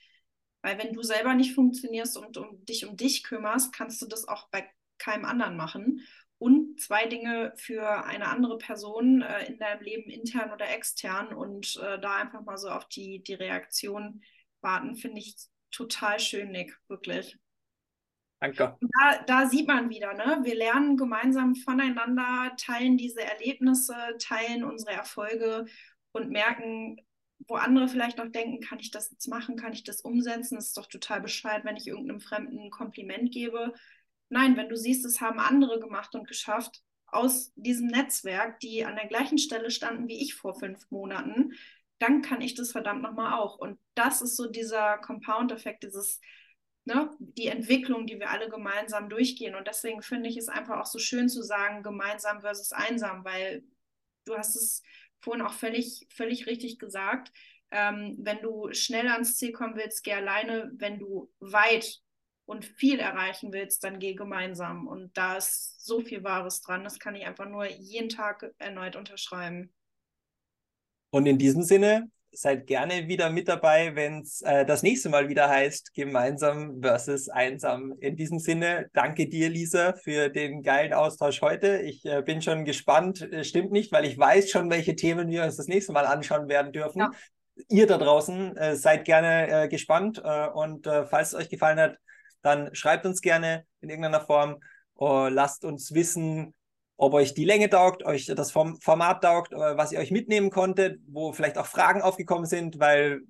Weil 0.62 0.78
wenn 0.78 0.94
du 0.94 1.02
selber 1.02 1.34
nicht 1.34 1.56
funktionierst 1.56 2.18
und 2.18 2.38
um 2.38 2.64
dich 2.66 2.86
um 2.86 2.96
dich 2.96 3.24
kümmerst, 3.24 3.74
kannst 3.74 4.02
du 4.02 4.06
das 4.06 4.28
auch 4.28 4.50
bei 4.50 4.70
keinem 5.00 5.26
anderen 5.26 5.58
machen. 5.58 6.02
Und 6.42 6.80
zwei 6.80 7.06
Dinge 7.06 7.54
für 7.56 8.04
eine 8.04 8.28
andere 8.28 8.58
Person 8.58 9.22
äh, 9.22 9.46
in 9.46 9.60
deinem 9.60 9.84
Leben, 9.84 10.10
intern 10.10 10.52
oder 10.52 10.68
extern, 10.72 11.36
und 11.36 11.80
äh, 11.84 12.00
da 12.00 12.16
einfach 12.16 12.42
mal 12.42 12.58
so 12.58 12.70
auf 12.70 12.88
die, 12.88 13.22
die 13.22 13.36
Reaktion 13.36 14.24
warten, 14.60 14.96
finde 14.96 15.20
ich 15.20 15.36
total 15.70 16.20
schön, 16.20 16.50
Nick, 16.50 16.76
wirklich. 16.88 17.38
Danke. 18.40 18.76
Da, 18.82 19.24
da, 19.28 19.46
sieht 19.50 19.68
man 19.68 19.92
wieder, 19.92 20.16
ne? 20.16 20.40
wir 20.42 20.56
lernen 20.56 20.98
gemeinsam 20.98 21.54
voneinander, 21.54 22.56
teilen 22.58 22.98
diese 22.98 23.22
Erlebnisse, 23.22 23.94
teilen 24.18 24.64
unsere 24.64 24.94
Erfolge 24.94 25.66
und 26.12 26.32
merken, 26.32 26.98
wo 27.48 27.54
andere 27.54 27.88
vielleicht 27.88 28.18
noch 28.18 28.32
denken, 28.32 28.62
kann 28.62 28.80
ich 28.80 28.90
das 28.90 29.12
jetzt 29.12 29.28
machen, 29.28 29.58
kann 29.58 29.74
ich 29.74 29.84
das 29.84 30.02
umsetzen? 30.02 30.56
Das 30.56 30.70
ist 30.70 30.78
doch 30.78 30.88
total 30.88 31.22
bescheuert, 31.22 31.66
wenn 31.66 31.78
ich 31.78 31.86
irgendeinem 31.86 32.20
Fremden 32.20 32.58
ein 32.58 32.72
Kompliment 32.72 33.32
gebe. 33.32 33.76
Nein, 34.32 34.56
wenn 34.56 34.70
du 34.70 34.78
siehst, 34.78 35.06
es 35.06 35.20
haben 35.20 35.40
andere 35.40 35.82
gemacht 35.82 36.16
und 36.16 36.26
geschafft 36.26 36.82
aus 37.08 37.52
diesem 37.56 37.88
Netzwerk, 37.88 38.62
die 38.62 38.86
an 38.86 38.96
der 38.96 39.08
gleichen 39.08 39.38
Stelle 39.38 39.70
standen 39.70 40.08
wie 40.08 40.22
ich 40.22 40.36
vor 40.36 40.56
fünf 40.56 40.90
Monaten, 40.90 41.52
dann 42.00 42.22
kann 42.22 42.40
ich 42.40 42.56
das 42.56 42.72
verdammt 42.72 43.02
nochmal 43.02 43.38
auch. 43.38 43.58
Und 43.58 43.78
das 43.94 44.22
ist 44.22 44.38
so 44.38 44.50
dieser 44.50 45.00
Compound-Effekt, 45.00 45.84
dieses, 45.84 46.22
ne, 46.86 47.12
die 47.20 47.48
Entwicklung, 47.48 48.08
die 48.08 48.20
wir 48.22 48.30
alle 48.30 48.50
gemeinsam 48.50 49.10
durchgehen. 49.10 49.54
Und 49.54 49.68
deswegen 49.68 50.02
finde 50.02 50.30
ich 50.30 50.38
es 50.38 50.48
einfach 50.48 50.80
auch 50.80 50.86
so 50.86 50.98
schön 50.98 51.28
zu 51.28 51.44
sagen, 51.44 51.84
gemeinsam 51.84 52.40
versus 52.40 52.72
einsam, 52.72 53.26
weil 53.26 53.66
du 54.24 54.38
hast 54.38 54.56
es 54.56 54.82
vorhin 55.20 55.44
auch 55.44 55.54
völlig, 55.54 56.08
völlig 56.10 56.48
richtig 56.48 56.80
gesagt. 56.80 57.34
Ähm, 57.70 58.16
wenn 58.20 58.42
du 58.42 58.72
schnell 58.72 59.10
ans 59.10 59.36
Ziel 59.36 59.52
kommen 59.52 59.76
willst, 59.76 60.06
geh 60.06 60.14
alleine. 60.14 60.72
Wenn 60.76 61.00
du 61.00 61.30
weit 61.42 62.02
und 62.52 62.66
viel 62.66 63.00
erreichen 63.00 63.54
willst, 63.54 63.82
dann 63.86 63.98
geh 63.98 64.14
gemeinsam. 64.14 64.86
Und 64.86 65.16
da 65.16 65.38
ist 65.38 65.86
so 65.86 66.02
viel 66.02 66.22
Wahres 66.26 66.60
dran. 66.62 66.84
Das 66.84 67.00
kann 67.00 67.16
ich 67.16 67.26
einfach 67.26 67.48
nur 67.48 67.66
jeden 67.66 68.10
Tag 68.10 68.52
erneut 68.58 68.98
unterschreiben. 68.98 69.74
Und 71.12 71.28
in 71.28 71.38
diesem 71.38 71.64
Sinne, 71.64 72.10
seid 72.34 72.68
gerne 72.68 73.08
wieder 73.08 73.30
mit 73.30 73.48
dabei, 73.48 73.96
wenn 73.96 74.22
es 74.22 74.42
äh, 74.42 74.66
das 74.66 74.84
nächste 74.84 75.08
Mal 75.10 75.30
wieder 75.30 75.50
heißt, 75.50 75.94
gemeinsam 75.94 76.82
versus 76.82 77.30
einsam. 77.30 77.94
In 78.00 78.18
diesem 78.18 78.40
Sinne, 78.40 78.90
danke 78.94 79.28
dir, 79.28 79.50
Lisa, 79.50 79.94
für 79.94 80.30
den 80.30 80.62
geilen 80.62 80.94
Austausch 80.94 81.42
heute. 81.42 81.82
Ich 81.82 82.06
äh, 82.06 82.22
bin 82.22 82.42
schon 82.42 82.66
gespannt. 82.66 83.30
Stimmt 83.44 83.72
nicht, 83.72 83.94
weil 83.94 84.06
ich 84.06 84.18
weiß 84.18 84.50
schon, 84.50 84.70
welche 84.70 84.96
Themen 84.96 85.30
wir 85.30 85.44
uns 85.44 85.56
das 85.56 85.68
nächste 85.68 85.94
Mal 85.94 86.06
anschauen 86.06 86.50
werden 86.50 86.74
dürfen. 86.74 87.00
Ja. 87.00 87.12
ihr 87.70 87.88
da 87.88 87.98
draußen 87.98 88.58
äh, 88.58 88.76
seid 88.76 89.06
gerne 89.06 89.64
äh, 89.64 89.68
gespannt 89.70 90.22
äh, 90.24 90.48
und 90.48 90.88
äh, 90.88 91.06
falls 91.06 91.30
es 91.30 91.36
euch 91.36 91.50
gefallen 91.50 91.80
hat, 91.80 91.98
dann 92.42 92.74
schreibt 92.76 93.06
uns 93.06 93.22
gerne 93.22 93.66
in 93.82 93.90
irgendeiner 93.90 94.22
Form, 94.22 94.58
uh, 95.00 95.28
lasst 95.28 95.66
uns 95.66 95.94
wissen, 95.94 96.54
ob 96.98 97.14
euch 97.14 97.34
die 97.34 97.46
Länge 97.46 97.70
taugt, 97.70 98.04
euch 98.04 98.28
das 98.28 98.52
Format 98.52 99.24
taugt, 99.24 99.54
äh, 99.54 99.58
was 99.58 99.92
ihr 99.92 100.00
euch 100.00 100.12
mitnehmen 100.12 100.52
konntet, 100.52 101.02
wo 101.08 101.34
vielleicht 101.34 101.58
auch 101.58 101.66
Fragen 101.66 102.04
aufgekommen 102.04 102.46
sind, 102.46 102.80
weil 102.80 103.22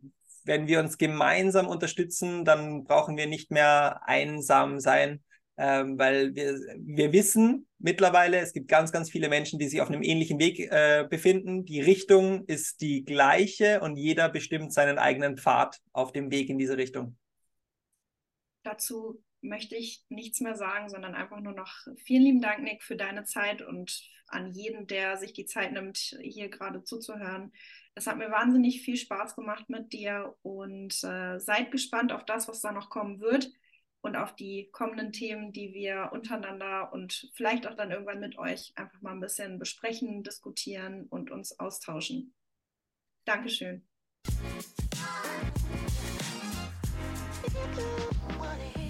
wenn 0.44 0.68
wir 0.68 0.80
uns 0.80 0.98
gemeinsam 0.98 1.68
unterstützen, 1.68 2.44
dann 2.44 2.84
brauchen 2.84 3.16
wir 3.16 3.28
nicht 3.28 3.50
mehr 3.50 4.02
einsam 4.06 4.80
sein, 4.80 5.24
ähm, 5.58 5.98
weil 5.98 6.36
wir, 6.36 6.60
wir 6.80 7.14
wissen 7.14 7.68
mittlerweile, 7.78 8.40
es 8.40 8.52
gibt 8.52 8.68
ganz, 8.68 8.92
ganz 8.92 9.10
viele 9.10 9.30
Menschen, 9.30 9.60
die 9.60 9.70
sich 9.70 9.80
auf 9.80 9.90
einem 9.90 10.04
ähnlichen 10.04 10.40
Weg 10.40 10.60
äh, 10.60 11.06
befinden. 11.10 11.64
Die 11.66 11.80
Richtung 11.80 12.44
ist 12.46 12.82
die 12.82 13.06
gleiche 13.06 13.80
und 13.80 13.96
jeder 13.96 14.28
bestimmt 14.28 14.74
seinen 14.74 14.98
eigenen 14.98 15.38
Pfad 15.38 15.80
auf 15.94 16.12
dem 16.12 16.30
Weg 16.32 16.50
in 16.50 16.58
diese 16.58 16.78
Richtung. 16.78 17.16
Dazu 18.64 19.24
möchte 19.42 19.76
ich 19.76 20.06
nichts 20.10 20.40
mehr 20.40 20.56
sagen, 20.56 20.90
sondern 20.90 21.16
einfach 21.16 21.40
nur 21.40 21.54
noch 21.54 21.74
vielen 22.06 22.24
lieben 22.24 22.42
Dank, 22.42 22.62
Nick, 22.64 22.84
für 22.84 22.96
deine 22.96 23.24
Zeit 23.24 23.62
und 23.62 24.08
an 24.28 24.54
jeden, 24.54 24.88
der 24.88 25.18
sich 25.18 25.34
die 25.34 25.46
Zeit 25.46 25.74
nimmt, 25.74 25.98
hier 25.98 26.50
gerade 26.50 26.84
zuzuhören. 26.84 27.52
Es 27.96 28.08
hat 28.08 28.18
mir 28.18 28.32
wahnsinnig 28.32 28.84
viel 28.84 28.96
Spaß 28.96 29.36
gemacht 29.36 29.70
mit 29.70 29.92
dir 29.92 30.36
und 30.44 30.94
äh, 31.04 31.40
seid 31.40 31.72
gespannt 31.72 32.12
auf 32.12 32.24
das, 32.24 32.48
was 32.48 32.62
da 32.62 32.72
noch 32.72 32.90
kommen 32.90 33.20
wird 33.20 33.52
und 34.02 34.16
auf 34.16 34.36
die 34.36 34.70
kommenden 34.72 35.12
Themen, 35.12 35.52
die 35.52 35.74
wir 35.74 36.10
untereinander 36.14 36.94
und 36.94 37.30
vielleicht 37.34 37.68
auch 37.68 37.76
dann 37.76 37.92
irgendwann 37.92 38.20
mit 38.20 38.38
euch 38.38 38.72
einfach 38.76 39.02
mal 39.02 39.12
ein 39.12 39.20
bisschen 39.20 39.60
besprechen, 39.60 40.24
diskutieren 40.24 41.08
und 41.08 41.32
uns 41.32 41.60
austauschen. 41.60 42.34
Dankeschön. 43.26 43.88
If 47.44 47.56
you 47.56 47.68
could, 47.76 48.81